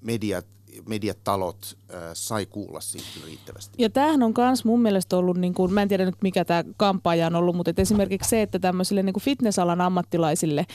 mediat 0.00 0.46
mediatalot 0.88 1.78
äh, 1.94 2.00
sai 2.12 2.46
kuulla 2.46 2.80
siitä 2.80 3.08
riittävästi. 3.26 3.82
Ja 3.82 3.90
tämähän 3.90 4.22
on 4.22 4.34
myös 4.36 4.64
mun 4.64 4.82
mielestä 4.82 5.16
ollut, 5.16 5.36
niin 5.36 5.54
kuin, 5.54 5.72
mä 5.72 5.82
en 5.82 5.88
tiedä 5.88 6.04
nyt 6.04 6.22
mikä 6.22 6.44
tämä 6.44 6.64
kampaaja 6.76 7.26
on 7.26 7.36
ollut, 7.36 7.56
mutta 7.56 7.72
esimerkiksi 7.76 8.30
se, 8.30 8.42
että 8.42 8.58
tämmöisille 8.58 9.02
niin 9.02 9.20
fitnessalan 9.20 9.80
ammattilaisille 9.80 10.66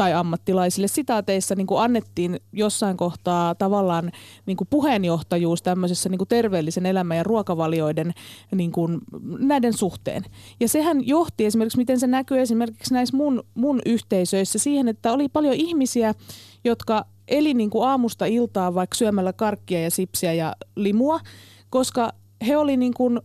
tai 0.00 0.14
ammattilaisille 0.14 0.88
sitaateissa 0.88 1.54
niin 1.54 1.66
annettiin 1.78 2.40
jossain 2.52 2.96
kohtaa 2.96 3.54
tavallaan 3.54 4.10
niin 4.46 4.56
puheenjohtajuus 4.70 5.62
tämmöisessä 5.62 6.08
niin 6.08 6.28
terveellisen 6.28 6.86
elämän 6.86 7.16
ja 7.16 7.22
ruokavalioiden 7.22 8.12
niin 8.54 8.72
kuin 8.72 8.98
näiden 9.38 9.72
suhteen. 9.72 10.24
Ja 10.60 10.68
sehän 10.68 11.06
johti 11.06 11.46
esimerkiksi, 11.46 11.78
miten 11.78 12.00
se 12.00 12.06
näkyy 12.06 12.40
esimerkiksi 12.40 12.94
näissä 12.94 13.16
mun, 13.16 13.42
mun 13.54 13.80
yhteisöissä 13.86 14.58
siihen, 14.58 14.88
että 14.88 15.12
oli 15.12 15.28
paljon 15.28 15.54
ihmisiä, 15.54 16.14
jotka 16.64 17.04
eli 17.30 17.54
niin 17.54 17.70
kuin 17.70 17.88
aamusta 17.88 18.26
iltaan 18.26 18.74
vaikka 18.74 18.96
syömällä 18.96 19.32
karkkia 19.32 19.82
ja 19.82 19.90
sipsiä 19.90 20.32
ja 20.32 20.56
limua, 20.76 21.20
koska 21.70 22.12
he 22.46 22.56
oli 22.56 22.76
niin 22.76 22.94
kuin 22.94 23.20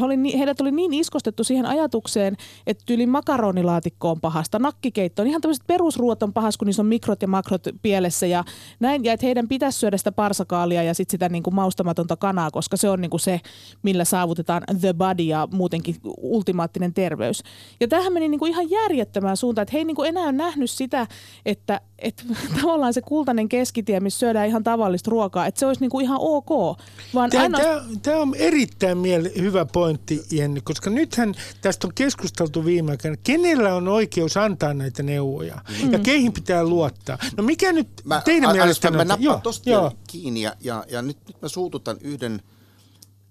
he 0.00 0.04
oli, 0.04 0.38
heidät 0.38 0.60
oli 0.60 0.70
niin 0.70 0.94
iskostettu 0.94 1.44
siihen 1.44 1.66
ajatukseen, 1.66 2.36
että 2.66 2.82
tyyli 2.86 3.06
makaronilaatikko 3.06 4.10
on 4.10 4.20
pahasta, 4.20 4.58
nakkikeitto 4.58 5.22
on 5.22 5.28
ihan 5.28 5.40
tämmöiset 5.40 5.66
perusruot 5.66 6.22
on 6.22 6.32
pahas, 6.32 6.56
kun 6.56 6.66
niissä 6.66 6.82
on 6.82 6.86
mikrot 6.86 7.22
ja 7.22 7.28
makrot 7.28 7.62
pielessä 7.82 8.26
ja 8.26 8.44
näin, 8.80 9.04
ja 9.04 9.12
että 9.12 9.26
heidän 9.26 9.48
pitäisi 9.48 9.78
syödä 9.78 9.96
sitä 9.96 10.12
parsakaalia 10.12 10.82
ja 10.82 10.94
sitten 10.94 11.10
sitä 11.10 11.28
niin 11.28 11.42
kuin 11.42 11.54
maustamatonta 11.54 12.16
kanaa, 12.16 12.50
koska 12.50 12.76
se 12.76 12.90
on 12.90 13.00
niin 13.00 13.10
kuin 13.10 13.20
se, 13.20 13.40
millä 13.82 14.04
saavutetaan 14.04 14.62
the 14.80 14.92
body 14.92 15.22
ja 15.22 15.48
muutenkin 15.52 15.96
ultimaattinen 16.20 16.94
terveys. 16.94 17.42
Ja 17.80 17.88
tähän 17.88 18.12
meni 18.12 18.28
niin 18.28 18.38
kuin 18.38 18.50
ihan 18.50 18.70
järjettömään 18.70 19.36
suuntaan, 19.36 19.62
että 19.62 19.72
he 19.72 19.78
ei 19.78 19.84
niin 19.84 19.96
kuin 19.96 20.08
enää 20.08 20.32
nähnyt 20.32 20.70
sitä, 20.70 21.06
että 21.46 21.80
et, 22.02 22.24
tavallaan 22.60 22.94
se 22.94 23.00
kultainen 23.00 23.48
keskitie, 23.48 24.00
missä 24.00 24.18
syödään 24.18 24.48
ihan 24.48 24.64
tavallista 24.64 25.10
ruokaa, 25.10 25.46
että 25.46 25.58
se 25.58 25.66
olisi 25.66 25.80
niinku 25.80 26.00
ihan 26.00 26.18
ok. 26.20 26.78
Vaan 27.14 27.30
Tämä, 27.30 27.42
aina... 27.42 27.58
tämä, 27.58 27.82
tämä 28.02 28.18
on 28.20 28.34
erittäin 28.34 28.98
miele- 28.98 29.40
hyvä 29.40 29.64
pointti, 29.64 30.22
Jenni, 30.30 30.60
koska 30.60 30.90
nythän 30.90 31.34
tästä 31.60 31.86
on 31.86 31.92
keskusteltu 31.94 32.64
viime 32.64 32.90
aikoina. 32.90 33.16
Kenellä 33.24 33.74
on 33.74 33.88
oikeus 33.88 34.36
antaa 34.36 34.74
näitä 34.74 35.02
neuvoja 35.02 35.58
mm. 35.82 35.92
ja 35.92 35.98
keihin 35.98 36.32
pitää 36.32 36.64
luottaa? 36.64 37.18
No 37.36 37.42
mikä 37.42 37.72
nyt 37.72 37.88
Mä, 38.04 38.22
teidän 38.24 38.50
a- 38.50 38.52
mielestä 38.52 38.90
Mä 38.90 39.00
on? 39.00 39.06
nappaan 39.08 39.42
tosta 39.42 39.64
vielä 39.70 39.92
kiinni 40.06 40.42
ja, 40.42 40.56
ja, 40.60 40.84
ja 40.90 41.02
nyt, 41.02 41.16
nyt 41.26 41.42
mä 41.42 41.48
suututan 41.48 41.96
yhden 42.00 42.42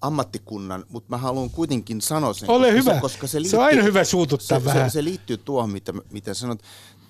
ammattikunnan, 0.02 0.86
mutta 0.90 1.10
mä 1.10 1.18
haluan 1.18 1.50
kuitenkin 1.50 2.02
sanoa 2.02 2.34
sen. 2.34 2.50
Ole 2.50 2.68
koska 2.68 2.80
hyvä. 2.80 2.94
Se, 2.94 3.02
koska 3.02 3.28
se, 3.28 3.32
Se 3.32 3.40
liittyy, 3.40 3.60
on 3.60 3.66
aina 3.66 3.84
hyvä 3.84 4.04
suututtaa 4.04 4.60
se, 4.60 4.66
vähän. 4.66 4.90
Se, 4.90 4.94
se 4.94 5.04
liittyy 5.04 5.38
tuohon, 5.38 5.70
mitä, 5.70 5.94
mitä 6.12 6.34
sanot. 6.34 6.60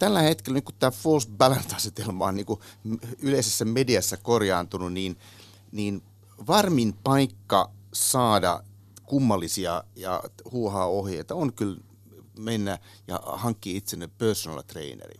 Tällä 0.02 0.22
hetkellä, 0.22 0.58
nyt 0.58 0.66
kun 0.66 0.76
tämä 0.80 0.92
false 0.92 1.30
balance-asetelma 1.38 2.26
on 2.26 2.36
niin 2.36 2.46
kuin 2.46 2.60
yleisessä 3.20 3.66
mediassa 3.66 4.18
korjaantunut, 4.18 4.94
niin, 4.94 5.18
niin 5.72 6.04
varmin 6.48 6.94
paikka 7.04 7.72
saada 7.94 8.64
kummallisia 9.06 9.84
ja 9.96 10.24
huuhaa 10.52 10.86
ohjeita 10.86 11.36
on 11.36 11.54
kyllä 11.54 11.78
mennä 12.40 12.80
ja 13.08 13.20
hankkia 13.24 13.78
itsenne 13.78 14.08
personal 14.08 14.62
traineri. 14.62 15.20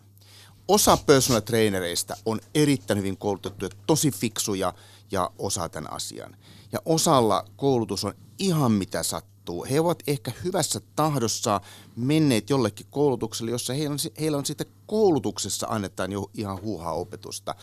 Osa 0.68 0.98
personal 0.98 1.42
trainereista 1.42 2.18
on 2.26 2.40
erittäin 2.56 2.98
hyvin 3.00 3.18
koulutettuja, 3.18 3.70
tosi 3.88 4.12
fiksuja 4.12 4.74
ja 5.12 5.32
osaa 5.40 5.70
tämän 5.70 5.94
asian. 5.94 6.38
Ja 6.72 6.80
osalla 6.86 7.46
koulutus 7.56 8.06
on 8.06 8.14
ihan 8.40 8.72
mitä 8.72 9.04
sattuu. 9.04 9.31
He 9.70 9.80
ovat 9.80 10.04
ehkä 10.08 10.32
hyvässä 10.44 10.82
tahdossa 10.96 11.62
menneet 11.96 12.50
jollekin 12.50 12.88
koulutukselle, 12.90 13.52
jossa 13.52 13.74
heillä 13.74 13.94
on, 13.94 14.00
heillä 14.20 14.38
on 14.38 14.46
sitten 14.46 14.68
koulutuksessa 14.86 15.68
annetaan 15.70 16.12
jo 16.12 16.30
ihan 16.34 16.62
huuhaa 16.62 16.94
opetusta. 16.94 17.56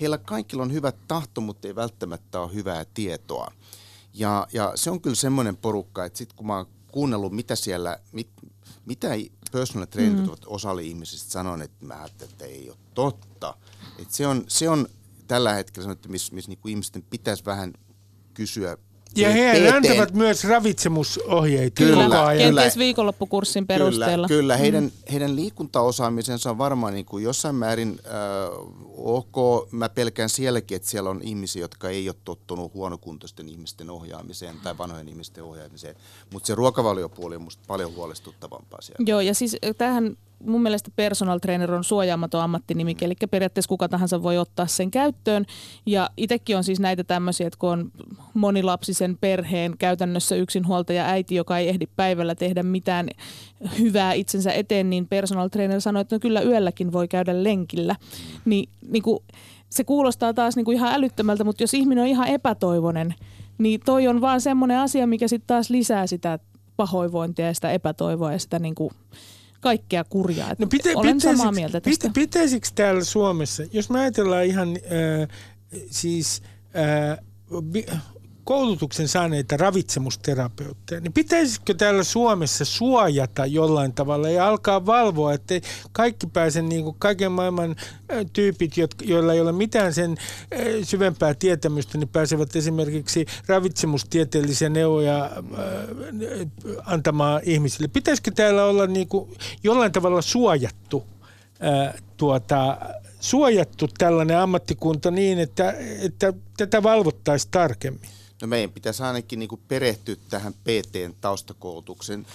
Heillä 0.00 0.18
kaikilla 0.18 0.62
on 0.62 0.72
hyvä 0.72 0.92
tahto, 1.08 1.40
mutta 1.40 1.68
ei 1.68 1.74
välttämättä 1.74 2.40
ole 2.40 2.54
hyvää 2.54 2.84
tietoa. 2.94 3.52
Ja, 4.14 4.46
ja 4.52 4.72
se 4.74 4.90
on 4.90 5.00
kyllä 5.00 5.16
semmoinen 5.16 5.56
porukka, 5.56 6.04
että 6.04 6.18
sitten 6.18 6.36
kun 6.36 6.46
mä 6.46 6.56
oon 6.56 6.66
kuunnellut, 6.92 7.32
mitä 7.32 7.56
siellä, 7.56 7.98
mit, 8.12 8.28
mitä 8.86 9.08
personal 9.52 9.86
trainerit 9.86 10.22
mm. 10.22 10.28
ovat 10.28 10.44
osalle 10.46 10.82
ihmisistä 10.82 11.30
sanoneet, 11.30 11.70
että 11.70 11.86
mä 11.86 11.94
ajattelin, 11.94 12.32
että 12.32 12.44
ei 12.44 12.70
ole 12.70 12.78
totta. 12.94 13.56
Et 13.98 14.10
se, 14.10 14.26
on, 14.26 14.44
se 14.48 14.68
on 14.68 14.88
tällä 15.26 15.52
hetkellä 15.52 15.84
sanottu, 15.84 16.08
missä 16.08 16.34
miss 16.34 16.48
niinku 16.48 16.68
ihmisten 16.68 17.02
pitäisi 17.02 17.44
vähän 17.44 17.72
kysyä 18.34 18.76
Ja 19.16 19.30
he 19.30 19.52
PT:n 19.54 19.74
antavat 19.74 20.12
myös 20.12 20.44
ravitsemusohjeita 20.44 21.82
Kyllä, 21.82 22.04
koko 22.04 22.16
ajan. 22.16 22.48
kyllä. 22.48 22.60
Kenties 22.60 22.78
viikonloppukurssin 22.78 23.66
perusteella. 23.66 24.28
Kyllä, 24.28 24.40
kyllä. 24.40 24.56
Heidän, 24.56 24.92
heidän 25.12 25.36
liikuntaosaamisensa 25.36 26.50
on 26.50 26.58
varmaan 26.58 26.94
niin 26.94 27.04
kuin 27.06 27.24
jossain 27.24 27.54
määrin 27.54 28.00
äh, 28.06 28.12
ok. 28.96 29.68
Mä 29.70 29.88
pelkään 29.88 30.28
sielläkin, 30.28 30.76
että 30.76 30.88
siellä 30.88 31.10
on 31.10 31.20
ihmisiä, 31.22 31.62
jotka 31.62 31.88
ei 31.88 32.08
ole 32.08 32.16
tottunut 32.24 32.74
huonokuntoisten 32.74 33.48
ihmisten 33.48 33.90
ohjaamiseen 33.90 34.56
tai 34.62 34.78
vanhojen 34.78 35.08
ihmisten 35.08 35.44
ohjaamiseen. 35.44 35.96
Mutta 36.32 36.46
se 36.46 36.54
ruokavaliopuoli 36.54 37.36
on 37.36 37.42
musta 37.42 37.62
paljon 37.66 37.94
huolestuttavampaa 37.94 38.80
siellä. 38.80 39.04
Joo, 39.06 39.20
ja 39.20 39.34
siis 39.34 39.56
tähän 39.78 40.16
mun 40.44 40.62
mielestä 40.62 40.90
personal 40.96 41.38
trainer 41.38 41.72
on 41.72 41.84
suojaamaton 41.84 42.40
ammattinimike, 42.40 43.04
eli 43.04 43.14
periaatteessa 43.30 43.68
kuka 43.68 43.88
tahansa 43.88 44.22
voi 44.22 44.38
ottaa 44.38 44.66
sen 44.66 44.90
käyttöön. 44.90 45.44
Ja 45.86 46.10
itsekin 46.16 46.56
on 46.56 46.64
siis 46.64 46.80
näitä 46.80 47.04
tämmöisiä, 47.04 47.46
että 47.46 47.58
kun 47.58 47.70
on 47.70 47.90
monilapsisen 48.34 49.18
perheen 49.20 49.78
käytännössä 49.78 50.36
yksinhuoltaja 50.36 51.06
äiti, 51.06 51.34
joka 51.34 51.58
ei 51.58 51.68
ehdi 51.68 51.86
päivällä 51.96 52.34
tehdä 52.34 52.62
mitään 52.62 53.08
hyvää 53.78 54.12
itsensä 54.12 54.52
eteen, 54.52 54.90
niin 54.90 55.08
personal 55.08 55.48
trainer 55.48 55.80
sanoi, 55.80 56.00
että 56.00 56.16
no 56.16 56.20
kyllä 56.20 56.40
yölläkin 56.40 56.92
voi 56.92 57.08
käydä 57.08 57.44
lenkillä. 57.44 57.96
Niin, 58.44 58.68
niin 58.88 59.02
kuin, 59.02 59.18
se 59.70 59.84
kuulostaa 59.84 60.34
taas 60.34 60.56
niin 60.56 60.64
kuin 60.64 60.76
ihan 60.76 60.94
älyttömältä, 60.94 61.44
mutta 61.44 61.62
jos 61.62 61.74
ihminen 61.74 62.02
on 62.02 62.08
ihan 62.08 62.28
epätoivoinen, 62.28 63.14
niin 63.58 63.80
toi 63.84 64.08
on 64.08 64.20
vaan 64.20 64.40
semmoinen 64.40 64.78
asia, 64.78 65.06
mikä 65.06 65.28
sitten 65.28 65.46
taas 65.46 65.70
lisää 65.70 66.06
sitä 66.06 66.38
pahoinvointia 66.76 67.46
ja 67.46 67.54
sitä 67.54 67.72
epätoivoa 67.72 68.32
ja 68.32 68.38
sitä 68.38 68.58
niin 68.58 68.74
kuin 68.74 68.90
kaikkea 69.64 70.04
kurjaa. 70.04 70.54
No 70.58 70.66
pitä, 70.66 70.88
Olen 70.94 71.16
pitäisikö- 71.16 71.36
samaa 71.36 71.52
mieltä 71.52 71.80
tästä. 71.80 72.02
Pitä, 72.08 72.14
pitäisikö 72.14 72.68
täällä 72.74 73.04
Suomessa, 73.04 73.62
jos 73.72 73.90
me 73.90 74.00
ajatellaan 74.00 74.44
ihan 74.44 74.68
äh, 74.68 75.28
siis 75.90 76.42
äh, 76.76 77.18
koulutuksen 78.44 79.08
saaneita 79.08 79.56
ravitsemusterapeutteja, 79.56 81.00
niin 81.00 81.12
pitäisikö 81.12 81.74
täällä 81.74 82.02
Suomessa 82.02 82.64
suojata 82.64 83.46
jollain 83.46 83.92
tavalla 83.92 84.30
ja 84.30 84.48
alkaa 84.48 84.86
valvoa, 84.86 85.32
että 85.32 85.54
kaikki 85.92 86.26
pääse 86.26 86.62
niin 86.62 86.84
kuin 86.84 86.96
kaiken 86.98 87.32
maailman 87.32 87.76
tyypit, 88.32 88.72
joilla 89.02 89.32
ei 89.32 89.40
ole 89.40 89.52
mitään 89.52 89.94
sen 89.94 90.16
syvempää 90.82 91.34
tietämystä, 91.34 91.98
niin 91.98 92.08
pääsevät 92.08 92.56
esimerkiksi 92.56 93.26
ravitsemustieteellisiä 93.46 94.68
neuvoja 94.68 95.30
antamaan 96.84 97.40
ihmisille. 97.44 97.88
Pitäisikö 97.88 98.30
täällä 98.30 98.64
olla 98.64 98.86
niin 98.86 99.08
kuin 99.08 99.36
jollain 99.62 99.92
tavalla 99.92 100.22
suojattu 100.22 101.04
tuota, 102.16 102.78
suojattu 103.20 103.88
tällainen 103.98 104.38
ammattikunta 104.38 105.10
niin, 105.10 105.38
että, 105.38 105.74
että 106.00 106.32
tätä 106.56 106.82
valvottaisiin 106.82 107.50
tarkemmin. 107.50 108.08
No 108.42 108.48
meidän 108.48 108.72
pitäisi 108.72 109.02
ainakin 109.02 109.38
niin 109.38 109.48
perehtyä 109.68 110.16
tähän 110.28 110.54
PTn 110.54 111.14
taustakoulutukseen. 111.20 112.26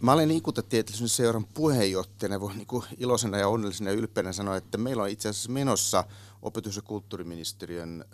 Mä 0.00 0.12
olen 0.12 0.28
liikuntatieteellisen 0.28 1.08
seuran 1.08 1.46
puheenjohtajana, 1.54 2.40
voin 2.40 2.56
niin 2.56 2.82
iloisena 2.98 3.38
ja 3.38 3.48
onnellisena 3.48 3.90
ja 3.90 3.96
ylpeänä 3.96 4.32
sanoa, 4.32 4.56
että 4.56 4.78
meillä 4.78 5.02
on 5.02 5.08
itse 5.08 5.28
asiassa 5.28 5.52
menossa 5.52 6.04
opetus- 6.42 6.76
ja 6.76 6.82
kulttuuriministeriön 6.82 8.04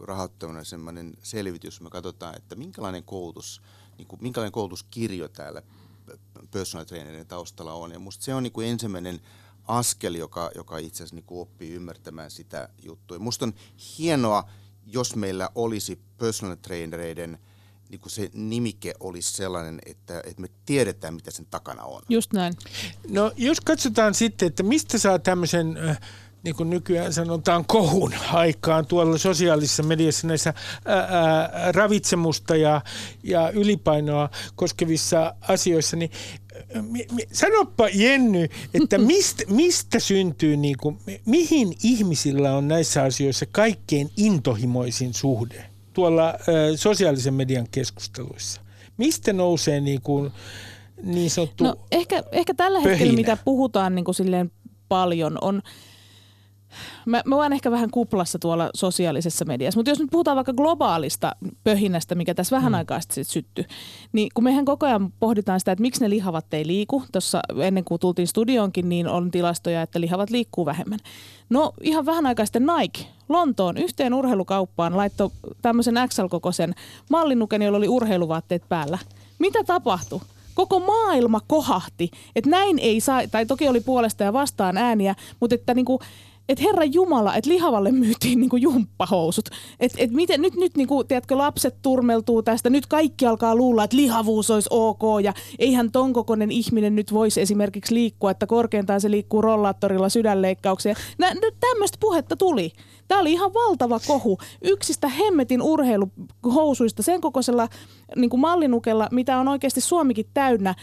rahoittamana 0.00 0.64
sellainen 0.64 1.14
selvitys, 1.22 1.80
me 1.80 1.90
katsotaan, 1.90 2.36
että 2.36 2.54
minkälainen 2.54 3.02
koulutus, 3.02 3.62
niin 3.98 4.08
kuin, 4.08 4.22
minkälainen 4.22 4.52
koulutuskirjo 4.52 5.28
täällä 5.28 5.62
personal 6.50 6.84
trainerin 6.84 7.26
taustalla 7.26 7.72
on. 7.72 7.92
Ja 7.92 7.98
musta 7.98 8.24
se 8.24 8.34
on 8.34 8.42
niin 8.42 8.52
kuin 8.52 8.68
ensimmäinen 8.68 9.20
askel, 9.66 10.14
joka, 10.14 10.50
joka 10.54 10.78
itse 10.78 10.96
asiassa 10.96 11.14
niin 11.14 11.24
kuin 11.24 11.40
oppii 11.40 11.72
ymmärtämään 11.72 12.30
sitä 12.30 12.68
juttua. 12.82 13.14
Ja 13.16 13.20
musta 13.20 13.44
on 13.44 13.54
hienoa, 13.98 14.50
jos 14.86 15.16
meillä 15.16 15.50
olisi 15.54 15.98
personal 16.18 16.56
trainereiden 16.56 17.38
niin 17.88 18.00
kuin 18.00 18.12
se 18.12 18.30
nimike 18.32 18.94
olisi 19.00 19.32
sellainen, 19.32 19.78
että, 19.86 20.18
että 20.18 20.42
me 20.42 20.48
tiedetään, 20.66 21.14
mitä 21.14 21.30
sen 21.30 21.46
takana 21.50 21.82
on. 21.82 22.02
Just 22.08 22.32
näin. 22.32 22.54
No 23.08 23.32
jos 23.36 23.60
katsotaan 23.60 24.14
sitten, 24.14 24.46
että 24.46 24.62
mistä 24.62 24.98
saa 24.98 25.18
tämmöisen, 25.18 25.76
äh, 25.88 26.00
niin 26.42 26.54
kuin 26.56 26.70
nykyään 26.70 27.12
sanotaan, 27.12 27.64
kohun 27.64 28.14
aikaan 28.32 28.86
tuolla 28.86 29.18
sosiaalisessa 29.18 29.82
mediassa 29.82 30.26
näissä 30.26 30.54
ää, 30.84 30.98
ää, 30.98 31.72
ravitsemusta 31.72 32.56
ja, 32.56 32.80
ja 33.22 33.50
ylipainoa 33.50 34.30
koskevissa 34.54 35.34
asioissa, 35.40 35.96
niin 35.96 36.10
äh, 36.14 36.45
sanoppa 37.32 37.88
Jenny, 37.88 38.48
että 38.74 38.98
mistä, 39.12 39.42
mistä 39.48 39.98
syntyy, 39.98 40.56
niin 40.56 40.76
kuin, 40.80 40.98
mihin 41.26 41.74
ihmisillä 41.82 42.56
on 42.56 42.68
näissä 42.68 43.02
asioissa 43.02 43.46
kaikkein 43.52 44.10
intohimoisin 44.16 45.14
suhde 45.14 45.66
tuolla 45.92 46.24
ää, 46.24 46.36
sosiaalisen 46.76 47.34
median 47.34 47.66
keskusteluissa? 47.70 48.60
Mistä 48.96 49.32
nousee 49.32 49.80
niin, 49.80 50.00
kuin, 50.02 50.30
niin 51.02 51.30
sanottu 51.30 51.64
No 51.64 51.76
ehkä, 51.92 52.22
ehkä 52.32 52.54
tällä 52.54 52.78
pöhinä? 52.78 52.90
hetkellä, 52.90 53.12
mitä 53.16 53.36
puhutaan 53.44 53.94
niin 53.94 54.04
kuin 54.04 54.14
silleen 54.14 54.50
paljon, 54.88 55.38
on 55.40 55.62
Mä, 57.06 57.22
mä 57.24 57.36
oon 57.36 57.52
ehkä 57.52 57.70
vähän 57.70 57.90
kuplassa 57.90 58.38
tuolla 58.38 58.70
sosiaalisessa 58.74 59.44
mediassa, 59.44 59.78
mutta 59.78 59.90
jos 59.90 59.98
nyt 59.98 60.10
puhutaan 60.10 60.36
vaikka 60.36 60.52
globaalista 60.52 61.36
pöhinästä, 61.64 62.14
mikä 62.14 62.34
tässä 62.34 62.56
vähän 62.56 62.72
mm. 62.72 62.76
aikaa 62.76 63.00
sitten 63.00 63.24
syttyi, 63.24 63.64
niin 64.12 64.28
kun 64.34 64.44
mehän 64.44 64.64
koko 64.64 64.86
ajan 64.86 65.12
pohditaan 65.20 65.60
sitä, 65.60 65.72
että 65.72 65.82
miksi 65.82 66.00
ne 66.00 66.10
lihavat 66.10 66.54
ei 66.54 66.66
liiku, 66.66 67.02
tuossa 67.12 67.40
ennen 67.62 67.84
kuin 67.84 68.00
tultiin 68.00 68.28
studioonkin, 68.28 68.88
niin 68.88 69.08
on 69.08 69.30
tilastoja, 69.30 69.82
että 69.82 70.00
lihavat 70.00 70.30
liikkuu 70.30 70.66
vähemmän. 70.66 70.98
No 71.50 71.72
ihan 71.80 72.06
vähän 72.06 72.26
aikaa 72.26 72.46
sitten 72.46 72.66
Nike 72.66 73.06
Lontoon 73.28 73.76
yhteen 73.76 74.14
urheilukauppaan 74.14 74.96
laittoi 74.96 75.30
tämmöisen 75.62 75.94
XL-kokoisen 75.94 76.74
mallinuken, 77.10 77.62
jolla 77.62 77.78
oli 77.78 77.88
urheiluvaatteet 77.88 78.62
päällä. 78.68 78.98
Mitä 79.38 79.64
tapahtui? 79.64 80.20
koko 80.56 80.80
maailma 80.80 81.40
kohahti, 81.46 82.10
että 82.36 82.50
näin 82.50 82.78
ei 82.78 83.00
saa, 83.00 83.20
tai 83.30 83.46
toki 83.46 83.68
oli 83.68 83.80
puolesta 83.80 84.24
ja 84.24 84.32
vastaan 84.32 84.76
ääniä, 84.76 85.14
mutta 85.40 85.54
että 85.54 85.74
niinku, 85.74 86.00
että 86.48 86.64
Herra 86.64 86.84
Jumala, 86.84 87.34
että 87.34 87.50
lihavalle 87.50 87.92
myytiin 87.92 88.40
niinku 88.40 88.56
jumppahousut. 88.56 89.48
Että 89.80 89.98
et 90.00 90.10
miten 90.10 90.42
nyt, 90.42 90.54
nyt 90.54 90.76
niinku, 90.76 91.04
tiedätkö, 91.04 91.38
lapset 91.38 91.76
turmeltuu 91.82 92.42
tästä, 92.42 92.70
nyt 92.70 92.86
kaikki 92.86 93.26
alkaa 93.26 93.56
luulla, 93.56 93.84
että 93.84 93.96
lihavuus 93.96 94.50
olisi 94.50 94.68
ok 94.72 95.02
ja 95.22 95.32
eihän 95.58 95.92
ton 95.92 96.12
kokoinen 96.12 96.50
ihminen 96.50 96.96
nyt 96.96 97.12
voisi 97.12 97.40
esimerkiksi 97.40 97.94
liikkua, 97.94 98.30
että 98.30 98.46
korkeintaan 98.46 99.00
se 99.00 99.10
liikkuu 99.10 99.42
rollaattorilla 99.42 100.08
sydänleikkaukseen. 100.08 100.96
Nä, 101.18 101.32
tämmöistä 101.60 101.98
puhetta 102.00 102.36
tuli. 102.36 102.72
Tämä 103.08 103.20
oli 103.20 103.32
ihan 103.32 103.54
valtava 103.54 104.00
kohu. 104.06 104.38
Yksistä 104.62 105.08
hemmetin 105.08 105.62
urheiluhousuista 105.62 107.02
sen 107.02 107.20
kokoisella 107.20 107.68
niin 108.16 108.40
mallinukella, 108.40 109.08
mitä 109.10 109.38
on 109.38 109.48
oikeasti 109.48 109.80
Suomikin 109.80 110.26
täynnä 110.34 110.74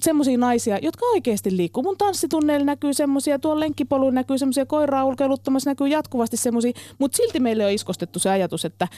semmoisia 0.00 0.38
naisia, 0.38 0.78
jotka 0.82 1.06
oikeasti 1.06 1.56
liikkuu. 1.56 1.82
Mun 1.82 1.96
tanssitunneilla 1.98 2.66
näkyy 2.66 2.94
semmoisia, 2.94 3.38
tuolla 3.38 3.60
lenkkipoluilla 3.60 4.14
näkyy 4.14 4.38
semmoisia, 4.38 4.66
koiraa 4.66 5.04
ulkeiluttamassa 5.04 5.70
näkyy 5.70 5.88
jatkuvasti 5.88 6.36
semmoisia, 6.36 6.72
mutta 6.98 7.16
silti 7.16 7.40
meille 7.40 7.66
on 7.66 7.72
iskostettu 7.72 8.18
se 8.18 8.30
ajatus, 8.30 8.64
että 8.64 8.88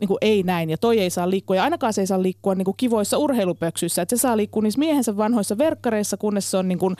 niin 0.00 0.08
kuin 0.08 0.18
ei 0.20 0.42
näin 0.42 0.70
ja 0.70 0.78
toi 0.78 0.98
ei 0.98 1.10
saa 1.10 1.30
liikkua 1.30 1.56
ja 1.56 1.64
ainakaan 1.64 1.92
se 1.92 2.00
ei 2.00 2.06
saa 2.06 2.22
liikkua 2.22 2.54
niin 2.54 2.64
kuin 2.64 2.76
kivoissa 2.76 3.18
urheilupöksyissä, 3.18 4.02
että 4.02 4.16
se 4.16 4.20
saa 4.20 4.36
liikkua 4.36 4.62
niissä 4.62 4.78
miehensä 4.78 5.16
vanhoissa 5.16 5.58
verkkareissa, 5.58 6.16
kunnes 6.16 6.50
se 6.50 6.56
on 6.56 6.68
niin 6.68 6.78
kuin, 6.78 6.96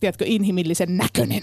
tiedätkö, 0.00 0.24
inhimillisen 0.28 0.96
näköinen. 0.96 1.42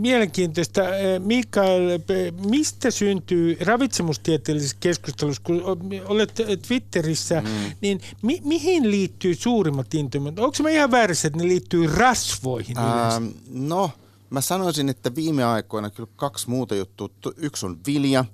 Mielenkiintoista. 0.00 0.96
Eh, 0.96 1.20
Mikael, 1.20 1.90
eh, 1.90 2.00
mistä 2.32 2.90
syntyy 2.90 3.56
ravitsemustieteellisessä 3.60 4.76
keskustelussa, 4.80 5.42
kun 5.44 5.62
olet 6.04 6.34
Twitterissä, 6.68 7.40
mm. 7.40 7.48
niin 7.80 8.00
mi- 8.22 8.40
mihin 8.44 8.90
liittyy 8.90 9.34
suurimmat 9.34 9.94
intoimet? 9.94 10.38
Onko 10.38 10.56
mä 10.62 10.70
ihan 10.70 10.90
väärässä, 10.90 11.28
että 11.28 11.38
ne 11.38 11.48
liittyy 11.48 11.86
rasvoihin 11.86 12.78
ähm, 12.78 13.26
No, 13.48 13.90
mä 14.30 14.40
sanoisin, 14.40 14.88
että 14.88 15.14
viime 15.14 15.44
aikoina 15.44 15.90
kyllä 15.90 16.08
kaksi 16.16 16.50
muuta 16.50 16.74
juttua. 16.74 17.08
Yksi 17.36 17.66
on 17.66 17.78
vilja, 17.86 18.24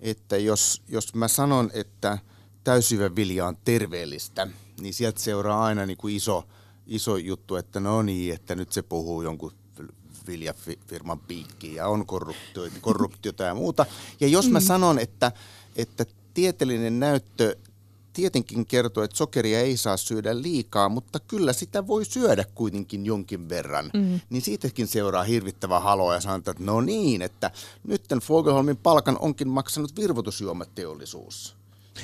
että 0.00 0.36
jos, 0.36 0.82
jos 0.88 1.14
mä 1.14 1.28
sanon, 1.28 1.70
että 1.74 2.18
täysyvä 2.64 3.16
vilja 3.16 3.46
on 3.46 3.56
terveellistä, 3.64 4.48
niin 4.80 4.94
sieltä 4.94 5.20
seuraa 5.20 5.64
aina 5.64 5.86
niin 5.86 5.96
kuin 5.96 6.16
iso, 6.16 6.44
iso 6.86 7.16
juttu, 7.16 7.56
että 7.56 7.80
no 7.80 8.02
niin, 8.02 8.34
että 8.34 8.54
nyt 8.54 8.72
se 8.72 8.82
puhuu 8.82 9.22
jonkun 9.22 9.52
viljafirman 10.28 11.18
piikkiin 11.18 11.74
ja 11.74 11.88
on 11.88 12.06
korruptio, 12.06 12.62
korruptiota 12.80 13.44
ja 13.44 13.54
muuta. 13.54 13.86
Ja 14.20 14.28
jos 14.28 14.50
mä 14.50 14.58
mm. 14.58 14.64
sanon, 14.64 14.98
että, 14.98 15.32
että 15.76 16.06
tieteellinen 16.34 17.00
näyttö 17.00 17.56
tietenkin 18.12 18.66
kertoo, 18.66 19.04
että 19.04 19.16
sokeria 19.16 19.60
ei 19.60 19.76
saa 19.76 19.96
syödä 19.96 20.42
liikaa, 20.42 20.88
mutta 20.88 21.20
kyllä 21.20 21.52
sitä 21.52 21.86
voi 21.86 22.04
syödä 22.04 22.44
kuitenkin 22.54 23.06
jonkin 23.06 23.48
verran. 23.48 23.90
Mm. 23.94 24.20
Niin 24.30 24.42
siitäkin 24.42 24.86
seuraa 24.86 25.22
hirvittävä 25.22 25.80
halo 25.80 26.14
ja 26.14 26.20
sanotaan, 26.20 26.52
että 26.52 26.64
no 26.64 26.80
niin, 26.80 27.22
että 27.22 27.50
nytten 27.84 28.18
Fogelholmin 28.18 28.76
palkan 28.76 29.18
onkin 29.18 29.48
maksanut 29.48 29.96
virvotusjuomateollisuus. 29.96 31.56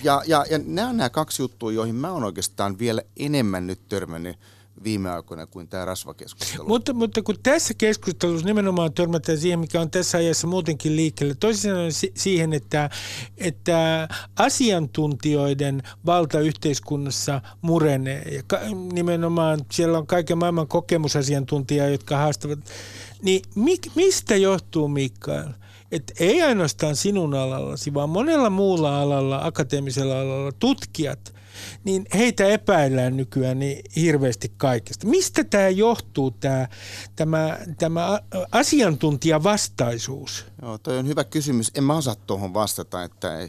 Ja, 0.02 0.22
ja, 0.26 0.44
ja 0.50 0.58
nämä 0.58 0.88
on 0.88 0.96
nämä 0.96 1.10
kaksi 1.10 1.42
juttua, 1.42 1.72
joihin 1.72 1.94
mä 1.94 2.12
oon 2.12 2.24
oikeastaan 2.24 2.78
vielä 2.78 3.02
enemmän 3.16 3.66
nyt 3.66 3.88
törmännyt 3.88 4.36
viime 4.84 5.10
aikoina 5.10 5.46
kuin 5.46 5.68
tämä 5.68 5.84
rasvakeskustelu. 5.84 6.68
Mutta, 6.68 6.92
mutta 6.92 7.22
kun 7.22 7.36
tässä 7.42 7.74
keskustelussa 7.74 8.46
nimenomaan 8.46 8.92
törmätään 8.92 9.38
siihen, 9.38 9.58
mikä 9.58 9.80
on 9.80 9.90
tässä 9.90 10.18
ajassa 10.18 10.46
muutenkin 10.46 10.96
liikkeelle, 10.96 11.34
toisin 11.34 11.72
siihen, 12.14 12.52
että, 12.52 12.90
että 13.38 14.08
asiantuntijoiden 14.36 15.82
valta 16.06 16.40
yhteiskunnassa 16.40 17.40
murenee. 17.60 18.22
Ja 18.22 18.42
ka, 18.46 18.60
nimenomaan 18.92 19.60
siellä 19.72 19.98
on 19.98 20.06
kaiken 20.06 20.38
maailman 20.38 20.68
kokemusasiantuntijaa, 20.68 21.88
jotka 21.88 22.16
haastavat. 22.16 22.58
Niin 23.22 23.42
mi, 23.54 23.76
mistä 23.94 24.36
johtuu, 24.36 24.88
Mikael? 24.88 25.48
että 25.92 26.14
ei 26.20 26.42
ainoastaan 26.42 26.96
sinun 26.96 27.34
alallasi, 27.34 27.94
vaan 27.94 28.10
monella 28.10 28.50
muulla 28.50 29.00
alalla, 29.02 29.40
akateemisella 29.44 30.20
alalla, 30.20 30.52
tutkijat 30.52 31.34
niin 31.84 32.06
heitä 32.14 32.44
epäillään 32.44 33.16
nykyään 33.16 33.58
niin 33.58 33.82
hirveästi 33.96 34.52
kaikesta. 34.56 35.06
Mistä 35.06 35.44
tämä 35.44 35.68
johtuu, 35.68 36.30
tämä, 36.30 36.68
tämä, 37.16 37.58
tämä 37.78 38.20
asiantuntijavastaisuus? 38.52 40.46
Joo, 40.62 40.78
toi 40.78 40.98
on 40.98 41.08
hyvä 41.08 41.24
kysymys. 41.24 41.70
En 41.74 41.84
mä 41.84 41.94
osaa 41.96 42.14
tuohon 42.14 42.54
vastata, 42.54 43.02
että 43.02 43.48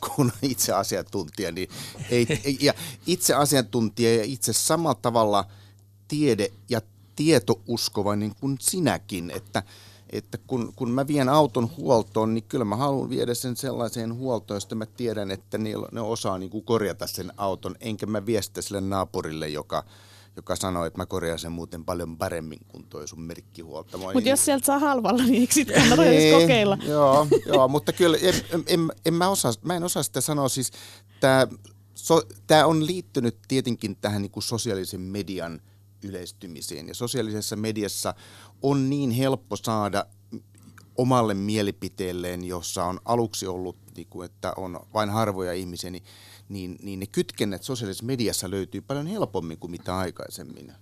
kun 0.00 0.26
on 0.26 0.32
itse 0.42 0.72
asiantuntija, 0.72 1.52
niin 1.52 1.68
ei, 2.10 2.26
ja 2.60 2.74
itse 3.06 3.34
asiantuntija 3.34 4.14
ja 4.14 4.24
itse 4.24 4.52
samalla 4.52 4.98
tavalla 5.02 5.44
tiede- 6.08 6.52
ja 6.68 6.80
tietouskovainen 7.16 8.32
kuin 8.40 8.56
sinäkin, 8.60 9.30
että– 9.30 9.62
että 10.12 10.38
kun, 10.46 10.72
kun 10.76 10.90
mä 10.90 11.06
vien 11.06 11.28
auton 11.28 11.70
huoltoon, 11.76 12.34
niin 12.34 12.44
kyllä 12.44 12.64
mä 12.64 12.76
haluan 12.76 13.10
viedä 13.10 13.34
sen 13.34 13.56
sellaiseen 13.56 14.14
huoltoon, 14.14 14.56
josta 14.56 14.74
mä 14.74 14.86
tiedän, 14.86 15.30
että 15.30 15.58
ne, 15.58 15.70
ne 15.92 16.00
osaa 16.00 16.38
niin 16.38 16.50
kuin 16.50 16.64
korjata 16.64 17.06
sen 17.06 17.32
auton, 17.36 17.74
enkä 17.80 18.06
mä 18.06 18.26
vie 18.26 18.42
sitä 18.42 18.62
sille 18.62 18.80
naapurille, 18.80 19.48
joka, 19.48 19.84
joka 20.36 20.56
sanoo, 20.56 20.84
että 20.84 20.98
mä 20.98 21.06
korjaan 21.06 21.38
sen 21.38 21.52
muuten 21.52 21.84
paljon 21.84 22.16
paremmin 22.16 22.58
kuin 22.68 22.86
toi 22.86 23.08
sun 23.08 23.22
merkkihuoltamo. 23.22 24.12
Mutta 24.12 24.28
jos 24.28 24.44
sieltä 24.44 24.66
saa 24.66 24.78
halvalla, 24.78 25.22
niin 25.22 25.40
eikö 25.40 25.54
sitten 25.54 25.76
kannata 25.80 26.04
edes 26.04 26.22
niin, 26.22 26.40
kokeilla? 26.40 26.78
Joo, 26.86 27.26
joo 27.46 27.68
mutta 27.68 27.92
kyllä 27.92 28.16
en, 28.22 28.34
en, 28.34 28.64
en, 28.66 28.92
en 29.06 29.14
mä, 29.14 29.28
osaa, 29.28 29.52
mä 29.62 29.76
en 29.76 29.84
osaa 29.84 30.02
sitä 30.02 30.20
sanoa. 30.20 30.48
Siis 30.48 30.70
tämä 31.20 31.46
so, 31.94 32.22
on 32.64 32.86
liittynyt 32.86 33.38
tietenkin 33.48 33.96
tähän 33.96 34.22
niin 34.22 34.32
kuin 34.32 34.44
sosiaalisen 34.44 35.00
median 35.00 35.60
yleistymiseen. 36.04 36.88
Ja 36.88 36.94
sosiaalisessa 36.94 37.56
mediassa 37.56 38.14
on 38.62 38.90
niin 38.90 39.10
helppo 39.10 39.56
saada 39.56 40.06
omalle 40.96 41.34
mielipiteelleen, 41.34 42.44
jossa 42.44 42.84
on 42.84 43.00
aluksi 43.04 43.46
ollut, 43.46 43.76
niin 43.96 44.06
kuin, 44.10 44.24
että 44.24 44.52
on 44.56 44.80
vain 44.94 45.10
harvoja 45.10 45.52
ihmisiä, 45.52 45.90
niin, 45.90 46.04
niin, 46.48 46.78
niin 46.82 47.00
ne 47.00 47.06
kytkennät 47.06 47.62
sosiaalisessa 47.62 48.04
mediassa 48.04 48.50
löytyy 48.50 48.80
paljon 48.80 49.06
helpommin 49.06 49.58
kuin 49.58 49.70
mitä 49.70 49.96
aikaisemmin. 49.96 50.72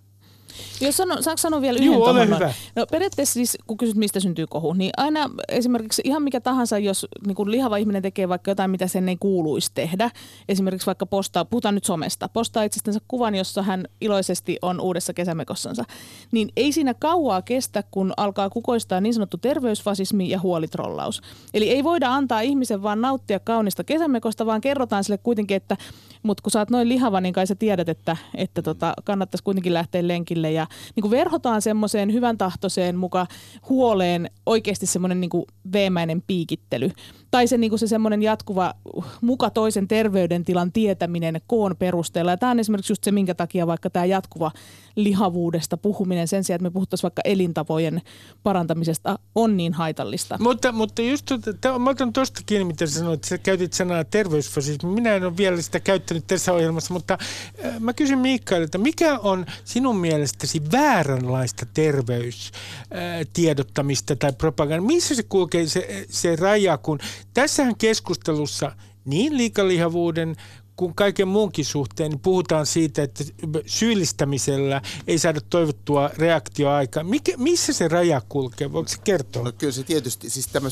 Jos 0.81 0.97
sano, 0.97 1.23
saanko 1.23 1.39
sanoa 1.39 1.61
vielä 1.61 1.79
yhden 1.79 1.93
Joo, 1.93 2.05
ole 2.05 2.27
hyvä. 2.27 2.55
No 2.77 2.87
periaatteessa 2.91 3.35
siis, 3.35 3.59
kun 3.67 3.77
kysyt, 3.77 3.97
mistä 3.97 4.21
syntyy 4.21 4.47
kohu, 4.47 4.73
niin 4.73 4.91
aina 4.97 5.31
esimerkiksi 5.49 6.03
ihan 6.05 6.23
mikä 6.23 6.41
tahansa, 6.41 6.79
jos 6.79 7.07
niin 7.27 7.35
kuin 7.35 7.51
lihava 7.51 7.77
ihminen 7.77 8.03
tekee 8.03 8.29
vaikka 8.29 8.51
jotain, 8.51 8.71
mitä 8.71 8.87
sen 8.87 9.09
ei 9.09 9.17
kuuluisi 9.21 9.71
tehdä, 9.75 10.11
esimerkiksi 10.49 10.87
vaikka 10.87 11.07
postaa, 11.07 11.45
puhutaan 11.45 11.75
nyt 11.75 11.85
somesta, 11.85 12.29
postaa 12.29 12.63
itsestänsä 12.63 13.01
kuvan, 13.09 13.35
jossa 13.35 13.63
hän 13.63 13.85
iloisesti 14.01 14.59
on 14.63 14.81
uudessa 14.81 15.15
kesämekossansa, 15.15 15.85
niin 16.33 16.49
ei 16.57 16.73
siinä 16.73 16.95
kauaa 16.95 17.43
kestä, 17.43 17.85
kun 17.91 18.13
alkaa 18.17 18.51
kukoistaa 18.51 19.01
niin 19.01 19.15
sanottu 19.15 19.37
terveysfasismi 19.37 20.31
ja 20.31 20.41
huolitrollaus. 20.41 21.23
Eli 21.55 21.71
ei 21.71 21.85
voida 21.85 22.15
antaa 22.15 22.41
ihmisen 22.41 22.83
vaan 22.83 23.01
nauttia 23.01 23.41
kaunista 23.41 23.85
kesämekosta, 23.85 24.47
vaan 24.47 24.61
kerrotaan 24.61 25.05
sille 25.05 25.19
kuitenkin, 25.19 25.57
että 25.57 25.77
mutta 26.23 26.43
kun 26.43 26.51
sä 26.51 26.59
oot 26.59 26.71
noin 26.71 26.89
lihava, 26.89 27.21
niin 27.21 27.35
kai 27.35 27.47
sä 27.47 27.55
tiedät, 27.55 27.89
että, 27.89 28.17
että 28.35 28.63
tota, 28.63 28.95
kannattaisi 29.05 29.45
kuitenkin 29.45 29.75
lähteä 29.75 30.09
lenkille. 30.09 30.53
Ja 30.53 30.67
niin 30.97 31.03
kuin 31.03 31.11
verhotaan 31.11 31.63
semmoiseen 31.63 32.13
hyvän 32.13 32.39
tahtoiseen 32.39 32.97
muka 32.97 33.27
huoleen 33.69 34.31
oikeasti 34.47 34.87
semmoinen 34.87 35.21
niin 35.21 35.31
veemäinen 35.73 36.23
piikittely 36.27 36.91
tai 37.31 37.47
se, 37.47 37.59
niin 37.59 37.71
kuin 37.71 37.79
se 37.79 37.87
semmoinen 37.87 38.23
jatkuva 38.23 38.75
muka 39.21 39.51
toisen 39.51 39.89
terveydentilan 39.89 40.73
tietäminen 40.73 41.41
koon 41.47 41.77
perusteella. 41.79 42.31
Ja 42.31 42.37
tämä 42.37 42.51
on 42.51 42.61
esimerkiksi 42.61 42.93
just 42.93 43.05
se, 43.05 43.13
minkä 43.13 43.35
takia 43.35 43.67
vaikka 43.67 43.91
tämä 43.91 44.05
jatkuva 44.05 44.51
lihavuudesta 44.97 45.77
puhuminen 45.77 46.29
sen 46.29 46.45
sijaan, 46.45 46.57
että 46.57 46.63
me 46.63 46.71
puhuttaisiin 46.71 47.03
vaikka 47.03 47.23
elintavojen 47.25 48.03
parantamisesta, 48.43 49.19
on 49.35 49.57
niin 49.57 49.73
haitallista. 49.73 50.37
Mutta, 50.41 50.73
mutta 50.73 51.03
just, 51.03 51.27
t- 51.61 51.65
mä 51.79 51.91
otan 51.91 52.13
tuosta 52.13 52.41
kiinni, 52.47 52.65
mitä 52.65 52.87
sä 52.87 52.99
sanoit, 52.99 53.25
sä 53.25 53.39
käytit 53.39 53.73
sanaa 53.73 54.05
terveysfasismi. 54.05 54.91
Minä 54.91 55.15
en 55.15 55.25
ole 55.25 55.37
vielä 55.37 55.63
sitä 55.63 55.81
käyttänyt 55.81 56.27
tässä 56.27 56.53
ohjelmassa, 56.53 56.95
mutta 56.95 57.19
äh, 57.65 57.81
mä 57.81 57.93
kysyn 57.93 58.19
Mikaelilta, 58.19 58.79
mikä 58.79 59.19
on 59.19 59.47
sinun 59.65 59.97
mielestäsi 59.97 60.63
vääränlaista 60.73 61.67
terveystiedottamista 61.75 64.13
äh, 64.13 64.19
tai 64.19 64.33
propagandaa? 64.33 64.87
Missä 64.87 65.15
se 65.15 65.23
kulkee 65.23 65.67
se, 65.67 66.07
se 66.11 66.37
raja, 66.37 66.79
kun 66.79 66.99
Tässähän 67.35 67.77
keskustelussa 67.77 68.73
niin 69.05 69.37
liikalihavuuden 69.37 70.37
kuin 70.77 70.95
kaiken 70.95 71.29
muunkin 71.29 71.65
suhteen 71.65 72.11
niin 72.11 72.21
puhutaan 72.21 72.67
siitä, 72.67 73.03
että 73.03 73.25
syyllistämisellä 73.67 74.83
ei 75.07 75.19
saada 75.19 75.41
toivottua 75.41 76.11
reaktioaikaa. 76.19 77.05
Mikä, 77.05 77.33
missä 77.37 77.73
se 77.73 77.89
raja 77.89 78.23
kulkee? 78.29 78.73
Voiko 78.73 78.89
se 78.89 78.99
kertoa? 79.05 79.43
No 79.43 79.53
kyllä 79.53 79.73
se 79.73 79.83
tietysti, 79.83 80.31
siis 80.31 80.47
tämä 80.47 80.69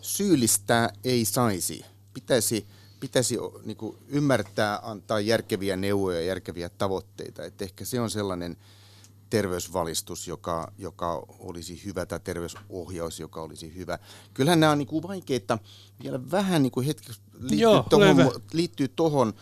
syyllistää 0.00 0.90
ei 1.04 1.24
saisi. 1.24 1.84
Pitäisi, 2.14 2.66
pitäisi 3.00 3.36
niin 3.64 3.78
ymmärtää, 4.08 4.80
antaa 4.82 5.20
järkeviä 5.20 5.76
neuvoja 5.76 6.20
ja 6.20 6.26
järkeviä 6.26 6.68
tavoitteita. 6.68 7.44
Että 7.44 7.64
ehkä 7.64 7.84
se 7.84 8.00
on 8.00 8.10
sellainen– 8.10 8.56
terveysvalistus, 9.30 10.28
joka, 10.28 10.72
joka 10.78 11.24
olisi 11.38 11.84
hyvä, 11.84 12.06
tai 12.06 12.20
terveysohjaus, 12.20 13.20
joka 13.20 13.42
olisi 13.42 13.74
hyvä. 13.74 13.98
Kyllähän 14.34 14.60
nämä 14.60 14.72
on 14.72 14.78
niin 14.78 14.88
kuin 14.88 15.02
vaikeita, 15.02 15.58
vielä 16.02 16.30
vähän 16.30 16.62
niin 16.62 16.70
kuin 16.70 16.86
hetki 16.86 17.12
liittyy, 17.32 17.58
Joo, 17.58 17.86
tohon, 17.90 18.32
liittyy 18.52 18.88
tohon, 18.88 19.34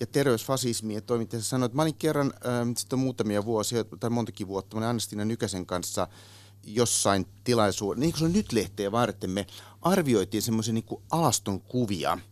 ja 0.00 0.06
terveysfasismiin. 0.06 0.94
Ja 0.94 1.00
toimittaja 1.00 1.42
sanoi, 1.42 1.66
että 1.66 1.76
mä 1.76 1.82
olin 1.82 1.94
kerran, 1.94 2.32
äh, 2.46 2.68
sitten 2.76 2.98
muutamia 2.98 3.44
vuosia, 3.44 3.84
tai 3.84 4.10
montakin 4.10 4.48
vuotta, 4.48 4.76
mä 4.76 4.88
Anna-Stina 4.88 5.24
Nykäsen 5.24 5.66
kanssa 5.66 6.08
jossain 6.64 7.26
tilaisuudessa, 7.44 8.00
niin 8.00 8.12
kuin 8.12 8.18
se 8.18 8.24
on 8.24 8.32
nyt 8.32 8.52
lehteä 8.52 8.92
varten, 8.92 9.30
me 9.30 9.46
arvioitiin 9.82 10.42
semmoisen 10.42 10.74
niin 10.74 10.84
alaston 11.10 11.60
kuvia– 11.60 12.18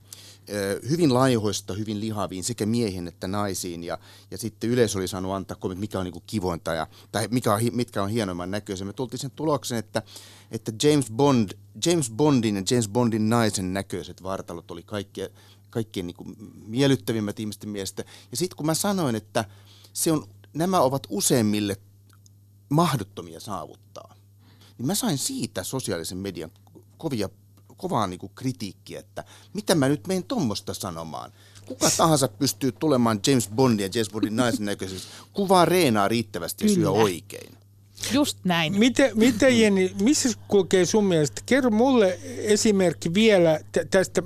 hyvin 0.88 1.14
laihoista, 1.14 1.74
hyvin 1.74 2.01
lihaviin 2.01 2.44
sekä 2.44 2.66
miehiin 2.66 3.09
että 3.09 3.28
naisiin. 3.28 3.84
Ja, 3.84 3.99
ja 4.30 4.38
sitten 4.38 4.70
yleisö 4.70 4.99
oli 4.99 5.09
saanut 5.09 5.32
antaa 5.32 5.57
kommentti, 5.57 5.80
mikä 5.80 5.99
on 5.99 6.05
niin 6.05 6.22
kivointa 6.26 6.74
ja, 6.74 6.86
tai 7.12 7.28
mikä 7.30 7.55
on, 7.55 7.61
mitkä 7.72 8.03
on 8.03 8.11
hienoimman 8.11 8.51
näköisiä. 8.51 8.86
Me 8.86 8.92
tultiin 8.92 9.20
sen 9.20 9.30
tuloksen, 9.30 9.78
että, 9.78 10.03
että 10.51 10.72
James, 10.82 11.11
Bond, 11.11 11.51
James 11.86 12.11
Bondin 12.11 12.57
ja 12.57 12.62
James 12.70 12.88
Bondin 12.88 13.28
naisen 13.28 13.72
näköiset 13.72 14.22
vartalot 14.22 14.70
oli 14.70 14.82
kaikkien, 14.82 15.30
kaikkien 15.70 16.07
niin 16.07 16.16
kuin 16.16 16.36
miellyttävimmät 16.66 17.40
ihmisten 17.40 17.70
mielestä. 17.70 18.05
Ja 18.30 18.36
sitten 18.36 18.57
kun 18.57 18.66
mä 18.66 18.74
sanoin, 18.74 19.16
että 19.16 19.44
se 19.92 20.12
on 20.12 20.28
nämä 20.55 20.80
ovat 20.80 21.07
useimmille 21.09 21.76
mahdottomia 22.68 23.40
saavuttaa. 23.40 24.14
Niin 24.78 24.86
mä 24.86 24.94
sain 24.94 25.18
siitä 25.18 25.64
sosiaalisen 25.64 26.18
median 26.18 26.51
kovia, 26.99 27.28
kovaa 27.78 28.06
niin 28.06 28.18
kuin 28.20 28.32
kritiikkiä, 28.34 29.00
että 29.00 29.24
mitä 29.54 29.74
mä 29.74 29.88
nyt 29.88 30.06
menen 30.06 30.24
tuommoista 30.24 30.74
sanomaan. 30.74 31.32
Kuka 31.66 31.90
tahansa 31.96 32.28
pystyy 32.28 32.72
tulemaan 32.72 33.20
James 33.26 33.48
Bondin 33.48 33.84
ja 33.84 33.90
James 33.94 34.10
Bondin 34.10 34.36
naisen 34.36 34.64
näköisesti, 34.64 35.08
kuvaa 35.32 35.64
reenaa 35.64 36.08
riittävästi 36.08 36.66
ja 36.66 36.74
syö 36.74 36.90
oikein. 36.90 37.58
Just 38.12 38.38
näin. 38.44 38.78
Miten, 38.78 39.18
miten 39.18 39.60
Jenni, 39.60 39.94
missä 40.02 40.28
kulkee 40.48 40.86
sun 40.86 41.04
mielestä? 41.04 41.42
Kerro 41.46 41.70
mulle 41.70 42.18
esimerkki 42.38 43.14
vielä 43.14 43.60
tästä 43.90 44.22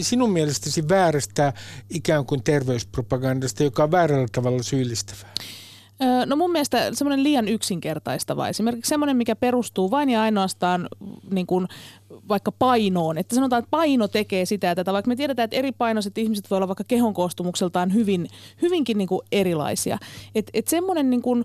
sinun 0.00 0.32
mielestäsi 0.32 0.88
väärästä 0.88 1.52
ikään 1.90 2.26
kuin 2.26 2.42
terveyspropagandasta, 2.42 3.62
joka 3.62 3.82
on 3.82 3.90
väärällä 3.90 4.28
tavalla 4.32 4.62
syyllistävää. 4.62 5.34
No 6.26 6.36
mun 6.36 6.52
mielestä 6.52 6.94
semmoinen 6.94 7.22
liian 7.22 7.48
yksinkertaistava, 7.48 8.48
esimerkiksi 8.48 8.88
semmoinen, 8.88 9.16
mikä 9.16 9.36
perustuu 9.36 9.90
vain 9.90 10.10
ja 10.10 10.22
ainoastaan 10.22 10.88
niin 11.30 11.46
kuin 11.46 11.68
vaikka 12.28 12.52
painoon. 12.52 13.18
Että 13.18 13.34
sanotaan, 13.34 13.58
että 13.58 13.70
paino 13.70 14.08
tekee 14.08 14.44
sitä 14.44 14.66
ja 14.66 14.74
tätä, 14.74 14.92
vaikka 14.92 15.08
me 15.08 15.16
tiedetään, 15.16 15.44
että 15.44 15.56
eri 15.56 15.72
painoiset 15.72 16.18
ihmiset 16.18 16.50
voi 16.50 16.56
olla 16.56 16.68
vaikka 16.68 16.84
kehon 16.84 17.14
koostumukseltaan 17.14 17.94
hyvin, 17.94 18.28
hyvinkin 18.62 18.98
niin 18.98 19.08
kuin 19.08 19.20
erilaisia. 19.32 19.98
Että 20.34 20.50
et 20.54 20.68
semmoinen 20.68 21.10
niin 21.10 21.22
kuin, 21.22 21.44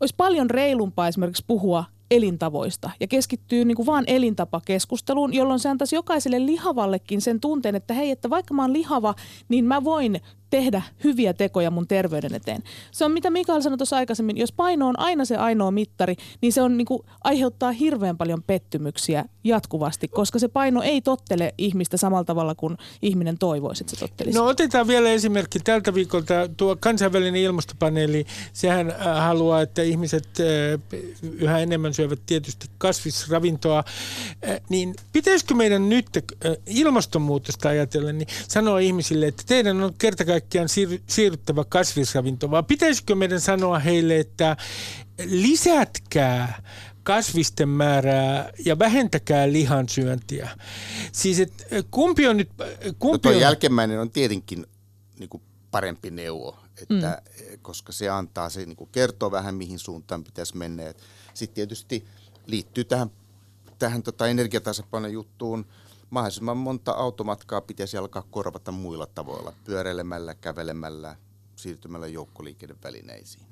olisi 0.00 0.14
paljon 0.16 0.50
reilumpaa 0.50 1.08
esimerkiksi 1.08 1.44
puhua 1.46 1.84
elintavoista 2.10 2.90
ja 3.00 3.06
keskittyy 3.06 3.64
niin 3.64 3.76
kuin 3.76 3.86
vaan 3.86 4.04
elintapakeskusteluun, 4.06 5.34
jolloin 5.34 5.60
se 5.60 5.68
antaisi 5.68 5.96
jokaiselle 5.96 6.46
lihavallekin 6.46 7.20
sen 7.20 7.40
tunteen, 7.40 7.74
että 7.74 7.94
hei, 7.94 8.10
että 8.10 8.30
vaikka 8.30 8.54
mä 8.54 8.62
oon 8.62 8.72
lihava, 8.72 9.14
niin 9.48 9.64
mä 9.64 9.84
voin 9.84 10.20
tehdä 10.50 10.82
hyviä 11.04 11.32
tekoja 11.32 11.70
mun 11.70 11.88
terveyden 11.88 12.34
eteen. 12.34 12.62
Se 12.90 13.04
on 13.04 13.12
mitä 13.12 13.30
Mikael 13.30 13.60
sanoi 13.60 13.78
tuossa 13.78 13.96
aikaisemmin, 13.96 14.36
jos 14.36 14.52
paino 14.52 14.88
on 14.88 14.98
aina 14.98 15.24
se 15.24 15.36
ainoa 15.36 15.70
mittari, 15.70 16.14
niin 16.40 16.52
se 16.52 16.62
on 16.62 16.76
niin 16.76 16.86
kuin, 16.86 17.02
aiheuttaa 17.24 17.72
hirveän 17.72 18.16
paljon 18.18 18.42
pettymyksiä 18.42 19.24
jatkuvasti, 19.44 20.08
koska 20.08 20.38
se 20.38 20.48
paino 20.48 20.82
ei 20.82 21.00
tottele 21.00 21.54
ihmistä 21.58 21.96
samalla 21.96 22.24
tavalla 22.24 22.54
kuin 22.54 22.76
ihminen 23.02 23.38
toivoisi, 23.38 23.82
että 23.82 23.96
se 23.96 24.00
tottelisi. 24.00 24.38
No 24.38 24.46
otetaan 24.46 24.86
vielä 24.86 25.10
esimerkki 25.10 25.58
tältä 25.58 25.94
viikolta. 25.94 26.34
Tuo 26.56 26.76
kansainvälinen 26.80 27.40
ilmastopaneeli, 27.40 28.26
sehän 28.52 28.90
äh, 28.90 28.96
haluaa, 29.00 29.62
että 29.62 29.82
ihmiset 29.82 30.28
äh, 30.40 30.98
yhä 31.22 31.58
enemmän 31.58 31.94
syövät 31.94 32.20
tietysti 32.26 32.66
kasvisravintoa. 32.78 33.78
Äh, 34.48 34.60
niin 34.68 34.94
pitäisikö 35.12 35.54
meidän 35.54 35.88
nyt 35.88 36.06
ilmastonmuutosta 36.66 37.68
ajatellen 37.68 38.18
niin 38.18 38.28
sanoa 38.48 38.78
ihmisille, 38.78 39.26
että 39.26 39.42
teidän 39.46 39.82
on 39.82 39.94
kerta 39.98 40.24
kaikkiaan 40.40 40.68
siir- 40.68 41.02
siirryttävä 41.06 41.64
kasvisravinto, 41.64 42.50
vaan 42.50 42.64
pitäisikö 42.64 43.14
meidän 43.14 43.40
sanoa 43.40 43.78
heille, 43.78 44.18
että 44.18 44.56
lisätkää 45.24 46.62
kasvisten 47.02 47.68
määrää 47.68 48.52
ja 48.64 48.78
vähentäkää 48.78 49.52
lihansyöntiä. 49.52 50.50
Siis 51.12 51.40
et, 51.40 51.52
kumpi 51.90 52.28
on 52.28 52.36
nyt... 52.36 52.50
Kumpi 52.98 53.28
no 53.28 53.34
on... 53.34 53.40
jälkimmäinen 53.40 54.00
on 54.00 54.10
tietenkin 54.10 54.66
niin 55.18 55.28
kuin 55.28 55.42
parempi 55.70 56.10
neuvo, 56.10 56.58
että, 56.82 57.22
mm. 57.40 57.58
koska 57.62 57.92
se 57.92 58.08
antaa, 58.08 58.48
se 58.48 58.66
niin 58.66 58.76
kuin 58.76 58.90
kertoo 58.92 59.30
vähän 59.30 59.54
mihin 59.54 59.78
suuntaan 59.78 60.24
pitäisi 60.24 60.56
mennä. 60.56 60.94
Sitten 61.34 61.54
tietysti 61.54 62.04
liittyy 62.46 62.84
tähän, 62.84 63.10
tähän 63.78 64.02
tota 64.02 64.26
energiatasapainon 64.26 65.12
juttuun 65.12 65.66
mahdollisimman 66.10 66.56
monta 66.56 66.92
automatkaa 66.92 67.60
pitäisi 67.60 67.96
alkaa 67.96 68.22
korvata 68.30 68.72
muilla 68.72 69.06
tavoilla, 69.06 69.52
pyöräilemällä, 69.64 70.34
kävelemällä, 70.34 71.16
siirtymällä 71.56 72.06
joukkoliikennevälineisiin. 72.06 73.46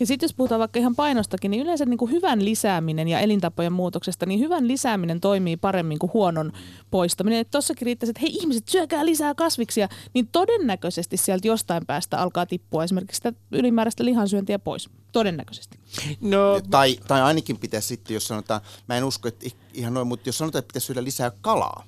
Ja 0.00 0.06
sitten 0.06 0.26
jos 0.26 0.34
puhutaan 0.34 0.58
vaikka 0.58 0.78
ihan 0.78 0.96
painostakin, 0.96 1.50
niin 1.50 1.62
yleensä 1.62 1.84
niin 1.84 1.98
kuin 1.98 2.10
hyvän 2.10 2.44
lisääminen 2.44 3.08
ja 3.08 3.20
elintapojen 3.20 3.72
muutoksesta, 3.72 4.26
niin 4.26 4.40
hyvän 4.40 4.68
lisääminen 4.68 5.20
toimii 5.20 5.56
paremmin 5.56 5.98
kuin 5.98 6.12
huonon 6.12 6.52
poistaminen. 6.90 7.46
Tuossakin 7.50 7.86
riittäisi, 7.86 8.10
että 8.10 8.20
hei 8.20 8.30
ihmiset, 8.30 8.68
syökää 8.68 9.06
lisää 9.06 9.34
kasviksia, 9.34 9.88
niin 10.14 10.28
todennäköisesti 10.28 11.16
sieltä 11.16 11.48
jostain 11.48 11.86
päästä 11.86 12.18
alkaa 12.18 12.46
tippua 12.46 12.84
esimerkiksi 12.84 13.16
sitä 13.16 13.32
ylimääräistä 13.52 14.04
lihansyöntiä 14.04 14.58
pois. 14.58 14.90
Todennäköisesti. 15.12 15.78
No. 16.20 16.60
Tai, 16.70 16.96
tai 17.08 17.22
ainakin 17.22 17.58
pitäisi 17.58 17.88
sitten, 17.88 18.14
jos 18.14 18.28
sanotaan, 18.28 18.60
mä 18.88 18.96
en 18.96 19.04
usko, 19.04 19.28
että 19.28 19.46
ihan 19.74 19.94
noin, 19.94 20.06
mutta 20.06 20.28
jos 20.28 20.38
sanotaan, 20.38 20.58
että 20.58 20.68
pitäisi 20.68 20.86
syödä 20.86 21.04
lisää 21.04 21.32
kalaa, 21.40 21.84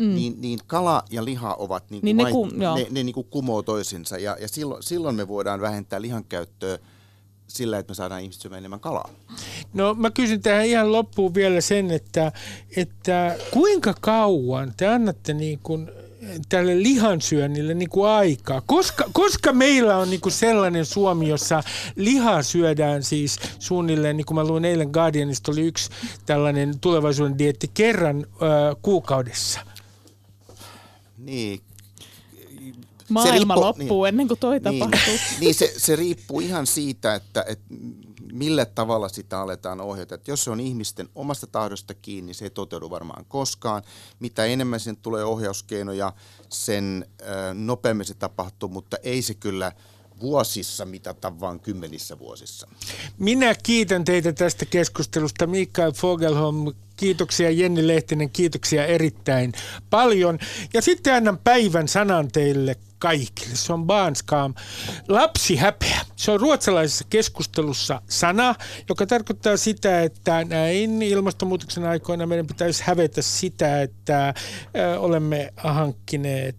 mm. 0.00 0.14
niin, 0.14 0.40
niin 0.40 0.58
kala 0.66 1.04
ja 1.10 1.24
liha 1.24 1.54
ovat 1.54 1.90
niin, 1.90 2.00
niin 2.04 2.16
ne, 2.16 2.30
ku, 2.30 2.46
ne, 2.46 2.86
ne 2.90 3.02
niin 3.02 3.14
kuin 3.14 3.26
kumoo 3.30 3.62
toisinsa 3.62 4.18
ja, 4.18 4.36
ja 4.40 4.48
silloin, 4.48 4.82
silloin 4.82 5.14
me 5.14 5.28
voidaan 5.28 5.60
vähentää 5.60 6.00
lihan 6.00 6.24
käyttöä 6.24 6.78
sillä, 7.46 7.78
että 7.78 7.90
me 7.90 7.94
saadaan 7.94 8.20
ihmiset 8.20 8.42
syömään 8.42 8.58
enemmän 8.58 8.80
kalaa. 8.80 9.10
No 9.74 9.94
mä 9.94 10.10
kysyn 10.10 10.42
tähän 10.42 10.66
ihan 10.66 10.92
loppuun 10.92 11.34
vielä 11.34 11.60
sen, 11.60 11.90
että, 11.90 12.32
että 12.76 13.36
kuinka 13.50 13.94
kauan 14.00 14.72
te 14.76 14.86
annatte 14.86 15.34
niin 15.34 15.60
kuin 15.62 15.90
tälle 16.48 16.82
lihansyönnille 16.82 17.74
niin 17.74 17.90
kuin 17.90 18.10
aikaa? 18.10 18.60
Koska, 18.66 19.04
koska 19.12 19.52
meillä 19.52 19.96
on 19.96 20.10
niin 20.10 20.20
kuin 20.20 20.32
sellainen 20.32 20.84
Suomi, 20.84 21.28
jossa 21.28 21.62
lihaa 21.96 22.42
syödään 22.42 23.02
siis 23.02 23.38
suunnilleen, 23.58 24.16
niin 24.16 24.24
kuin 24.24 24.34
mä 24.34 24.44
luin 24.44 24.64
eilen 24.64 24.90
Guardianista, 24.90 25.52
oli 25.52 25.60
yksi 25.60 25.90
tällainen 26.26 26.78
tulevaisuuden 26.80 27.38
dietti 27.38 27.70
kerran 27.74 28.26
ö, 28.26 28.76
kuukaudessa. 28.82 29.60
Niin, 31.20 31.60
Maailma 33.10 33.54
riippu, 33.54 33.66
loppuu 33.66 34.02
niin, 34.02 34.08
ennen 34.08 34.28
kuin 34.28 34.40
toi 34.40 34.60
niin, 34.60 34.80
tapahtuu. 34.80 35.14
Niin, 35.40 35.54
se, 35.54 35.74
se 35.76 35.96
riippuu 35.96 36.40
ihan 36.40 36.66
siitä, 36.66 37.14
että, 37.14 37.44
että 37.48 37.74
millä 38.32 38.64
tavalla 38.64 39.08
sitä 39.08 39.40
aletaan 39.40 39.80
ohjata. 39.80 40.14
Että 40.14 40.30
jos 40.30 40.44
se 40.44 40.50
on 40.50 40.60
ihmisten 40.60 41.08
omasta 41.14 41.46
tahdosta 41.46 41.94
kiinni, 41.94 42.34
se 42.34 42.44
ei 42.44 42.50
toteudu 42.50 42.90
varmaan 42.90 43.24
koskaan. 43.28 43.82
Mitä 44.20 44.44
enemmän 44.44 44.80
sen 44.80 44.96
tulee 44.96 45.24
ohjauskeinoja, 45.24 46.12
sen 46.48 47.06
nopeammin 47.54 48.06
se 48.06 48.14
tapahtuu, 48.14 48.68
mutta 48.68 48.96
ei 49.02 49.22
se 49.22 49.34
kyllä 49.34 49.72
vuosissa 50.20 50.84
mitata, 50.84 51.40
vaan 51.40 51.60
kymmenissä 51.60 52.18
vuosissa. 52.18 52.68
Minä 53.18 53.54
kiitän 53.62 54.04
teitä 54.04 54.32
tästä 54.32 54.64
keskustelusta. 54.64 55.46
Mikael 55.46 55.92
Fogelholm, 55.92 56.74
kiitoksia 56.96 57.50
Jenni 57.50 57.86
Lehtinen, 57.86 58.30
kiitoksia 58.30 58.86
erittäin 58.86 59.52
paljon. 59.90 60.38
Ja 60.74 60.82
sitten 60.82 61.14
annan 61.14 61.38
päivän 61.38 61.88
sanan 61.88 62.28
teille 62.28 62.76
kaikille. 62.98 63.56
Se 63.56 63.72
on 63.72 63.86
Barnskam. 63.86 64.54
Lapsi 65.08 65.56
häpeä. 65.56 66.00
Se 66.16 66.30
on 66.30 66.40
ruotsalaisessa 66.40 67.04
keskustelussa 67.10 68.02
sana, 68.08 68.54
joka 68.88 69.06
tarkoittaa 69.06 69.56
sitä, 69.56 70.02
että 70.02 70.44
näin 70.44 71.02
ilmastonmuutoksen 71.02 71.84
aikoina 71.84 72.26
meidän 72.26 72.46
pitäisi 72.46 72.82
hävetä 72.86 73.22
sitä, 73.22 73.82
että 73.82 74.34
olemme 74.98 75.52
hankkineet 75.56 76.56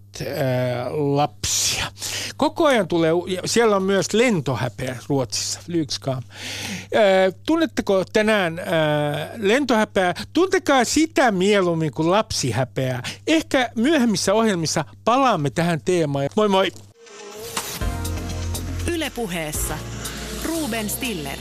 lapsia. 0.89 1.85
Koko 2.37 2.65
ajan 2.65 2.87
tulee, 2.87 3.11
siellä 3.45 3.75
on 3.75 3.83
myös 3.83 4.13
lentohäpeä 4.13 4.97
Ruotsissa, 5.09 5.59
Lykskam. 5.67 6.23
Tunnetteko 7.45 8.03
tänään 8.13 8.61
lentohäpeää? 9.37 10.13
Tuntekaa 10.33 10.83
sitä 10.85 11.31
mieluummin 11.31 11.91
kuin 11.91 12.11
lapsihäpeää. 12.11 13.03
Ehkä 13.27 13.69
myöhemmissä 13.75 14.33
ohjelmissa 14.33 14.85
palaamme 15.05 15.49
tähän 15.49 15.81
teemaan. 15.85 16.29
Moi 16.35 16.47
moi! 16.49 16.71
Ylepuheessa 18.87 19.77
Ruben 20.45 20.89
Stiller. 20.89 21.37